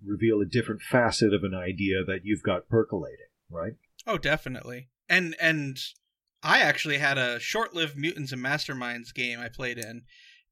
reveal 0.04 0.40
a 0.40 0.46
different 0.46 0.82
facet 0.82 1.32
of 1.32 1.44
an 1.44 1.54
idea 1.54 2.04
that 2.04 2.20
you've 2.24 2.42
got 2.42 2.68
percolating, 2.68 3.26
right? 3.50 3.74
Oh, 4.06 4.18
definitely 4.18 4.88
and 5.10 5.36
and 5.40 5.78
I 6.42 6.60
actually 6.60 6.96
had 6.96 7.18
a 7.18 7.38
short-lived 7.38 7.98
Mutants 7.98 8.32
and 8.32 8.42
Masterminds 8.42 9.12
game 9.12 9.40
I 9.40 9.48
played 9.50 9.76
in, 9.76 10.02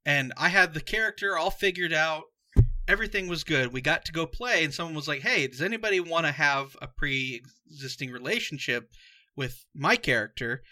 and 0.08 0.32
I 0.38 0.48
had 0.48 0.72
the 0.72 0.80
character 0.80 1.36
all 1.36 1.50
figured 1.50 1.92
out, 1.92 2.24
everything 2.88 3.28
was 3.28 3.44
good. 3.44 3.74
We 3.74 3.82
got 3.82 4.06
to 4.06 4.12
go 4.12 4.24
play, 4.24 4.64
and 4.64 4.72
someone 4.72 4.94
was 4.94 5.06
like, 5.06 5.20
"Hey, 5.20 5.46
does 5.46 5.60
anybody 5.60 6.00
want 6.00 6.24
to 6.24 6.32
have 6.32 6.74
a 6.80 6.88
pre-existing 6.88 8.10
relationship 8.10 8.90
with 9.36 9.66
my 9.74 9.96
character?" 9.96 10.62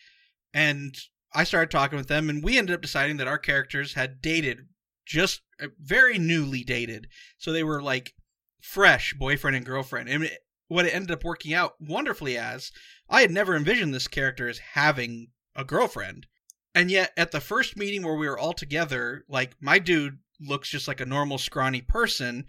And 0.54 0.96
I 1.34 1.44
started 1.44 1.70
talking 1.70 1.98
with 1.98 2.08
them, 2.08 2.30
and 2.30 2.42
we 2.42 2.56
ended 2.56 2.74
up 2.74 2.80
deciding 2.80 3.18
that 3.18 3.28
our 3.28 3.36
characters 3.38 3.92
had 3.92 4.22
dated 4.22 4.68
just 5.04 5.42
uh, 5.60 5.66
very 5.78 6.18
newly 6.18 6.64
dated, 6.64 7.06
so 7.36 7.52
they 7.52 7.62
were 7.62 7.82
like 7.82 8.14
fresh 8.62 9.12
boyfriend 9.12 9.54
and 9.54 9.66
girlfriend. 9.66 10.08
And 10.08 10.30
what 10.68 10.86
it 10.86 10.94
ended 10.94 11.10
up 11.10 11.24
working 11.24 11.52
out 11.52 11.74
wonderfully 11.78 12.38
as, 12.38 12.72
I 13.10 13.20
had 13.20 13.30
never 13.30 13.54
envisioned 13.54 13.92
this 13.92 14.08
character 14.08 14.48
as 14.48 14.58
having 14.72 15.28
a 15.54 15.62
girlfriend. 15.62 16.26
And 16.76 16.90
yet, 16.90 17.14
at 17.16 17.30
the 17.30 17.40
first 17.40 17.78
meeting 17.78 18.02
where 18.02 18.16
we 18.16 18.28
were 18.28 18.38
all 18.38 18.52
together, 18.52 19.24
like 19.30 19.56
my 19.62 19.78
dude 19.78 20.18
looks 20.38 20.68
just 20.68 20.86
like 20.86 21.00
a 21.00 21.06
normal 21.06 21.38
scrawny 21.38 21.80
person, 21.80 22.44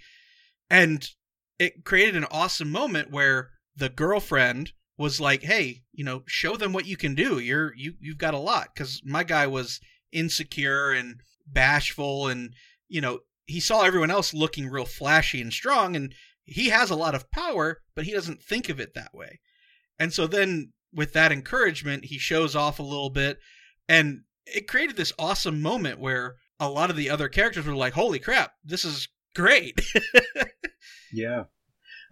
and 0.69 1.09
it 1.57 1.85
created 1.85 2.17
an 2.17 2.25
awesome 2.29 2.69
moment 2.69 3.09
where 3.09 3.51
the 3.73 3.87
girlfriend 3.87 4.73
was 4.97 5.21
like, 5.21 5.43
"Hey, 5.43 5.83
you 5.93 6.03
know, 6.03 6.23
show 6.27 6.57
them 6.57 6.73
what 6.73 6.85
you 6.85 6.97
can 6.97 7.15
do. 7.15 7.39
You're 7.39 7.73
you 7.77 7.93
you've 8.01 8.17
got 8.17 8.33
a 8.33 8.37
lot." 8.37 8.75
Because 8.75 9.01
my 9.05 9.23
guy 9.23 9.47
was 9.47 9.79
insecure 10.11 10.91
and 10.91 11.21
bashful, 11.47 12.27
and 12.27 12.53
you 12.89 12.99
know, 12.99 13.21
he 13.45 13.61
saw 13.61 13.83
everyone 13.83 14.11
else 14.11 14.33
looking 14.33 14.67
real 14.67 14.83
flashy 14.83 15.39
and 15.39 15.53
strong, 15.53 15.95
and 15.95 16.13
he 16.43 16.67
has 16.67 16.89
a 16.89 16.97
lot 16.97 17.15
of 17.15 17.31
power, 17.31 17.81
but 17.95 18.03
he 18.03 18.11
doesn't 18.11 18.43
think 18.43 18.67
of 18.67 18.81
it 18.81 18.93
that 18.93 19.13
way. 19.13 19.39
And 19.97 20.13
so 20.13 20.27
then, 20.27 20.73
with 20.93 21.13
that 21.13 21.31
encouragement, 21.31 22.05
he 22.05 22.17
shows 22.17 22.57
off 22.57 22.77
a 22.77 22.83
little 22.83 23.09
bit, 23.09 23.39
and 23.87 24.21
it 24.45 24.67
created 24.67 24.95
this 24.95 25.13
awesome 25.19 25.61
moment 25.61 25.99
where 25.99 26.35
a 26.59 26.69
lot 26.69 26.89
of 26.89 26.95
the 26.95 27.09
other 27.09 27.29
characters 27.29 27.65
were 27.65 27.75
like, 27.75 27.93
"Holy 27.93 28.19
crap, 28.19 28.53
this 28.63 28.85
is 28.85 29.07
great!" 29.35 29.79
yeah, 31.11 31.43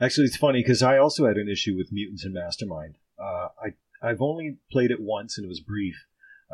actually, 0.02 0.26
it's 0.26 0.38
funny 0.38 0.62
because 0.62 0.84
I 0.84 0.98
also 0.98 1.26
had 1.26 1.38
an 1.38 1.50
issue 1.50 1.76
with 1.76 1.92
Mutants 1.92 2.26
and 2.26 2.34
Mastermind. 2.34 2.98
Uh, 3.20 3.48
I 3.64 3.74
I've 4.02 4.22
only 4.22 4.58
played 4.72 4.92
it 4.92 5.02
once 5.02 5.38
and 5.38 5.46
it 5.46 5.50
was 5.50 5.62
brief. 5.62 5.96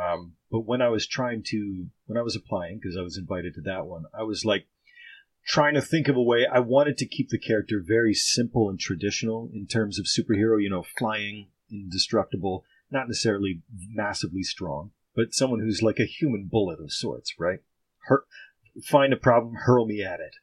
Um, 0.01 0.33
but 0.49 0.61
when 0.61 0.81
I 0.81 0.89
was 0.89 1.05
trying 1.07 1.43
to, 1.47 1.87
when 2.05 2.17
I 2.17 2.21
was 2.21 2.35
applying, 2.35 2.79
because 2.79 2.97
I 2.97 3.01
was 3.01 3.17
invited 3.17 3.55
to 3.55 3.61
that 3.61 3.85
one, 3.85 4.05
I 4.17 4.23
was 4.23 4.45
like 4.45 4.67
trying 5.45 5.73
to 5.73 5.81
think 5.81 6.07
of 6.07 6.15
a 6.15 6.21
way. 6.21 6.45
I 6.51 6.59
wanted 6.59 6.97
to 6.97 7.07
keep 7.07 7.29
the 7.29 7.39
character 7.39 7.83
very 7.85 8.13
simple 8.13 8.69
and 8.69 8.79
traditional 8.79 9.49
in 9.53 9.67
terms 9.67 9.99
of 9.99 10.05
superhero, 10.05 10.61
you 10.61 10.69
know, 10.69 10.85
flying, 10.97 11.49
indestructible, 11.69 12.63
not 12.89 13.07
necessarily 13.07 13.63
massively 13.89 14.43
strong, 14.43 14.91
but 15.15 15.33
someone 15.33 15.59
who's 15.59 15.81
like 15.81 15.99
a 15.99 16.05
human 16.05 16.47
bullet 16.49 16.79
of 16.79 16.91
sorts, 16.91 17.33
right? 17.39 17.59
Find 18.83 19.13
a 19.13 19.17
problem, 19.17 19.55
hurl 19.55 19.85
me 19.85 20.03
at 20.03 20.19
it. 20.19 20.35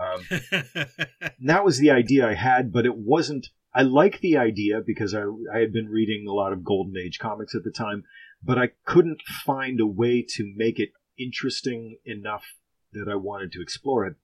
Um, 0.00 0.24
that 1.40 1.64
was 1.64 1.78
the 1.78 1.90
idea 1.90 2.28
I 2.28 2.34
had, 2.34 2.72
but 2.72 2.86
it 2.86 2.96
wasn't. 2.96 3.48
I 3.74 3.82
like 3.82 4.20
the 4.20 4.36
idea 4.36 4.80
because 4.84 5.14
I, 5.14 5.22
I 5.54 5.58
had 5.58 5.72
been 5.72 5.88
reading 5.88 6.26
a 6.28 6.32
lot 6.32 6.52
of 6.52 6.64
Golden 6.64 6.96
Age 6.96 7.18
comics 7.20 7.54
at 7.54 7.62
the 7.62 7.70
time, 7.70 8.04
but 8.42 8.58
I 8.58 8.70
couldn't 8.84 9.22
find 9.22 9.80
a 9.80 9.86
way 9.86 10.24
to 10.36 10.52
make 10.56 10.80
it 10.80 10.90
interesting 11.18 11.98
enough 12.04 12.44
that 12.92 13.08
I 13.08 13.14
wanted 13.14 13.52
to 13.52 13.62
explore 13.62 14.06
it. 14.06 14.16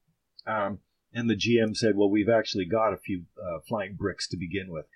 Um, 0.46 0.80
and 1.12 1.30
the 1.30 1.36
GM 1.36 1.76
said, 1.76 1.96
"Well, 1.96 2.10
we've 2.10 2.28
actually 2.28 2.64
got 2.64 2.92
a 2.92 2.98
few 2.98 3.24
uh, 3.40 3.60
flying 3.68 3.94
bricks 3.94 4.28
to 4.28 4.36
begin 4.36 4.70
with, 4.70 4.86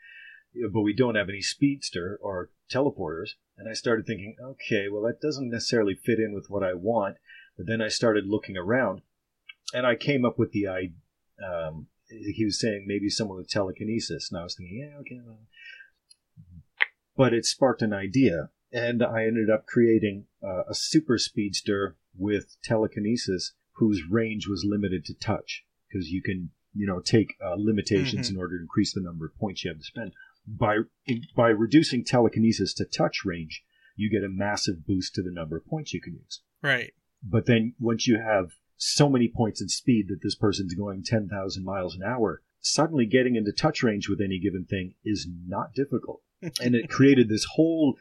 but 0.72 0.82
we 0.82 0.94
don't 0.94 1.14
have 1.14 1.28
any 1.28 1.42
speedster 1.42 2.18
or 2.20 2.50
teleporters." 2.72 3.30
And 3.60 3.68
I 3.68 3.74
started 3.74 4.06
thinking, 4.06 4.36
"Okay, 4.42 4.88
well, 4.88 5.02
that 5.02 5.20
doesn't 5.20 5.50
necessarily 5.50 5.94
fit 5.94 6.18
in 6.18 6.32
with 6.32 6.48
what 6.48 6.64
I 6.64 6.72
want." 6.72 7.18
But 7.58 7.66
then 7.66 7.82
I 7.82 7.88
started 7.88 8.24
looking 8.26 8.56
around, 8.56 9.02
and 9.74 9.86
I 9.86 9.96
came 9.96 10.24
up 10.24 10.38
with 10.38 10.52
the 10.52 10.66
idea. 10.66 10.96
Um, 11.46 11.88
he 12.08 12.44
was 12.44 12.58
saying 12.58 12.86
maybe 12.86 13.10
someone 13.10 13.36
with 13.36 13.50
telekinesis, 13.50 14.30
and 14.30 14.40
I 14.40 14.44
was 14.44 14.56
thinking, 14.56 14.78
"Yeah, 14.78 14.98
okay." 15.00 15.20
Well. 15.22 15.40
But 17.14 17.34
it 17.34 17.44
sparked 17.44 17.82
an 17.82 17.92
idea, 17.92 18.48
and 18.72 19.02
I 19.02 19.26
ended 19.26 19.50
up 19.50 19.66
creating 19.66 20.26
uh, 20.42 20.64
a 20.66 20.74
super 20.74 21.18
speedster 21.18 21.98
with 22.16 22.56
telekinesis 22.64 23.52
whose 23.72 24.02
range 24.08 24.48
was 24.48 24.64
limited 24.64 25.04
to 25.04 25.14
touch 25.14 25.66
because 25.86 26.08
you 26.08 26.22
can 26.22 26.50
you 26.72 26.86
know 26.86 27.00
take 27.00 27.36
uh, 27.44 27.56
limitations 27.58 28.28
mm-hmm. 28.28 28.36
in 28.36 28.40
order 28.40 28.56
to 28.56 28.62
increase 28.62 28.94
the 28.94 29.02
number 29.02 29.26
of 29.26 29.36
points 29.36 29.64
you 29.64 29.70
have 29.70 29.78
to 29.78 29.84
spend 29.84 30.14
by 30.58 30.78
by 31.36 31.48
reducing 31.48 32.04
telekinesis 32.04 32.74
to 32.74 32.84
touch 32.84 33.24
range 33.24 33.62
you 33.96 34.10
get 34.10 34.24
a 34.24 34.28
massive 34.28 34.86
boost 34.86 35.14
to 35.14 35.22
the 35.22 35.30
number 35.30 35.56
of 35.56 35.66
points 35.66 35.92
you 35.92 36.00
can 36.00 36.14
use. 36.14 36.40
Right. 36.62 36.92
But 37.22 37.46
then 37.46 37.74
once 37.78 38.06
you 38.06 38.18
have 38.18 38.52
so 38.76 39.10
many 39.10 39.28
points 39.28 39.60
in 39.60 39.68
speed 39.68 40.06
that 40.08 40.20
this 40.22 40.34
person's 40.34 40.74
going 40.74 41.02
10,000 41.04 41.64
miles 41.64 41.94
an 41.94 42.02
hour 42.02 42.40
suddenly 42.62 43.04
getting 43.04 43.36
into 43.36 43.52
touch 43.52 43.82
range 43.82 44.08
with 44.08 44.20
any 44.20 44.38
given 44.38 44.64
thing 44.64 44.94
is 45.04 45.28
not 45.46 45.74
difficult. 45.74 46.22
And 46.62 46.74
it 46.74 46.88
created 46.88 47.28
this 47.28 47.46
whole 47.52 47.96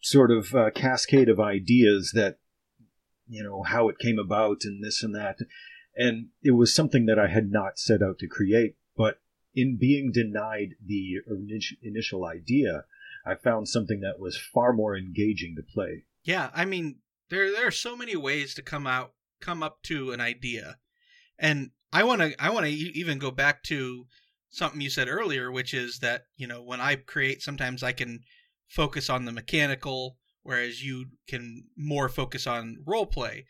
sort 0.00 0.30
of 0.30 0.54
uh, 0.54 0.70
cascade 0.70 1.28
of 1.28 1.40
ideas 1.40 2.12
that 2.14 2.38
you 3.28 3.42
know 3.42 3.64
how 3.64 3.88
it 3.88 3.98
came 3.98 4.18
about 4.18 4.58
and 4.62 4.84
this 4.84 5.02
and 5.02 5.14
that. 5.16 5.38
And 5.96 6.28
it 6.42 6.52
was 6.52 6.74
something 6.74 7.06
that 7.06 7.18
i 7.18 7.26
had 7.26 7.50
not 7.50 7.78
set 7.78 8.00
out 8.00 8.18
to 8.20 8.28
create 8.28 8.76
but 8.96 9.20
in 9.54 9.76
being 9.78 10.10
denied 10.12 10.70
the 10.84 11.16
initial 11.82 12.24
idea 12.24 12.84
i 13.26 13.34
found 13.34 13.68
something 13.68 14.00
that 14.00 14.18
was 14.18 14.36
far 14.36 14.72
more 14.72 14.96
engaging 14.96 15.54
to 15.56 15.62
play 15.62 16.04
yeah 16.24 16.50
i 16.54 16.64
mean 16.64 16.96
there 17.30 17.50
there 17.50 17.66
are 17.66 17.72
so 17.72 17.96
many 17.96 18.16
ways 18.16 18.54
to 18.54 18.62
come 18.62 18.86
out 18.86 19.12
come 19.40 19.62
up 19.62 19.82
to 19.82 20.12
an 20.12 20.20
idea 20.20 20.78
and 21.38 21.70
i 21.92 22.02
want 22.02 22.20
to 22.20 22.34
i 22.42 22.50
want 22.50 22.66
to 22.66 22.72
even 22.72 23.18
go 23.18 23.30
back 23.30 23.62
to 23.62 24.06
something 24.50 24.80
you 24.80 24.90
said 24.90 25.08
earlier 25.08 25.50
which 25.50 25.74
is 25.74 25.98
that 25.98 26.24
you 26.36 26.46
know 26.46 26.62
when 26.62 26.80
i 26.80 26.94
create 26.94 27.42
sometimes 27.42 27.82
i 27.82 27.92
can 27.92 28.20
focus 28.72 29.10
on 29.10 29.26
the 29.26 29.32
mechanical, 29.32 30.16
whereas 30.42 30.82
you 30.82 31.06
can 31.28 31.64
more 31.76 32.08
focus 32.08 32.46
on 32.46 32.78
role 32.86 33.06
play. 33.06 33.44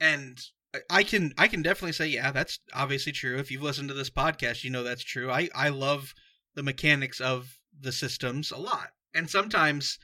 And 0.00 0.40
I 0.88 1.02
can 1.02 1.32
I 1.36 1.48
can 1.48 1.62
definitely 1.62 1.92
say, 1.92 2.06
yeah, 2.08 2.30
that's 2.30 2.58
obviously 2.72 3.12
true. 3.12 3.38
If 3.38 3.50
you've 3.50 3.62
listened 3.62 3.88
to 3.88 3.94
this 3.94 4.10
podcast, 4.10 4.64
you 4.64 4.70
know 4.70 4.82
that's 4.82 5.04
true. 5.04 5.30
I, 5.30 5.48
I 5.54 5.68
love 5.68 6.14
the 6.54 6.62
mechanics 6.62 7.20
of 7.20 7.58
the 7.78 7.92
systems 7.92 8.50
a 8.50 8.58
lot. 8.58 8.90
And 9.14 9.28
sometimes 9.28 9.98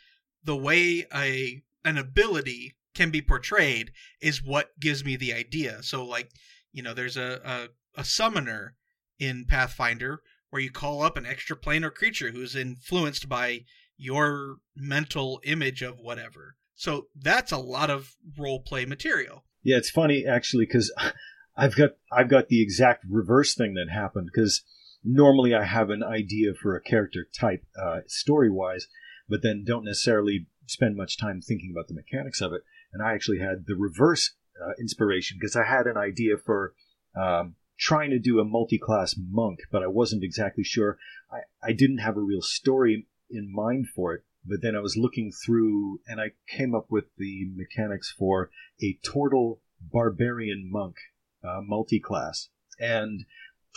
the 0.45 0.57
way 0.57 1.07
a 1.15 1.63
an 1.85 1.97
ability 1.97 2.77
can 2.95 3.11
be 3.11 3.23
portrayed 3.23 3.93
is 4.21 4.43
what 4.43 4.79
gives 4.81 5.05
me 5.05 5.17
the 5.17 5.33
idea. 5.33 5.83
So 5.83 6.05
like, 6.05 6.31
you 6.73 6.83
know, 6.83 6.95
there's 6.95 7.17
a, 7.17 7.41
a, 7.45 8.01
a 8.01 8.05
summoner 8.05 8.75
in 9.19 9.47
Pathfinder 9.47 10.21
where 10.51 10.63
you 10.63 10.71
call 10.71 11.03
up 11.03 11.17
an 11.17 11.27
extra 11.27 11.57
planar 11.57 11.95
creature 11.95 12.31
who's 12.31 12.57
influenced 12.57 13.29
by 13.29 13.61
your 13.97 14.57
mental 14.77 15.41
image 15.45 15.83
of 15.83 15.99
whatever. 15.99 16.57
So 16.75 17.07
that's 17.15 17.53
a 17.53 17.59
lot 17.59 17.91
of 17.91 18.15
role 18.37 18.61
play 18.61 18.85
material. 18.85 19.45
Yeah, 19.69 19.77
it's 19.77 19.91
funny 19.91 20.25
actually 20.27 20.65
because 20.65 20.91
I've 21.57 21.77
got 21.77 21.91
I've 22.11 22.31
got 22.31 22.49
the 22.49 22.63
exact 22.63 23.05
reverse 23.07 23.55
thing 23.55 23.75
that 23.75 23.93
happened 23.93 24.31
because 24.33 24.63
normally 25.05 25.55
I 25.55 25.65
have 25.65 25.91
an 25.91 26.03
idea 26.03 26.55
for 26.55 26.75
a 26.75 26.81
character 26.81 27.27
type 27.39 27.67
uh, 27.79 28.01
story 28.07 28.49
wise, 28.49 28.87
but 29.29 29.43
then 29.43 29.65
don't 29.67 29.85
necessarily 29.85 30.47
spend 30.67 30.97
much 30.97 31.19
time 31.19 31.43
thinking 31.43 31.71
about 31.71 31.89
the 31.89 31.95
mechanics 31.95 32.41
of 32.41 32.55
it. 32.55 32.63
And 32.95 33.03
I 33.03 33.13
actually 33.13 33.41
had 33.41 33.67
the 33.67 33.77
reverse 33.77 34.33
uh, 34.59 34.73
inspiration 34.81 35.37
because 35.39 35.55
I 35.55 35.65
had 35.65 35.87
an 35.87 35.99
idea 35.99 36.39
for 36.39 36.73
um, 37.15 37.57
trying 37.79 38.09
to 38.09 38.19
do 38.19 38.41
a 38.41 38.47
multi-class 38.47 39.17
monk, 39.19 39.59
but 39.71 39.83
I 39.83 39.87
wasn't 39.87 40.25
exactly 40.25 40.65
sure. 40.65 40.97
I, 41.31 41.41
I 41.63 41.73
didn't 41.75 41.99
have 41.99 42.17
a 42.17 42.23
real 42.23 42.41
story 42.41 43.07
in 43.29 43.53
mind 43.53 43.89
for 43.95 44.15
it, 44.15 44.23
but 44.49 44.63
then 44.63 44.75
I 44.75 44.81
was 44.81 44.97
looking 44.97 45.33
through 45.33 46.01
and 46.07 46.21
I 46.21 46.33
came 46.49 46.75
up 46.75 46.87
with 46.91 47.05
the 47.17 47.49
mechanics 47.55 48.15
for 48.17 48.51
a 48.83 48.99
Tortle 49.05 49.61
Barbarian 49.81 50.69
Monk 50.71 50.97
uh, 51.45 51.61
multi 51.63 52.01
class. 52.01 52.49
And 52.79 53.25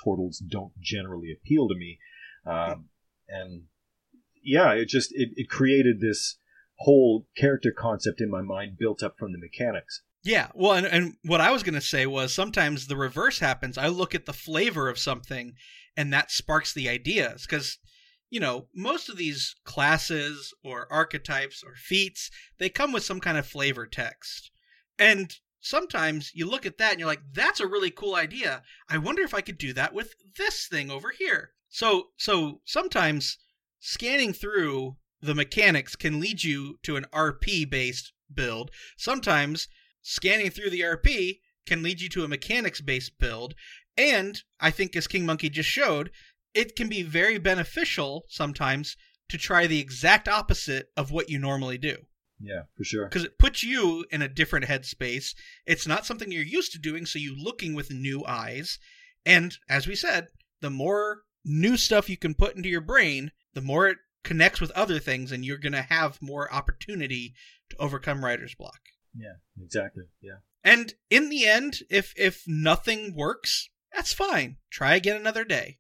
Tortles 0.04 0.38
don't 0.39 0.80
generally 0.80 1.32
appeal 1.32 1.68
to 1.68 1.76
me. 1.76 2.00
Um, 2.45 2.89
and 3.28 3.64
yeah, 4.43 4.74
it 4.74 4.88
just 4.88 5.12
it, 5.14 5.30
it 5.36 5.50
created 5.50 6.00
this 6.00 6.38
whole 6.80 7.28
character 7.38 7.72
concept 7.76 8.22
in 8.22 8.30
my 8.30 8.41
mind 8.41 8.78
built 8.78 9.04
up 9.04 9.18
from 9.18 9.32
the 9.32 9.39
mechanics. 9.39 10.02
Yeah, 10.24 10.50
well, 10.54 10.74
and, 10.74 10.86
and 10.86 11.16
what 11.24 11.41
I 11.41 11.52
was 11.52 11.64
going 11.64 11.76
to 11.76 11.82
say 11.82 12.06
was 12.06 12.34
sometimes 12.34 12.86
the 12.86 12.95
reverse 12.95 13.39
happens. 13.39 13.78
I 13.78 13.88
look 13.88 14.14
at 14.14 14.28
the 14.28 14.34
flavor 14.34 14.88
of 14.88 15.00
something, 15.00 15.54
and 15.98 16.14
that 16.14 16.30
sparks 16.30 16.74
the 16.74 16.89
ideas 16.89 17.41
because 17.43 17.80
you 18.32 18.40
know, 18.40 18.68
most 18.74 19.10
of 19.10 19.18
these 19.18 19.56
classes 19.66 20.54
or 20.64 20.92
archetypes 20.92 21.64
or 21.64 21.76
feats, 21.76 22.32
they 22.58 22.70
come 22.70 22.94
with 22.94 23.04
some 23.04 23.20
kind 23.20 23.38
of 23.38 23.46
flavor 23.46 23.86
text. 23.86 24.50
And 24.98 25.36
sometimes 25.60 26.32
you 26.34 26.50
look 26.50 26.66
at 26.66 26.78
that 26.78 26.92
and 26.92 27.00
you're 27.00 27.10
like, 27.10 27.22
that's 27.34 27.60
a 27.60 27.68
really 27.68 27.92
cool 27.92 28.16
idea. 28.16 28.64
I 28.90 28.98
wonder 28.98 29.22
if 29.22 29.34
I 29.34 29.42
could 29.42 29.58
do 29.58 29.74
that 29.74 29.94
with 29.94 30.16
this 30.38 30.66
thing 30.66 30.90
over 30.90 31.12
here. 31.12 31.52
So 31.70 32.12
so 32.18 32.62
sometimes 32.66 33.38
scanning 33.80 34.34
through 34.34 34.96
the 35.22 35.36
mechanics 35.36 35.96
can 35.98 36.20
lead 36.20 36.44
you 36.44 36.80
to 36.84 36.96
an 36.96 37.06
RP 37.14 37.70
based 37.70 38.14
build. 38.34 38.72
Sometimes 38.98 39.68
scanning 40.02 40.50
through 40.50 40.70
the 40.70 40.82
RP 40.82 41.40
can 41.66 41.84
lead 41.84 42.00
you 42.00 42.10
to 42.10 42.24
a 42.24 42.30
mechanics 42.30 42.82
based 42.82 43.20
build 43.20 43.56
And 43.98 44.42
I 44.60 44.72
think, 44.72 44.96
as 44.96 45.08
King 45.08 45.26
Monkey 45.26 45.50
just 45.50 45.70
showed, 45.70 46.12
it 46.54 46.76
can 46.76 46.89
be 46.89 47.04
very 47.04 47.38
beneficial 47.38 48.26
sometimes 48.30 48.95
to 49.30 49.38
try 49.38 49.68
the 49.68 49.80
exact 49.80 50.28
opposite 50.28 50.88
of 50.97 51.12
what 51.12 51.30
you 51.30 51.39
normally 51.39 51.78
do 51.78 51.95
Yeah, 52.39 52.64
for 52.76 52.84
sure. 52.84 53.08
because 53.08 53.24
it 53.24 53.38
puts 53.39 53.64
you 53.64 54.06
in 54.12 54.22
a 54.22 54.28
different 54.28 54.66
headspace. 54.66 55.34
It's 55.66 55.88
not 55.88 56.06
something 56.06 56.32
you're 56.32 56.43
used 56.43 56.72
to 56.74 56.80
doing, 56.80 57.06
so 57.06 57.20
you're 57.20 57.36
looking 57.38 57.74
with 57.74 57.91
new 57.91 58.26
eyes. 58.26 58.78
And 59.26 59.56
as 59.70 59.88
we 59.88 59.95
said, 59.95 60.28
the 60.60 60.70
more 60.70 61.22
new 61.45 61.78
stuff 61.78 62.10
you 62.10 62.18
can 62.18 62.34
put 62.34 62.56
into 62.56 62.70
your 62.70 62.82
brain, 62.82 63.32
the 63.54 63.62
more 63.62 63.88
it 63.88 63.97
connects 64.24 64.60
with 64.62 64.72
other 64.72 64.99
things, 64.99 65.32
and 65.32 65.43
you're 65.45 65.58
going 65.58 65.72
to 65.74 65.82
have 65.82 66.22
more 66.22 66.52
opportunity 66.54 67.34
to 67.70 67.78
overcome 67.80 68.24
writer's 68.24 68.56
block. 68.56 68.80
Yeah, 69.16 69.36
exactly. 69.64 70.04
Yeah. 70.22 70.39
And 70.64 70.93
in 71.10 71.30
the 71.30 71.47
end, 71.47 71.80
if 71.89 72.14
if 72.16 72.43
nothing 72.47 73.16
works, 73.16 73.70
that's 73.93 74.14
fine. 74.14 74.58
Try 74.70 74.95
again 74.95 75.16
another 75.18 75.43
day. 75.43 75.80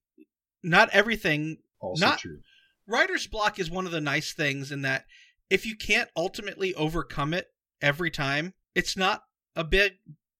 Not 0.63 0.89
everything 0.91 1.57
Also 1.79 2.05
Not- 2.05 2.19
true. 2.19 2.41
writer's 2.85 3.27
block 3.27 3.59
is 3.59 3.69
one 3.69 3.85
of 3.85 3.91
the 3.91 4.01
nice 4.01 4.33
things 4.33 4.71
in 4.71 4.81
that 4.83 5.05
if 5.49 5.65
you 5.65 5.75
can't 5.75 6.09
ultimately 6.15 6.73
overcome 6.75 7.33
it 7.33 7.47
every 7.81 8.11
time, 8.11 8.53
it's 8.75 8.95
not 8.95 9.23
a 9.55 9.63
big 9.63 9.93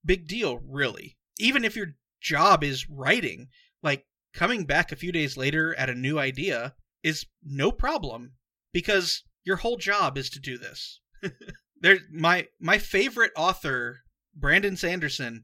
big 0.06 0.28
deal 0.28 0.60
really. 0.60 1.18
Even 1.40 1.66
if 1.66 1.76
your 1.76 1.96
job 2.22 2.64
is 2.64 2.90
writing, 2.90 3.48
like 3.84 4.06
coming 4.34 4.66
back 4.66 4.92
a 4.92 4.96
few 4.96 5.12
days 5.12 5.36
later 5.38 5.76
at 5.76 5.90
a 5.90 5.96
new 5.96 6.18
idea 6.20 6.76
is 7.04 7.26
no 7.44 7.72
problem 7.72 8.34
because 8.72 9.24
your 9.44 9.58
whole 9.58 9.78
job 9.78 10.18
is 10.18 10.30
to 10.30 10.40
do 10.40 10.58
this. 10.58 11.00
there 11.82 12.00
my 12.12 12.48
my 12.60 12.78
favorite 12.78 13.32
author, 13.36 14.02
Brandon 14.36 14.78
Sanderson, 14.78 15.44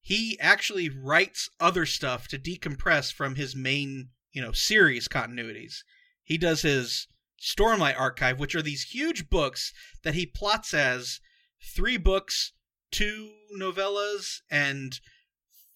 he 0.00 0.38
actually 0.40 0.88
writes 0.88 1.48
other 1.58 1.86
stuff 1.86 2.28
to 2.28 2.38
decompress 2.38 3.12
from 3.12 3.34
his 3.34 3.54
main, 3.54 4.10
you 4.32 4.40
know, 4.42 4.52
series 4.52 5.08
continuities. 5.08 5.82
He 6.24 6.38
does 6.38 6.62
his 6.62 7.06
Stormlight 7.40 7.98
archive, 7.98 8.38
which 8.38 8.54
are 8.54 8.62
these 8.62 8.84
huge 8.84 9.30
books 9.30 9.72
that 10.02 10.14
he 10.14 10.26
plots 10.26 10.74
as 10.74 11.20
three 11.74 11.96
books, 11.96 12.52
two 12.90 13.30
novellas, 13.58 14.40
and 14.50 15.00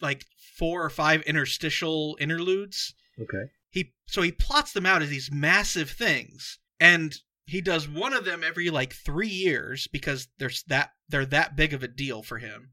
like 0.01 0.27
four 0.57 0.85
or 0.85 0.91
five 0.91 1.23
interstitial 1.23 2.17
interludes. 2.21 2.95
Okay. 3.21 3.51
He 3.71 3.95
so 4.07 4.23
he 4.23 4.33
plots 4.33 4.73
them 4.73 4.87
out 4.87 5.03
as 5.03 5.09
these 5.09 5.33
massive 5.33 5.91
things, 5.91 6.59
and 6.79 7.15
he 7.47 7.61
does 7.61 7.89
one 7.89 8.13
of 8.13 8.25
them 8.25 8.43
every 8.45 8.71
like 8.71 8.93
three 8.93 9.29
years 9.29 9.89
because 9.89 10.29
there's 10.39 10.63
that 10.65 10.91
they're 11.09 11.27
that 11.27 11.57
big 11.57 11.73
of 11.73 11.83
a 11.83 11.89
deal 11.89 12.23
for 12.23 12.39
him. 12.39 12.73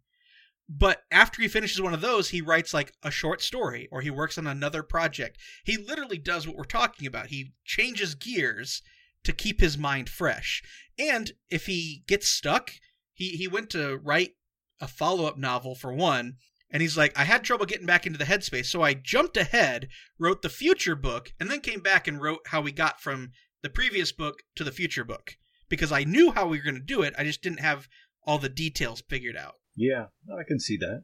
But 0.74 1.04
after 1.12 1.42
he 1.42 1.50
finishes 1.50 1.82
one 1.82 1.94
of 1.94 2.00
those, 2.00 2.30
he 2.30 2.40
writes 2.40 2.74
like 2.74 2.94
a 3.04 3.12
short 3.12 3.42
story 3.42 3.90
or 3.92 4.00
he 4.00 4.10
works 4.10 4.38
on 4.38 4.48
another 4.48 4.84
project. 4.84 5.38
He 5.66 5.76
literally 5.76 6.18
does 6.18 6.48
what 6.48 6.56
we're 6.56 6.64
talking 6.64 7.06
about. 7.06 7.28
He 7.28 7.52
changes 7.66 8.16
gears 8.16 8.82
to 9.26 9.34
keep 9.34 9.60
his 9.60 9.78
mind 9.78 10.10
fresh. 10.10 10.64
And 10.98 11.34
if 11.50 11.66
he 11.66 12.04
gets 12.08 12.30
stuck, 12.30 12.72
he, 13.14 13.32
he 13.32 13.50
went 13.50 13.70
to 13.72 13.98
write 13.98 14.36
a 14.80 14.88
follow 14.88 15.26
up 15.26 15.38
novel 15.38 15.76
for 15.76 15.94
one, 15.94 16.38
and 16.72 16.82
he's 16.82 16.98
like, 16.98 17.18
I 17.20 17.26
had 17.26 17.44
trouble 17.44 17.66
getting 17.66 17.86
back 17.86 18.08
into 18.08 18.18
the 18.18 18.26
headspace, 18.26 18.68
so 18.68 18.82
I 18.82 18.94
jumped 18.94 19.36
ahead, 19.36 19.90
wrote 20.18 20.42
the 20.42 20.50
future 20.50 20.96
book, 20.96 21.34
and 21.40 21.52
then 21.52 21.60
came 21.60 21.82
back 21.82 22.08
and 22.08 22.22
wrote 22.22 22.48
how 22.48 22.62
we 22.62 22.72
got 22.72 23.02
from 23.02 23.32
the 23.62 23.70
previous 23.70 24.12
book 24.12 24.42
to 24.56 24.64
the 24.64 24.72
future 24.72 25.04
book. 25.04 25.36
Because 25.70 25.92
I 25.92 26.06
knew 26.06 26.32
how 26.32 26.48
we 26.48 26.58
were 26.58 26.64
going 26.64 26.76
to 26.76 26.82
do 26.82 27.02
it, 27.02 27.14
I 27.18 27.26
just 27.26 27.42
didn't 27.42 27.60
have 27.60 27.90
all 28.26 28.38
the 28.38 28.50
details 28.50 29.04
figured 29.10 29.36
out. 29.36 29.56
Yeah, 29.76 30.08
I 30.32 30.44
can 30.48 30.60
see 30.60 30.78
that. 30.78 31.04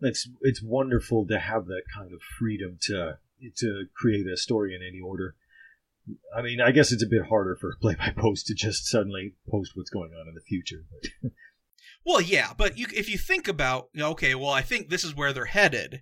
It's 0.00 0.28
it's 0.42 0.62
wonderful 0.62 1.26
to 1.26 1.38
have 1.38 1.66
that 1.66 1.82
kind 1.94 2.12
of 2.12 2.20
freedom 2.38 2.78
to 2.82 3.18
to 3.56 3.84
create 3.96 4.26
a 4.26 4.36
story 4.36 4.74
in 4.74 4.82
any 4.82 5.00
order. 5.00 5.34
I 6.34 6.40
mean, 6.42 6.60
I 6.60 6.70
guess 6.70 6.92
it's 6.92 7.02
a 7.02 7.08
bit 7.08 7.26
harder 7.26 7.56
for 7.56 7.76
play 7.80 7.94
by 7.94 8.12
post 8.16 8.46
to 8.46 8.54
just 8.54 8.86
suddenly 8.86 9.34
post 9.50 9.72
what's 9.74 9.90
going 9.90 10.12
on 10.12 10.28
in 10.28 10.34
the 10.34 10.40
future. 10.40 10.84
But 10.90 11.32
Well, 12.08 12.22
yeah, 12.22 12.52
but 12.56 12.78
you, 12.78 12.86
if 12.94 13.10
you 13.10 13.18
think 13.18 13.48
about, 13.48 13.90
okay, 13.98 14.34
well, 14.34 14.48
I 14.48 14.62
think 14.62 14.88
this 14.88 15.04
is 15.04 15.14
where 15.14 15.34
they're 15.34 15.44
headed, 15.44 16.00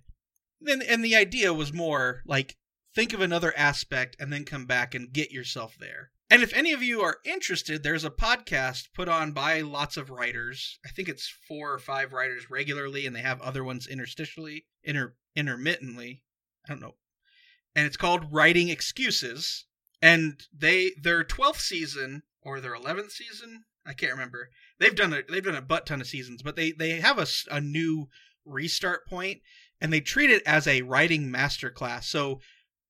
then 0.61 0.81
and 0.81 1.03
the 1.03 1.17
idea 1.17 1.53
was 1.53 1.73
more 1.73 2.23
like 2.25 2.55
think 2.95 3.11
of 3.13 3.19
another 3.19 3.53
aspect 3.57 4.15
and 4.17 4.31
then 4.31 4.45
come 4.45 4.65
back 4.65 4.95
and 4.95 5.11
get 5.11 5.31
yourself 5.31 5.75
there. 5.77 6.11
And 6.29 6.43
if 6.43 6.53
any 6.53 6.73
of 6.73 6.83
you 6.83 7.01
are 7.01 7.19
interested, 7.23 7.83
there's 7.83 8.03
a 8.03 8.09
podcast 8.09 8.89
put 8.93 9.07
on 9.07 9.31
by 9.31 9.61
lots 9.61 9.95
of 9.95 10.09
writers. 10.09 10.77
I 10.85 10.89
think 10.89 11.07
it's 11.07 11.33
four 11.47 11.73
or 11.73 11.79
five 11.79 12.11
writers 12.11 12.49
regularly, 12.49 13.05
and 13.05 13.15
they 13.15 13.21
have 13.21 13.41
other 13.41 13.63
ones 13.63 13.87
interstitially, 13.87 14.65
inter 14.83 15.15
intermittently. 15.35 16.23
I 16.65 16.69
don't 16.69 16.81
know. 16.81 16.95
And 17.75 17.85
it's 17.85 17.97
called 17.97 18.33
Writing 18.33 18.69
Excuses. 18.69 19.65
And 20.01 20.41
they 20.55 20.91
their 21.01 21.23
twelfth 21.23 21.61
season 21.61 22.23
or 22.41 22.59
their 22.59 22.75
eleventh 22.75 23.11
season, 23.11 23.63
I 23.85 23.93
can't 23.93 24.11
remember 24.11 24.49
they've 24.79 24.95
done 24.95 25.13
a 25.13 25.21
they've 25.29 25.43
done 25.43 25.55
a 25.55 25.61
butt 25.61 25.85
ton 25.85 26.01
of 26.01 26.07
seasons, 26.07 26.41
but 26.41 26.55
they 26.55 26.71
they 26.71 26.91
have 26.99 27.17
a, 27.19 27.27
a 27.49 27.61
new 27.61 28.09
restart 28.45 29.07
point, 29.07 29.41
and 29.81 29.91
they 29.91 30.01
treat 30.01 30.29
it 30.29 30.43
as 30.45 30.67
a 30.67 30.81
writing 30.83 31.31
masterclass. 31.31 32.03
So 32.03 32.41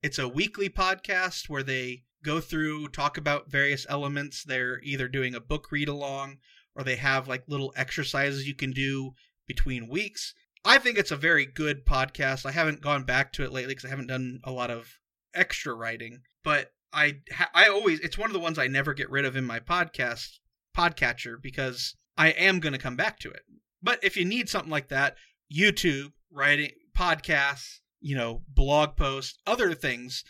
it's 0.03 0.19
a 0.19 0.27
weekly 0.27 0.69
podcast 0.69 1.49
where 1.49 1.63
they 1.63 2.03
go 2.23 2.39
through 2.39 2.89
talk 2.89 3.17
about 3.17 3.49
various 3.49 3.85
elements. 3.89 4.43
They're 4.43 4.79
either 4.83 5.07
doing 5.07 5.35
a 5.35 5.41
book 5.41 5.71
read 5.71 5.87
along 5.87 6.37
or 6.75 6.83
they 6.83 6.95
have 6.95 7.27
like 7.27 7.43
little 7.47 7.73
exercises 7.75 8.47
you 8.47 8.55
can 8.55 8.71
do 8.71 9.11
between 9.47 9.89
weeks. 9.89 10.33
I 10.65 10.77
think 10.77 10.97
it's 10.97 11.11
a 11.11 11.17
very 11.17 11.45
good 11.45 11.85
podcast. 11.85 12.45
I 12.45 12.51
haven't 12.51 12.81
gone 12.81 13.03
back 13.03 13.31
to 13.33 13.43
it 13.43 13.51
lately 13.51 13.73
because 13.73 13.85
I 13.85 13.89
haven't 13.89 14.07
done 14.07 14.39
a 14.43 14.51
lot 14.51 14.69
of 14.69 14.97
extra 15.33 15.73
writing, 15.73 16.21
but 16.43 16.71
I 16.93 17.19
I 17.53 17.67
always 17.67 17.99
it's 17.99 18.17
one 18.17 18.29
of 18.29 18.33
the 18.33 18.39
ones 18.39 18.59
I 18.59 18.67
never 18.67 18.93
get 18.93 19.09
rid 19.09 19.25
of 19.25 19.35
in 19.35 19.45
my 19.45 19.59
podcast 19.59 20.39
podcatcher 20.75 21.41
because 21.41 21.95
I 22.17 22.29
am 22.29 22.59
going 22.59 22.73
to 22.73 22.79
come 22.79 22.95
back 22.95 23.19
to 23.19 23.29
it. 23.29 23.41
But 23.81 24.03
if 24.03 24.17
you 24.17 24.25
need 24.25 24.49
something 24.49 24.71
like 24.71 24.89
that, 24.89 25.15
YouTube, 25.53 26.11
writing, 26.31 26.71
podcasts, 26.97 27.79
you 27.99 28.15
know, 28.15 28.43
blog 28.47 28.95
posts, 28.95 29.37
other 29.45 29.73
things, 29.73 30.23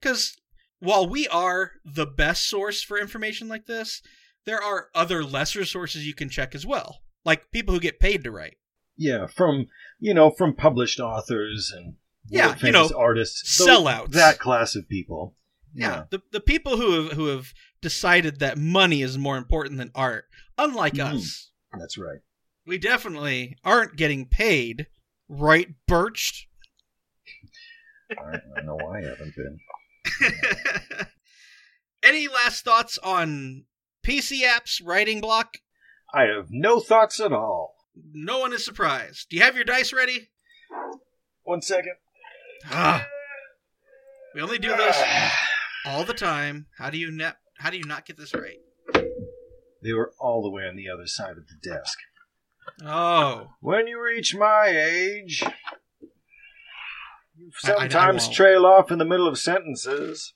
because 0.00 0.36
while 0.80 1.08
we 1.08 1.28
are 1.28 1.72
the 1.84 2.06
best 2.06 2.48
source 2.48 2.82
for 2.82 2.98
information 2.98 3.48
like 3.48 3.66
this, 3.66 4.02
there 4.46 4.62
are 4.62 4.88
other 4.94 5.22
lesser 5.22 5.64
sources 5.64 6.06
you 6.06 6.14
can 6.14 6.28
check 6.28 6.54
as 6.54 6.66
well, 6.66 7.02
like 7.24 7.50
people 7.52 7.74
who 7.74 7.80
get 7.80 8.00
paid 8.00 8.24
to 8.24 8.30
write. 8.30 8.56
yeah, 8.96 9.26
from 9.26 9.66
you 9.98 10.12
know 10.14 10.30
from 10.30 10.54
published 10.54 10.98
authors 11.00 11.72
and 11.74 11.94
Yeah, 12.28 12.56
you 12.62 12.72
know, 12.72 12.88
artists, 12.96 13.58
sellouts. 13.60 14.12
that 14.12 14.38
class 14.38 14.74
of 14.76 14.88
people. 14.88 15.36
Yeah, 15.74 16.04
the 16.10 16.20
the 16.32 16.40
people 16.40 16.76
who 16.78 17.02
have 17.02 17.12
who 17.12 17.26
have 17.26 17.52
decided 17.80 18.40
that 18.40 18.58
money 18.58 19.02
is 19.02 19.16
more 19.16 19.36
important 19.38 19.78
than 19.78 19.90
art, 19.94 20.24
unlike 20.58 20.94
Mhm. 20.94 21.14
us. 21.14 21.50
that's 21.78 21.96
right. 21.96 22.20
We 22.66 22.76
definitely 22.78 23.56
aren't 23.64 23.96
getting 23.96 24.26
paid, 24.26 24.86
right, 25.28 25.68
Birched? 25.88 26.46
I, 28.10 28.36
I 28.56 28.62
know 28.62 28.78
I 28.92 29.00
haven't 29.02 29.34
been. 29.36 29.58
Any 32.02 32.28
last 32.28 32.64
thoughts 32.64 32.98
on 32.98 33.64
PC 34.06 34.40
apps, 34.42 34.80
writing 34.84 35.20
block? 35.20 35.58
I 36.12 36.22
have 36.22 36.46
no 36.50 36.80
thoughts 36.80 37.20
at 37.20 37.32
all. 37.32 37.74
No 38.12 38.38
one 38.40 38.52
is 38.52 38.64
surprised. 38.64 39.28
Do 39.28 39.36
you 39.36 39.42
have 39.42 39.54
your 39.54 39.64
dice 39.64 39.92
ready? 39.92 40.30
One 41.42 41.60
second. 41.62 41.94
Ah, 42.70 43.06
we 44.34 44.40
only 44.40 44.58
do 44.58 44.74
this 44.76 45.02
all 45.86 46.04
the 46.04 46.14
time. 46.14 46.66
How 46.78 46.90
do 46.90 46.98
you 46.98 47.10
not? 47.10 47.36
How 47.58 47.70
do 47.70 47.78
you 47.78 47.84
not 47.84 48.06
get 48.06 48.16
this 48.16 48.34
right? 48.34 48.58
They 49.82 49.92
were 49.92 50.12
all 50.18 50.42
the 50.42 50.50
way 50.50 50.62
on 50.64 50.76
the 50.76 50.88
other 50.88 51.06
side 51.06 51.36
of 51.38 51.46
the 51.48 51.56
desk. 51.70 51.98
Oh, 52.84 53.48
When 53.60 53.86
you 53.86 54.02
reach 54.02 54.34
my 54.34 54.66
age, 54.68 55.42
you 57.40 57.50
I- 57.64 57.72
I- 57.72 57.74
I 57.74 57.78
sometimes 57.88 58.28
trail 58.28 58.66
off 58.66 58.90
in 58.90 58.98
the 58.98 59.04
middle 59.04 59.28
of 59.28 59.38
sentences. 59.38 60.34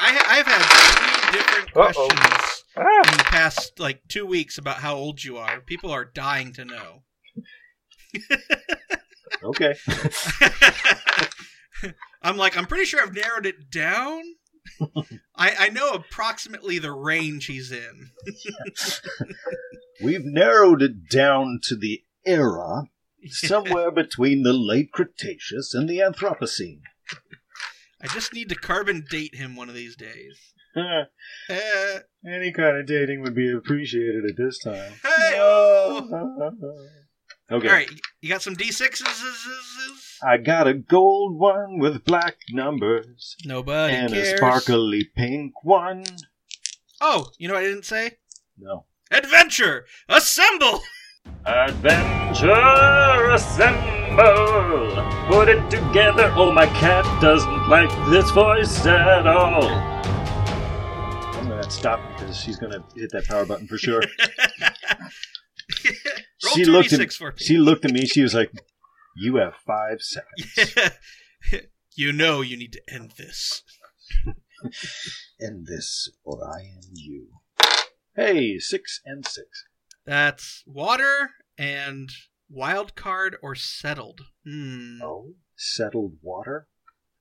I, 0.00 0.24
I've 0.28 0.46
had 0.46 0.62
three 0.62 1.38
different 1.38 1.68
Uh-oh. 1.76 2.08
questions 2.08 2.64
Ah! 2.76 3.12
in 3.12 3.18
the 3.18 3.24
past 3.24 3.78
like 3.78 4.02
two 4.08 4.26
weeks 4.26 4.58
about 4.58 4.78
how 4.78 4.96
old 4.96 5.22
you 5.22 5.36
are. 5.38 5.60
People 5.60 5.90
are 5.92 6.04
dying 6.04 6.52
to 6.54 6.64
know. 6.64 7.02
Okay. 9.44 9.74
I'm 12.22 12.36
like, 12.36 12.56
I'm 12.56 12.66
pretty 12.66 12.84
sure 12.84 13.02
I've 13.02 13.12
narrowed 13.14 13.44
it 13.46 13.70
down. 13.72 14.22
I, 15.34 15.54
I 15.58 15.68
know 15.70 15.90
approximately 15.94 16.78
the 16.78 16.92
range 16.92 17.46
he's 17.46 17.72
in. 17.72 18.10
We've 20.04 20.24
narrowed 20.24 20.80
it 20.82 21.08
down 21.10 21.58
to 21.64 21.74
the 21.76 22.04
era 22.24 22.84
somewhere 23.30 23.90
between 23.90 24.42
the 24.42 24.52
late 24.52 24.92
Cretaceous 24.92 25.74
and 25.74 25.88
the 25.88 25.98
Anthropocene. 25.98 26.80
I 28.02 28.08
just 28.08 28.32
need 28.34 28.48
to 28.48 28.54
carbon 28.54 29.04
date 29.08 29.34
him 29.36 29.54
one 29.56 29.68
of 29.68 29.74
these 29.74 29.96
days. 29.96 30.38
Uh, 31.50 31.98
Any 32.26 32.50
kind 32.52 32.78
of 32.78 32.86
dating 32.86 33.20
would 33.22 33.34
be 33.34 33.52
appreciated 33.52 34.24
at 34.24 34.36
this 34.38 34.58
time. 34.58 34.92
hey 35.02 35.38
Okay. 37.50 37.68
All 37.68 37.74
right, 37.74 37.90
you 38.22 38.28
got 38.30 38.40
some 38.40 38.56
D6s? 38.56 39.02
I 40.22 40.38
got 40.38 40.66
a 40.66 40.72
gold 40.72 41.38
one 41.38 41.78
with 41.78 42.04
black 42.04 42.36
numbers 42.50 43.36
Nobody 43.44 43.94
and 43.94 44.12
cares. 44.14 44.32
a 44.32 44.36
sparkly 44.38 45.10
pink 45.14 45.52
one. 45.62 46.04
Oh, 47.02 47.30
you 47.36 47.48
know 47.48 47.54
what 47.54 47.64
I 47.64 47.66
didn't 47.66 47.84
say? 47.84 48.12
No. 48.56 48.86
Adventure! 49.10 49.84
Assemble! 50.08 50.80
Adventure 51.44 53.30
assemble! 53.32 54.94
Put 55.26 55.48
it 55.48 55.68
together. 55.70 56.32
Oh, 56.36 56.52
my 56.52 56.66
cat 56.66 57.04
doesn't 57.20 57.68
like 57.68 57.90
this 58.10 58.30
voice 58.30 58.86
at 58.86 59.26
all. 59.26 59.64
I'm 59.64 61.48
gonna 61.48 61.68
stop 61.68 62.00
because 62.12 62.36
she's 62.36 62.56
gonna 62.58 62.84
hit 62.94 63.10
that 63.10 63.26
power 63.26 63.44
button 63.44 63.66
for 63.66 63.76
sure. 63.78 64.02
She 66.54 66.64
2d6 66.64 66.66
looked 66.66 66.92
at 66.92 67.40
she 67.40 67.56
looked 67.56 67.84
at 67.84 67.92
me. 67.92 68.04
She 68.04 68.20
was 68.20 68.34
like, 68.34 68.50
"You 69.16 69.36
have 69.36 69.54
five 69.64 70.00
seconds." 70.00 70.76
you 71.94 72.12
know 72.12 72.40
you 72.40 72.56
need 72.56 72.72
to 72.72 72.82
end 72.92 73.12
this. 73.16 73.62
End 75.40 75.66
this, 75.66 76.10
or 76.24 76.44
I 76.44 76.62
end 76.62 76.94
you. 76.94 77.28
Hey, 78.14 78.58
six 78.58 79.00
and 79.04 79.26
six. 79.26 79.64
That's 80.04 80.62
water 80.66 81.30
and 81.58 82.10
wild 82.50 82.94
card 82.94 83.36
or 83.42 83.54
settled. 83.54 84.22
Hmm. 84.46 84.98
Oh, 85.02 85.34
settled 85.56 86.16
water, 86.22 86.66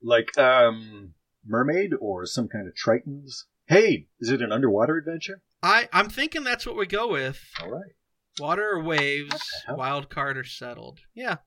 like 0.02 0.38
um, 0.38 1.14
mermaid 1.46 1.92
or 2.00 2.26
some 2.26 2.48
kind 2.48 2.68
of 2.68 2.74
tritons. 2.74 3.44
Hey, 3.68 4.08
is 4.20 4.30
it 4.30 4.42
an 4.42 4.52
underwater 4.52 4.98
adventure? 4.98 5.42
I 5.64 5.88
I'm 5.94 6.10
thinking 6.10 6.44
that's 6.44 6.66
what 6.66 6.76
we 6.78 6.88
go 6.88 7.08
with. 7.12 7.40
All 7.62 7.70
right. 7.72 7.92
Water 8.40 8.72
or 8.72 8.84
waves, 8.84 9.30
What 9.32 9.40
the 9.42 9.68
hell? 9.68 9.78
wild 9.78 10.10
card 10.10 10.38
or 10.38 10.44
settled. 10.44 11.00
Yeah. 11.14 11.38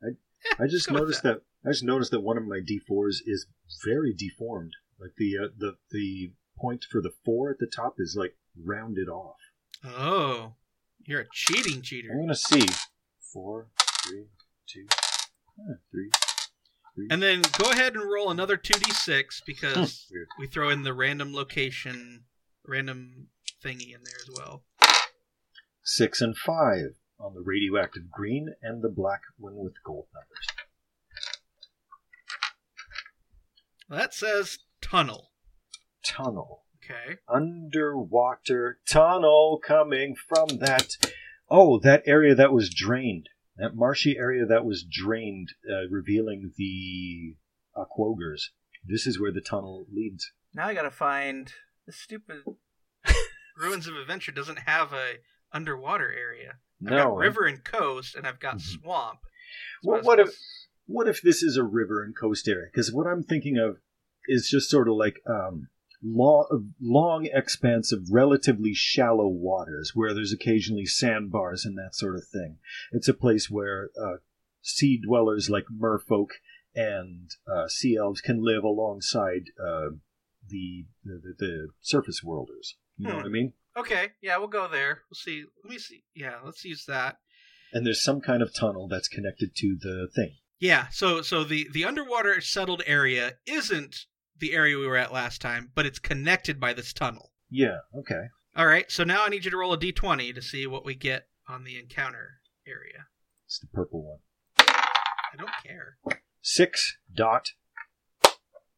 I 0.61 0.67
just 0.69 0.89
go 0.89 0.95
with 0.95 1.03
noticed 1.03 1.23
that. 1.25 1.41
I 1.67 1.71
just 1.71 1.83
noticed 1.83 2.11
that 2.13 2.21
one 2.21 2.37
of 2.37 2.45
my 2.47 2.59
d4s 2.61 3.17
is 3.27 3.47
very 3.85 4.13
deformed. 4.15 4.73
Like 5.01 5.13
the 5.17 5.33
uh, 5.43 5.49
the 5.59 5.73
the 5.91 6.33
point 6.59 6.85
for 6.89 7.01
the 7.03 7.13
four 7.25 7.51
at 7.51 7.59
the 7.59 7.67
top 7.75 7.95
is 7.99 8.15
like 8.19 8.37
rounded 8.63 9.09
off. 9.09 9.37
Oh, 9.85 10.55
you're 11.07 11.21
a 11.23 11.27
cheating 11.33 11.83
cheater. 11.83 12.09
I'm 12.13 12.21
gonna 12.21 12.35
see 12.35 12.67
four, 13.33 13.69
three, 14.03 14.27
two, 14.67 14.87
three, 15.91 16.11
three. 16.95 17.09
And 17.11 17.23
then 17.23 17.43
go 17.59 17.71
ahead 17.71 17.95
and 17.95 18.05
roll 18.11 18.31
another 18.31 18.57
2d6 18.57 19.43
because 19.47 20.07
Weird. 20.13 20.29
we 20.39 20.47
throw 20.47 20.71
in 20.71 20.83
the 20.83 20.95
random 20.95 21.35
location, 21.35 22.25
random 22.67 23.29
thingy 23.63 23.95
in 23.95 24.03
there 24.05 24.19
as 24.23 24.31
well. 24.37 24.65
Six 25.83 26.21
and 26.21 26.37
five 26.37 26.97
on 27.19 27.35
the 27.35 27.43
radioactive 27.43 28.11
green 28.11 28.55
and 28.63 28.83
the 28.83 28.89
black 28.89 29.21
one 29.39 29.57
with 29.57 29.75
gold 29.85 30.07
numbers. 30.15 30.47
That 33.89 34.15
says 34.15 34.59
tunnel. 34.81 35.31
Tunnel. 36.05 36.64
Okay. 36.85 37.17
underwater 37.29 38.79
tunnel 38.89 39.61
coming 39.65 40.15
from 40.15 40.49
that 40.59 40.89
oh 41.51 41.79
that 41.81 42.03
area 42.07 42.35
that 42.35 42.53
was 42.53 42.69
drained 42.73 43.29
that 43.57 43.75
marshy 43.75 44.17
area 44.19 44.45
that 44.45 44.65
was 44.65 44.85
drained 44.85 45.53
uh, 45.71 45.89
revealing 45.91 46.53
the 46.57 47.37
aquogers 47.77 48.49
this 48.87 49.07
is 49.07 49.21
where 49.21 49.33
the 49.33 49.41
tunnel 49.41 49.87
leads 49.93 50.33
Now 50.55 50.67
I 50.67 50.75
gotta 50.75 50.91
find 50.91 51.53
the 51.87 51.93
stupid 51.93 52.43
Ruins 53.57 53.87
of 53.87 53.97
Adventure 53.97 54.33
doesn't 54.33 54.61
have 54.61 54.93
a 54.93 55.15
underwater 55.53 56.13
area. 56.13 56.57
I've 56.85 56.91
no 56.91 56.97
got 56.97 57.17
river 57.17 57.45
and 57.45 57.63
coast, 57.63 58.17
and 58.17 58.27
I've 58.27 58.41
got 58.41 58.57
Mhm. 58.57 58.61
swamp. 58.83 59.21
Well, 59.85 60.03
what 60.03 60.19
if 60.19 60.37
what 60.87 61.09
if 61.09 61.23
this 61.23 61.43
is 61.43 61.57
a 61.57 61.63
river 61.63 62.03
and 62.03 62.15
coast 62.17 62.47
area 62.49 62.67
because 62.71 62.93
what 62.93 63.07
i'm 63.07 63.23
thinking 63.23 63.57
of 63.57 63.79
is 64.27 64.49
just 64.49 64.69
sort 64.69 64.89
of 64.89 64.97
like 64.97 65.21
um 65.27 65.69
long, 66.05 66.75
long 66.81 67.27
expanse 67.33 67.93
of 67.93 68.09
relatively 68.11 68.73
shallow 68.75 69.27
waters 69.29 69.93
where 69.95 70.13
there's 70.13 70.33
occasionally 70.33 70.87
sandbars 70.87 71.65
and 71.65 71.77
that 71.79 71.95
sort 71.95 72.17
of 72.17 72.27
thing. 72.31 72.59
It's 72.93 73.09
a 73.09 73.15
place 73.15 73.49
where 73.51 73.91
uh, 74.01 74.17
sea 74.63 75.01
dwellers 75.05 75.49
like 75.49 75.65
merfolk 75.75 76.29
and 76.75 77.31
uh, 77.53 77.69
sea 77.69 77.97
elves 77.97 78.21
can 78.21 78.45
live 78.45 78.65
alongside 78.65 79.45
uh, 79.59 79.91
the, 80.49 80.87
the 81.05 81.35
the 81.39 81.69
surface 81.81 82.23
worlders. 82.23 82.77
You 82.99 83.07
know 83.09 83.13
Hmm. 83.13 83.17
what 83.19 83.27
I 83.27 83.31
mean? 83.31 83.53
Okay, 83.77 84.09
yeah, 84.23 84.37
we'll 84.39 84.47
go 84.49 84.69
there. 84.69 85.01
We'll 85.11 85.17
see. 85.17 85.45
Let 85.65 85.73
me 85.73 85.79
see. 85.79 86.05
Yeah, 86.15 86.37
let's 86.45 86.65
use 86.65 86.85
that. 86.87 87.17
And 87.73 87.85
there's 87.85 88.05
some 88.05 88.21
kind 88.21 88.41
of 88.43 88.55
tunnel 88.55 88.87
that's 88.87 89.09
connected 89.09 89.57
to 89.57 89.77
the 89.81 90.09
thing. 90.15 90.37
Yeah, 90.61 90.89
so 90.91 91.23
so 91.23 91.43
the 91.45 91.69
the 91.73 91.85
underwater 91.85 92.41
settled 92.41 92.83
area 92.87 93.35
isn't 93.47 94.07
the 94.45 94.53
area 94.55 94.77
we 94.79 94.87
were 94.87 94.99
at 94.99 95.11
last 95.11 95.41
time, 95.41 95.71
but 95.75 95.87
it's 95.87 95.99
connected 95.99 96.61
by 96.61 96.75
this 96.75 96.93
tunnel. 96.93 97.33
Yeah. 97.49 97.79
Okay. 97.99 98.25
All 98.55 98.67
right, 98.67 98.91
so 98.93 99.03
now 99.03 99.25
I 99.25 99.31
need 99.31 99.47
you 99.47 99.51
to 99.51 99.57
roll 99.57 99.73
a 99.73 99.79
d20 99.79 100.35
to 100.35 100.43
see 100.43 100.67
what 100.67 100.85
we 100.85 100.95
get 100.95 101.29
on 101.49 101.65
the 101.65 101.79
encounter 101.79 102.41
area. 102.67 103.07
It's 103.47 103.59
the 103.59 103.67
purple 103.69 104.03
one. 104.05 104.19
I 104.59 105.37
don't 105.39 105.49
care. 105.65 105.97
Six 106.43 106.99
dot 107.13 107.53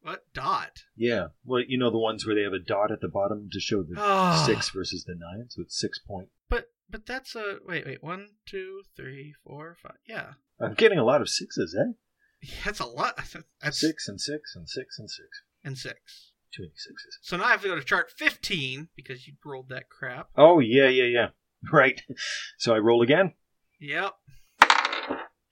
What 0.03 0.33
dot? 0.33 0.85
Yeah. 0.95 1.29
Well, 1.45 1.65
you 1.67 1.79
know 1.79 1.91
the 1.91 1.99
ones 1.99 2.25
where 2.25 2.37
they 2.37 2.43
have 2.43 2.53
a 2.53 2.61
dot 2.61 2.93
at 2.93 3.01
the 3.01 3.09
bottom 3.09 3.49
to 3.53 3.59
show 3.59 3.83
the 3.83 3.97
Ah. 3.99 4.45
six 4.47 4.71
versus 4.71 5.05
the 5.05 5.17
nine, 5.19 5.47
so 5.51 5.63
it's 5.63 5.77
six 5.79 5.99
point. 5.99 6.29
But 6.49 6.71
but 6.89 7.07
that's 7.07 7.35
a 7.35 7.59
wait 7.67 7.85
wait 7.87 8.05
one 8.05 8.29
two 8.47 8.83
three 8.97 9.35
four 9.45 9.77
five 9.83 9.99
yeah 10.09 10.35
I'm 10.61 10.75
getting 10.75 10.99
a 10.99 11.05
lot 11.05 11.21
of 11.21 11.29
sixes, 11.29 11.77
eh? 11.77 11.93
that's 12.65 12.81
a 12.81 12.87
lot. 12.87 13.17
That's 13.63 13.81
Six 13.81 14.07
and 14.09 14.21
six 14.21 14.55
and 14.55 14.69
six 14.69 14.99
and 14.99 15.11
six. 15.11 15.29
And 15.67 15.77
six. 15.77 16.33
Too 16.55 16.63
many 16.63 16.73
sixes. 16.77 17.19
So 17.23 17.37
now 17.37 17.45
I 17.45 17.51
have 17.51 17.63
to 17.63 17.69
go 17.69 17.75
to 17.75 17.85
chart 17.85 18.11
fifteen 18.17 18.89
because 18.97 19.27
you 19.27 19.35
rolled 19.45 19.69
that 19.69 19.91
crap. 19.91 20.29
Oh 20.37 20.61
yeah, 20.61 20.89
yeah, 20.89 21.05
yeah. 21.05 21.27
Right. 21.73 22.01
So 22.59 22.75
I 22.75 22.79
roll 22.79 23.03
again. 23.03 23.35
Yep. 23.81 24.13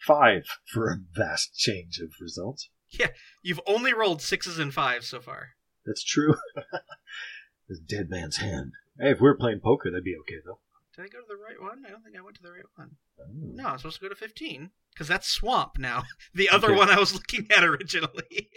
Five 0.06 0.44
for 0.72 0.90
a 0.90 0.96
vast 1.14 1.56
change 1.56 1.98
of 1.98 2.10
results. 2.20 2.68
Yeah, 2.90 3.08
you've 3.42 3.60
only 3.66 3.92
rolled 3.94 4.22
sixes 4.22 4.58
and 4.58 4.72
fives 4.72 5.08
so 5.08 5.20
far. 5.20 5.50
That's 5.86 6.04
true. 6.04 6.34
this 7.68 7.80
dead 7.80 8.10
man's 8.10 8.36
hand. 8.36 8.72
Hey, 9.00 9.10
if 9.10 9.18
we 9.20 9.26
were 9.28 9.36
playing 9.36 9.60
poker, 9.60 9.90
that'd 9.90 10.04
be 10.04 10.14
okay 10.20 10.36
though. 10.44 10.60
Did 10.94 11.06
I 11.06 11.08
go 11.08 11.18
to 11.20 11.24
the 11.26 11.36
right 11.36 11.60
one? 11.60 11.82
I 11.86 11.90
don't 11.90 12.04
think 12.04 12.16
I 12.16 12.22
went 12.22 12.36
to 12.36 12.42
the 12.42 12.52
right 12.52 12.62
one. 12.76 12.90
Oh. 13.18 13.24
No, 13.32 13.66
I'm 13.66 13.78
supposed 13.78 13.96
to 13.96 14.02
go 14.02 14.08
to 14.10 14.14
15 14.14 14.70
because 14.92 15.08
that's 15.08 15.26
swamp 15.28 15.72
now. 15.78 16.04
The 16.34 16.50
other 16.50 16.68
Okay. 16.68 16.76
one 16.76 16.90
I 16.90 16.98
was 17.00 17.12
looking 17.14 17.48
at 17.50 17.64
originally. 17.64 18.50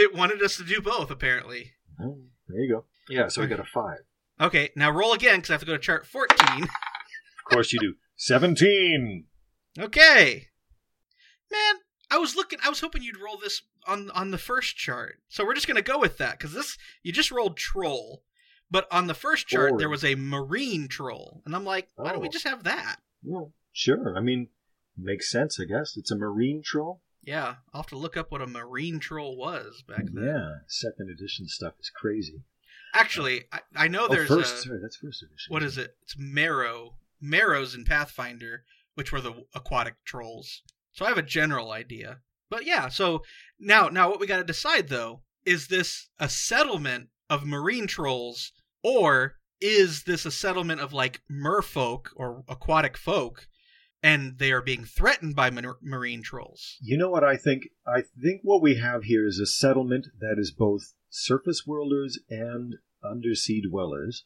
It 0.00 0.14
wanted 0.14 0.42
us 0.42 0.56
to 0.56 0.64
do 0.64 0.80
both, 0.80 1.10
apparently. 1.10 1.72
Oh, 2.02 2.18
there 2.48 2.60
you 2.60 2.72
go. 2.74 2.84
Yeah, 3.08 3.28
so 3.28 3.42
I 3.42 3.46
got 3.46 3.60
a 3.60 3.64
five. 3.64 3.98
Okay, 4.40 4.70
now 4.74 4.90
roll 4.90 5.12
again 5.12 5.36
because 5.36 5.50
I 5.50 5.52
have 5.54 5.60
to 5.60 5.66
go 5.66 5.72
to 5.74 5.78
chart 5.78 6.06
14. 6.06 6.66
Of 7.46 7.54
course 7.54 7.72
you 7.72 7.80
do. 7.80 7.94
Seventeen. 8.14 9.24
Okay. 9.76 10.46
Man, 11.50 11.74
I 12.08 12.18
was 12.18 12.36
looking. 12.36 12.60
I 12.64 12.68
was 12.68 12.78
hoping 12.80 13.02
you'd 13.02 13.18
roll 13.20 13.38
this 13.38 13.62
on 13.88 14.08
on 14.12 14.30
the 14.30 14.38
first 14.38 14.76
chart. 14.76 15.18
So 15.28 15.44
we're 15.44 15.54
just 15.54 15.66
gonna 15.66 15.82
go 15.82 15.98
with 15.98 16.18
that 16.18 16.38
because 16.38 16.52
this 16.54 16.78
you 17.02 17.10
just 17.12 17.32
rolled 17.32 17.56
troll, 17.56 18.22
but 18.70 18.86
on 18.92 19.08
the 19.08 19.14
first 19.14 19.48
chart 19.48 19.78
there 19.78 19.88
was 19.88 20.04
a 20.04 20.14
marine 20.14 20.86
troll, 20.86 21.42
and 21.44 21.56
I'm 21.56 21.64
like, 21.64 21.88
why 21.96 22.12
don't 22.12 22.20
we 22.20 22.28
Oh. 22.28 22.30
just 22.30 22.46
have 22.46 22.62
that? 22.62 22.98
Well, 23.24 23.52
sure. 23.72 24.16
I 24.16 24.20
mean, 24.20 24.50
makes 24.96 25.28
sense, 25.28 25.58
I 25.58 25.64
guess. 25.64 25.96
It's 25.96 26.12
a 26.12 26.16
marine 26.16 26.62
troll. 26.64 27.02
Yeah, 27.22 27.56
I'll 27.72 27.82
have 27.82 27.86
to 27.90 27.96
look 27.98 28.16
up 28.16 28.30
what 28.30 28.42
a 28.42 28.46
marine 28.46 28.98
troll 28.98 29.36
was 29.36 29.82
back 29.86 30.04
then. 30.12 30.24
Yeah, 30.24 30.50
second 30.66 31.10
edition 31.10 31.46
stuff 31.48 31.74
is 31.80 31.90
crazy. 31.94 32.42
Actually, 32.94 33.44
I, 33.52 33.60
I 33.76 33.88
know 33.88 34.06
Oh, 34.06 34.12
there's 34.12 34.28
first. 34.28 34.54
a 34.54 34.68
Sorry, 34.68 34.78
that's 34.82 34.96
first 34.96 35.22
edition. 35.22 35.46
what 35.52 35.62
is 35.62 35.78
it? 35.78 35.94
It's 36.02 36.16
Merrow, 36.18 36.96
Merrows 37.20 37.74
in 37.74 37.84
Pathfinder, 37.84 38.64
which 38.94 39.12
were 39.12 39.20
the 39.20 39.44
aquatic 39.54 39.94
trolls. 40.04 40.62
So 40.92 41.04
I 41.04 41.08
have 41.08 41.18
a 41.18 41.22
general 41.22 41.70
idea. 41.70 42.20
But 42.48 42.64
yeah, 42.66 42.88
so 42.88 43.22
now 43.60 43.88
now 43.88 44.08
what 44.10 44.18
we 44.18 44.26
got 44.26 44.38
to 44.38 44.44
decide 44.44 44.88
though 44.88 45.22
is 45.44 45.68
this 45.68 46.08
a 46.18 46.28
settlement 46.28 47.10
of 47.28 47.46
marine 47.46 47.86
trolls 47.86 48.52
or 48.82 49.36
is 49.60 50.02
this 50.04 50.26
a 50.26 50.30
settlement 50.32 50.80
of 50.80 50.92
like 50.92 51.20
merfolk 51.30 52.06
or 52.16 52.42
aquatic 52.48 52.96
folk 52.96 53.46
and 54.02 54.38
they 54.38 54.52
are 54.52 54.62
being 54.62 54.84
threatened 54.84 55.36
by 55.36 55.50
mar- 55.50 55.78
marine 55.82 56.22
trolls? 56.22 56.76
You 56.80 56.96
know 56.96 57.10
what 57.10 57.24
I 57.24 57.36
think? 57.36 57.68
I 57.86 58.02
think 58.02 58.40
what 58.42 58.62
we 58.62 58.76
have 58.76 59.04
here 59.04 59.26
is 59.26 59.38
a 59.38 59.46
settlement 59.46 60.08
that 60.20 60.36
is 60.38 60.50
both 60.50 60.94
surface 61.08 61.66
worlders 61.66 62.18
and 62.28 62.76
undersea 63.04 63.62
dwellers, 63.62 64.24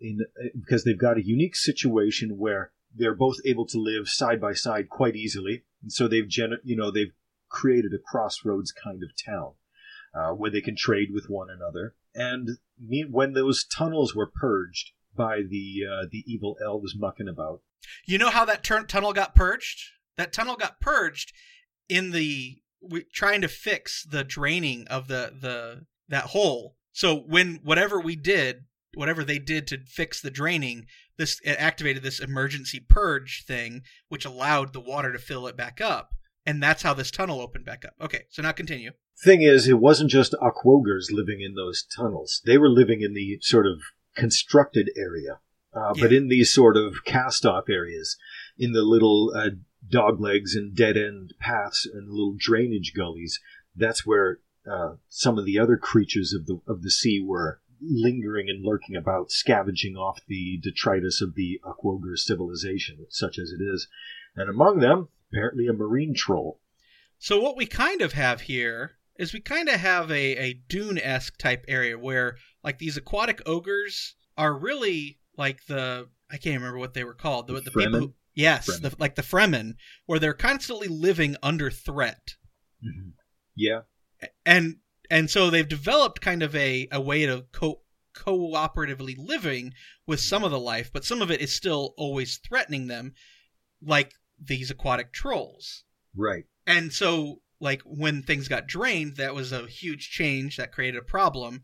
in 0.00 0.20
because 0.58 0.84
they've 0.84 0.98
got 0.98 1.18
a 1.18 1.26
unique 1.26 1.56
situation 1.56 2.38
where 2.38 2.72
they're 2.94 3.14
both 3.14 3.36
able 3.44 3.66
to 3.66 3.78
live 3.78 4.08
side 4.08 4.40
by 4.40 4.52
side 4.52 4.88
quite 4.88 5.16
easily, 5.16 5.64
and 5.82 5.92
so 5.92 6.08
they've 6.08 6.24
gener- 6.24 6.60
you 6.64 6.76
know 6.76 6.90
they've 6.90 7.12
created 7.48 7.92
a 7.92 7.98
crossroads 7.98 8.72
kind 8.72 9.02
of 9.02 9.10
town 9.16 9.52
uh, 10.14 10.32
where 10.32 10.50
they 10.50 10.60
can 10.60 10.76
trade 10.76 11.08
with 11.12 11.28
one 11.28 11.48
another. 11.50 11.94
And 12.14 12.58
me- 12.78 13.06
when 13.08 13.32
those 13.32 13.64
tunnels 13.64 14.14
were 14.14 14.30
purged 14.32 14.92
by 15.16 15.40
the 15.48 15.82
uh, 15.90 16.06
the 16.10 16.24
evil 16.26 16.56
elves 16.64 16.94
mucking 16.96 17.28
about, 17.28 17.62
You 18.06 18.18
know 18.18 18.30
how 18.30 18.44
that 18.44 18.62
turn 18.62 18.86
tunnel 18.86 19.12
got 19.12 19.34
purged? 19.34 19.80
That 20.16 20.32
tunnel 20.32 20.56
got 20.56 20.80
purged 20.80 21.32
in 21.88 22.10
the 22.10 22.58
we, 22.80 23.04
trying 23.12 23.40
to 23.42 23.48
fix 23.48 24.04
the 24.04 24.24
draining 24.24 24.86
of 24.88 25.08
the 25.08 25.32
the 25.40 25.86
that 26.08 26.26
hole. 26.26 26.76
So 26.92 27.16
when 27.16 27.60
whatever 27.62 28.00
we 28.00 28.16
did, 28.16 28.64
whatever 28.94 29.24
they 29.24 29.38
did 29.38 29.66
to 29.68 29.78
fix 29.86 30.20
the 30.20 30.30
draining, 30.30 30.86
this 31.18 31.40
it 31.44 31.56
activated 31.58 32.02
this 32.02 32.20
emergency 32.20 32.80
purge 32.80 33.44
thing, 33.46 33.82
which 34.08 34.24
allowed 34.24 34.72
the 34.72 34.80
water 34.80 35.12
to 35.12 35.18
fill 35.18 35.46
it 35.46 35.56
back 35.56 35.80
up, 35.80 36.10
and 36.44 36.62
that's 36.62 36.82
how 36.82 36.94
this 36.94 37.10
tunnel 37.10 37.40
opened 37.40 37.64
back 37.64 37.84
up. 37.84 37.94
Okay, 38.00 38.24
so 38.30 38.42
now 38.42 38.52
continue. 38.52 38.92
Thing 39.22 39.42
is, 39.42 39.68
it 39.68 39.78
wasn't 39.78 40.10
just 40.10 40.34
aquogers 40.40 41.12
living 41.12 41.42
in 41.42 41.54
those 41.54 41.84
tunnels. 41.84 42.40
They 42.46 42.56
were 42.56 42.70
living 42.70 43.02
in 43.02 43.12
the 43.12 43.38
sort 43.42 43.66
of 43.66 43.80
constructed 44.20 44.90
area, 44.96 45.34
uh, 45.72 45.94
but 46.00 46.12
in 46.12 46.28
these 46.28 46.52
sort 46.52 46.76
of 46.76 47.04
cast-off 47.04 47.68
areas, 47.68 48.16
in 48.58 48.72
the 48.72 48.82
little 48.82 49.32
uh, 49.34 49.50
dog 49.88 50.20
legs 50.20 50.54
and 50.54 50.76
dead-end 50.76 51.32
paths 51.40 51.86
and 51.86 52.10
little 52.10 52.36
drainage 52.38 52.92
gullies, 52.94 53.40
that's 53.74 54.04
where 54.06 54.40
uh, 54.70 54.94
some 55.08 55.38
of 55.38 55.44
the 55.44 55.58
other 55.58 55.76
creatures 55.76 56.34
of 56.34 56.46
the 56.46 56.60
of 56.72 56.82
the 56.82 56.90
sea 56.90 57.18
were 57.32 57.60
lingering 57.80 58.48
and 58.50 58.64
lurking 58.64 58.96
about, 58.96 59.30
scavenging 59.30 59.96
off 59.96 60.20
the 60.28 60.60
detritus 60.62 61.22
of 61.22 61.34
the 61.34 61.60
aquoger 61.64 62.16
civilization, 62.16 63.06
such 63.08 63.38
as 63.38 63.52
it 63.52 63.62
is. 63.62 63.88
And 64.36 64.50
among 64.50 64.80
them, 64.80 65.08
apparently, 65.32 65.66
a 65.66 65.72
marine 65.72 66.14
troll. 66.14 66.60
So 67.18 67.40
what 67.40 67.56
we 67.56 67.66
kind 67.66 68.02
of 68.02 68.12
have 68.12 68.42
here 68.42 68.92
is 69.18 69.32
we 69.32 69.40
kind 69.40 69.68
of 69.68 69.80
have 69.80 70.10
a, 70.10 70.36
a 70.36 70.54
Dune 70.68 70.98
esque 70.98 71.36
type 71.38 71.64
area 71.68 71.98
where 71.98 72.36
like 72.62 72.78
these 72.78 72.96
aquatic 72.96 73.42
ogres 73.46 74.14
are 74.36 74.56
really 74.56 75.18
like 75.36 75.64
the 75.66 76.08
I 76.30 76.36
can't 76.36 76.56
remember 76.56 76.78
what 76.78 76.94
they 76.94 77.04
were 77.04 77.14
called 77.14 77.46
the, 77.46 77.54
The 77.54 77.70
people 77.70 77.98
who, 77.98 78.14
yes 78.34 78.66
the, 78.66 78.94
like 78.98 79.14
the 79.14 79.22
Fremen 79.22 79.74
where 80.06 80.18
they're 80.18 80.34
constantly 80.34 80.88
living 80.88 81.36
under 81.42 81.70
threat. 81.70 82.34
Mm-hmm. 82.84 83.10
Yeah, 83.56 83.80
and 84.46 84.76
and 85.10 85.28
so 85.28 85.50
they've 85.50 85.68
developed 85.68 86.20
kind 86.20 86.42
of 86.42 86.54
a, 86.54 86.88
a 86.92 87.00
way 87.00 87.26
to 87.26 87.46
co 87.52 87.82
cooperatively 88.14 89.14
living 89.16 89.72
with 90.04 90.20
some 90.20 90.42
of 90.42 90.50
the 90.50 90.58
life 90.58 90.90
but 90.92 91.04
some 91.04 91.22
of 91.22 91.30
it 91.30 91.40
is 91.40 91.52
still 91.52 91.94
always 91.96 92.38
threatening 92.38 92.88
them 92.88 93.14
like 93.80 94.12
these 94.40 94.70
aquatic 94.70 95.12
trolls. 95.12 95.84
Right. 96.16 96.44
and 96.66 96.92
so, 96.92 97.40
like, 97.60 97.82
when 97.84 98.22
things 98.22 98.48
got 98.48 98.66
drained, 98.66 99.16
that 99.16 99.34
was 99.34 99.52
a 99.52 99.66
huge 99.66 100.10
change 100.10 100.56
that 100.56 100.72
created 100.72 100.98
a 100.98 101.04
problem. 101.04 101.62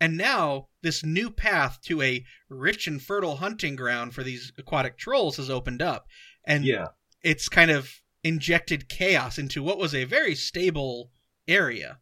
And 0.00 0.16
now, 0.16 0.68
this 0.82 1.04
new 1.04 1.30
path 1.30 1.78
to 1.84 2.02
a 2.02 2.24
rich 2.48 2.86
and 2.86 3.00
fertile 3.00 3.36
hunting 3.36 3.76
ground 3.76 4.14
for 4.14 4.22
these 4.22 4.52
aquatic 4.58 4.98
trolls 4.98 5.36
has 5.36 5.48
opened 5.48 5.80
up. 5.80 6.06
And 6.46 6.64
Yeah. 6.64 6.88
it's 7.22 7.48
kind 7.48 7.70
of 7.70 7.90
injected 8.22 8.88
chaos 8.88 9.38
into 9.38 9.62
what 9.62 9.78
was 9.78 9.94
a 9.94 10.04
very 10.04 10.34
stable 10.34 11.10
area. 11.46 12.00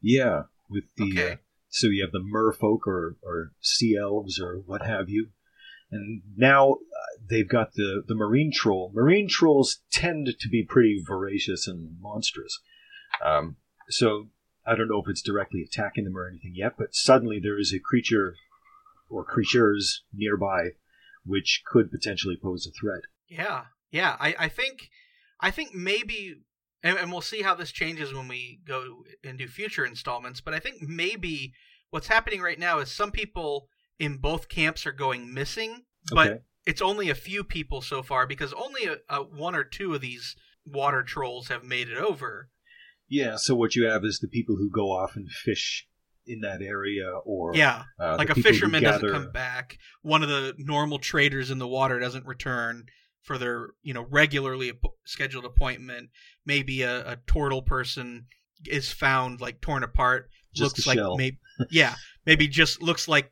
Yeah, 0.00 0.44
with 0.70 0.84
the 0.96 1.04
Okay. 1.10 1.32
uh, 1.32 1.36
so 1.68 1.88
you 1.88 2.02
have 2.02 2.12
the 2.12 2.20
merfolk 2.20 2.86
or 2.86 3.16
or 3.22 3.52
sea 3.60 3.96
elves 4.00 4.40
or 4.40 4.58
what 4.64 4.82
have 4.86 5.08
you, 5.08 5.30
and 5.90 6.22
now 6.36 6.72
uh, 6.74 6.76
they've 7.28 7.48
got 7.48 7.72
the 7.74 8.02
the 8.06 8.14
marine 8.14 8.52
troll. 8.54 8.92
Marine 8.94 9.28
trolls 9.28 9.82
tend 9.90 10.28
to 10.38 10.48
be 10.48 10.64
pretty 10.64 11.02
voracious 11.04 11.66
and 11.66 11.96
monstrous. 12.00 12.60
Um, 13.24 13.56
so 13.88 14.30
I 14.66 14.74
don't 14.74 14.88
know 14.88 15.02
if 15.02 15.08
it's 15.08 15.22
directly 15.22 15.62
attacking 15.62 16.04
them 16.04 16.16
or 16.16 16.28
anything 16.28 16.52
yet, 16.54 16.74
but 16.78 16.94
suddenly 16.94 17.38
there 17.38 17.58
is 17.58 17.72
a 17.72 17.78
creature 17.78 18.34
or 19.10 19.24
creatures 19.24 20.02
nearby 20.12 20.70
which 21.26 21.62
could 21.66 21.90
potentially 21.90 22.36
pose 22.36 22.66
a 22.66 22.70
threat. 22.70 23.02
Yeah, 23.28 23.64
yeah. 23.90 24.16
I, 24.20 24.34
I 24.38 24.48
think, 24.48 24.90
I 25.40 25.50
think 25.50 25.74
maybe, 25.74 26.34
and, 26.82 26.98
and 26.98 27.10
we'll 27.10 27.22
see 27.22 27.40
how 27.42 27.54
this 27.54 27.72
changes 27.72 28.12
when 28.12 28.28
we 28.28 28.60
go 28.66 29.04
and 29.22 29.38
do 29.38 29.48
future 29.48 29.86
installments. 29.86 30.40
But 30.42 30.52
I 30.54 30.58
think 30.58 30.82
maybe 30.82 31.54
what's 31.90 32.08
happening 32.08 32.42
right 32.42 32.58
now 32.58 32.78
is 32.78 32.90
some 32.90 33.10
people 33.10 33.68
in 33.98 34.18
both 34.18 34.48
camps 34.50 34.86
are 34.86 34.92
going 34.92 35.32
missing, 35.32 35.84
but 36.12 36.28
Okay. 36.28 36.40
it's 36.66 36.82
only 36.82 37.08
a 37.08 37.14
few 37.14 37.42
people 37.42 37.80
so 37.80 38.02
far 38.02 38.26
because 38.26 38.52
only 38.52 38.84
a, 38.84 38.96
a 39.08 39.22
one 39.22 39.54
or 39.54 39.64
two 39.64 39.94
of 39.94 40.02
these 40.02 40.36
water 40.66 41.02
trolls 41.02 41.48
have 41.48 41.64
made 41.64 41.88
it 41.88 41.96
over. 41.98 42.50
Yeah, 43.08 43.36
so 43.36 43.54
what 43.54 43.74
you 43.76 43.86
have 43.86 44.04
is 44.04 44.18
the 44.18 44.28
people 44.28 44.56
who 44.56 44.70
go 44.70 44.90
off 44.90 45.14
and 45.16 45.30
fish 45.30 45.86
in 46.26 46.40
that 46.40 46.62
area, 46.62 47.10
or 47.24 47.54
Yeah, 47.54 47.84
uh, 47.98 48.16
like 48.18 48.30
a 48.30 48.34
fisherman 48.34 48.82
doesn't 48.82 49.10
come 49.10 49.30
back. 49.30 49.78
One 50.02 50.22
of 50.22 50.28
the 50.28 50.54
normal 50.58 50.98
traders 50.98 51.50
in 51.50 51.58
the 51.58 51.68
water 51.68 51.98
doesn't 52.00 52.26
return 52.26 52.86
for 53.22 53.38
their 53.38 53.70
you 53.82 53.92
know 53.94 54.06
regularly 54.10 54.72
scheduled 55.04 55.44
appointment. 55.44 56.10
Maybe 56.46 56.82
a, 56.82 57.12
a 57.12 57.16
turtle 57.26 57.62
person 57.62 58.26
is 58.66 58.90
found 58.90 59.40
like 59.40 59.60
torn 59.60 59.82
apart. 59.82 60.30
Just 60.54 60.78
looks 60.78 60.86
like 60.86 60.96
shell. 60.98 61.16
maybe 61.16 61.38
yeah, 61.70 61.94
maybe 62.24 62.48
just 62.48 62.80
looks 62.82 63.06
like 63.06 63.30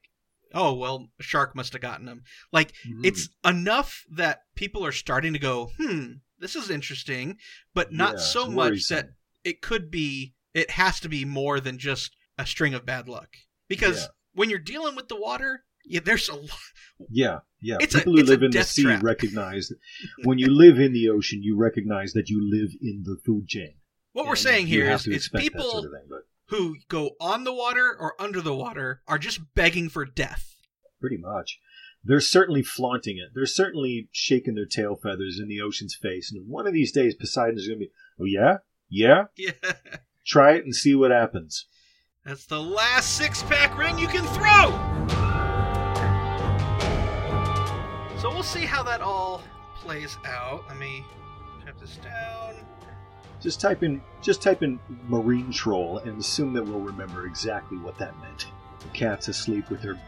oh 0.55 0.75
well, 0.75 1.09
a 1.19 1.23
shark 1.23 1.57
must 1.57 1.73
have 1.73 1.81
gotten 1.83 2.07
him. 2.09 2.25
Like 2.53 2.73
Mhm. 2.87 3.07
it's 3.07 3.31
enough 3.45 4.05
that 4.11 4.43
people 4.55 4.85
are 4.85 4.93
starting 4.93 5.33
to 5.33 5.39
go, 5.39 5.71
hmm, 5.79 6.13
this 6.39 6.55
is 6.57 6.69
interesting, 6.69 7.39
but 7.73 7.91
not 7.93 8.15
Yeah, 8.15 8.21
so 8.21 8.51
much 8.51 8.89
that 8.89 9.11
it 9.45 9.61
could 9.63 9.91
be. 9.91 10.35
It 10.55 10.71
has 10.71 11.01
to 11.01 11.09
be 11.09 11.25
more 11.25 11.61
than 11.61 11.79
just 11.79 12.15
a 12.39 12.47
string 12.47 12.75
of 12.75 12.85
bad 12.87 13.09
luck 13.09 13.29
because 13.69 14.03
Yeah. 14.03 14.07
when 14.35 14.51
you're 14.51 14.59
dealing 14.59 14.95
with 14.97 15.09
the 15.09 15.17
water, 15.21 15.65
yeah, 15.85 16.01
there's 16.05 16.29
a 16.29 16.35
lot. 16.35 16.51
Yeah, 17.11 17.41
yeah. 17.61 17.79
It's 17.81 17.95
a- 17.95 17.99
People 17.99 18.13
who 18.15 18.21
it's 18.21 18.29
live 18.29 18.43
in 18.43 18.51
the 18.51 18.63
sea 18.65 18.83
trap. 18.85 19.03
recognize 19.03 19.69
that 19.69 19.79
when 20.25 20.39
you 20.39 20.49
live 20.51 20.79
in 20.79 20.93
the 20.93 21.09
ocean, 21.09 21.43
you 21.43 21.57
recognize 21.57 22.13
that 22.13 22.29
you 22.29 22.41
live 22.41 22.71
in 22.81 23.03
the 23.05 23.17
food 23.25 23.49
chain. 23.49 23.75
What 24.13 24.27
we're 24.27 24.37
saying 24.37 24.67
here 24.67 24.91
is, 24.91 25.01
is, 25.01 25.05
to 25.05 25.11
is 25.11 25.17
expect 25.17 25.45
that 25.45 25.53
people 25.53 25.71
sort 25.71 25.85
of 25.87 25.91
thing, 25.93 26.21
who 26.49 26.77
go 26.89 27.13
on 27.19 27.45
the 27.45 27.53
water 27.55 27.97
or 27.99 28.15
under 28.21 28.41
the 28.43 28.55
water 28.55 29.01
are 29.09 29.19
just 29.19 29.41
begging 29.55 29.89
for 29.89 30.05
death. 30.05 30.55
pretty 31.01 31.17
much. 31.17 31.59
They're 32.05 32.21
certainly 32.21 32.63
flaunting 32.63 33.17
it. 33.19 33.31
They're 33.35 33.47
certainly 33.47 34.09
shaking 34.13 34.55
their 34.55 34.67
tail 34.67 34.97
feathers 34.97 35.39
in 35.41 35.49
the 35.49 35.61
ocean's 35.61 35.95
face. 35.97 36.31
And 36.33 36.47
one 36.49 36.67
of 36.67 36.73
these 36.75 36.93
days, 36.93 37.15
Poseidon 37.15 37.57
is 37.57 37.67
going 37.69 37.79
to 37.81 37.87
be, 37.87 37.93
oh, 38.21 38.25
yeah? 38.25 38.57
Yeah? 38.95 39.25
Yeah, 39.39 39.53
Try 40.27 40.53
it 40.53 40.65
and 40.65 40.75
see 40.75 40.95
what 40.95 41.11
happens. 41.11 41.67
that's 42.27 42.45
the 42.47 42.61
last 42.63 43.17
six 43.17 43.43
pack 43.45 43.77
ring 43.77 43.99
you 43.99 44.07
can 44.07 44.23
throw. 44.27 44.69
So 48.21 48.31
we'll 48.31 48.43
see 48.43 48.67
how 48.67 48.83
that 48.85 49.01
all 49.01 49.43
plays 49.77 50.17
out. 50.27 50.65
Let 50.69 50.79
me 50.79 51.05
type 51.65 51.81
this 51.81 51.97
down. 51.97 52.55
Just 53.41 53.61
type 53.61 53.83
in 53.83 54.01
just 54.21 54.43
type 54.43 54.63
in 54.63 54.79
marine 55.09 55.51
troll 55.51 55.99
and 55.99 56.21
assume 56.21 56.53
that 56.53 56.63
we'll 56.63 56.79
remember 56.79 57.27
exactly 57.27 57.79
what 57.79 57.99
that 57.99 58.17
meant. 58.21 58.47
The 58.81 58.89
cat's 58.91 59.27
asleep 59.29 59.71
with 59.71 59.81
her 59.81 59.99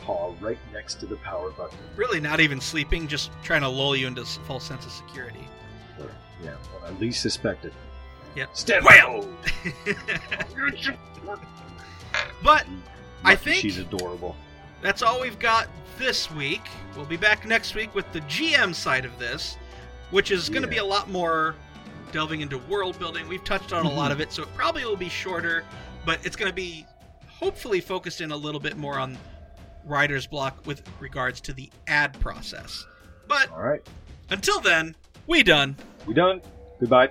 paw 0.00 0.34
right 0.40 0.58
next 0.72 0.94
to 1.00 1.06
the 1.06 1.16
power 1.16 1.50
button. 1.50 1.78
Really, 1.94 2.18
not 2.20 2.40
even 2.40 2.60
sleeping, 2.60 3.06
just 3.06 3.30
trying 3.44 3.60
to 3.60 3.68
lull 3.68 3.94
you 3.94 4.06
into 4.08 4.22
a 4.22 4.24
false 4.24 4.64
sense 4.64 4.86
of 4.86 4.92
security. 4.92 5.46
Yeah, 6.42 6.54
well, 6.72 6.90
at 6.90 6.98
least 6.98 7.20
suspected. 7.20 7.72
Yep. 8.36 8.48
Stand 8.56 8.84
Whale! 8.84 9.28
by. 11.26 11.36
but 12.42 12.66
I 13.24 13.34
think- 13.34 13.60
she's 13.60 13.78
adorable. 13.78 14.36
that's 14.82 15.02
all 15.02 15.20
we've 15.20 15.38
got 15.38 15.68
this 15.98 16.30
week. 16.30 16.62
We'll 16.96 17.04
be 17.06 17.16
back 17.16 17.46
next 17.46 17.74
week 17.74 17.94
with 17.94 18.10
the 18.12 18.20
GM 18.22 18.74
side 18.74 19.04
of 19.04 19.18
this, 19.18 19.56
which 20.10 20.30
is 20.30 20.48
going 20.48 20.62
to 20.62 20.68
be 20.68 20.78
a 20.78 20.84
lot 20.84 21.10
more 21.10 21.54
delving 22.12 22.40
into 22.40 22.58
world 22.58 22.98
building. 22.98 23.28
We've 23.28 23.44
touched 23.44 23.72
on 23.72 23.84
a 23.86 23.90
lot 23.90 24.10
Mhm. 24.10 24.14
of 24.14 24.20
it, 24.20 24.32
so 24.32 24.42
it 24.42 24.54
probably 24.54 24.84
will 24.84 24.96
be 24.96 25.08
shorter, 25.08 25.64
but 26.04 26.24
it's 26.24 26.36
going 26.36 26.50
to 26.50 26.54
be 26.54 26.86
hopefully 27.28 27.80
focused 27.80 28.20
in 28.20 28.32
a 28.32 28.36
little 28.36 28.60
bit 28.60 28.76
more 28.76 28.98
on 28.98 29.16
writer's 29.84 30.26
block 30.26 30.66
with 30.66 30.82
regards 30.98 31.40
to 31.42 31.52
the 31.52 31.70
ad 31.86 32.18
process. 32.20 32.84
But 33.28 33.50
All 33.52 33.62
right, 33.62 33.86
until 34.30 34.60
then, 34.60 34.94
we 35.26 35.42
done. 35.42 35.76
we 36.06 36.14
done. 36.14 36.40
Goodbye. 36.80 37.10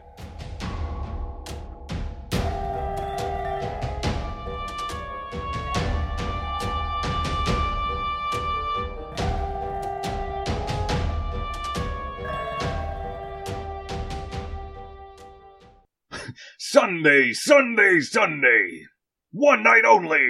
Sunday, 16.72 17.34
Sunday, 17.34 18.00
Sunday. 18.00 18.84
One 19.32 19.64
night 19.64 19.86
only. 19.86 20.22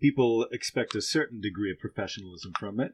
People 0.00 0.46
expect 0.50 0.94
a 0.94 1.02
certain 1.02 1.38
degree 1.38 1.70
of 1.70 1.78
professionalism 1.78 2.52
from 2.58 2.80
it. 2.80 2.92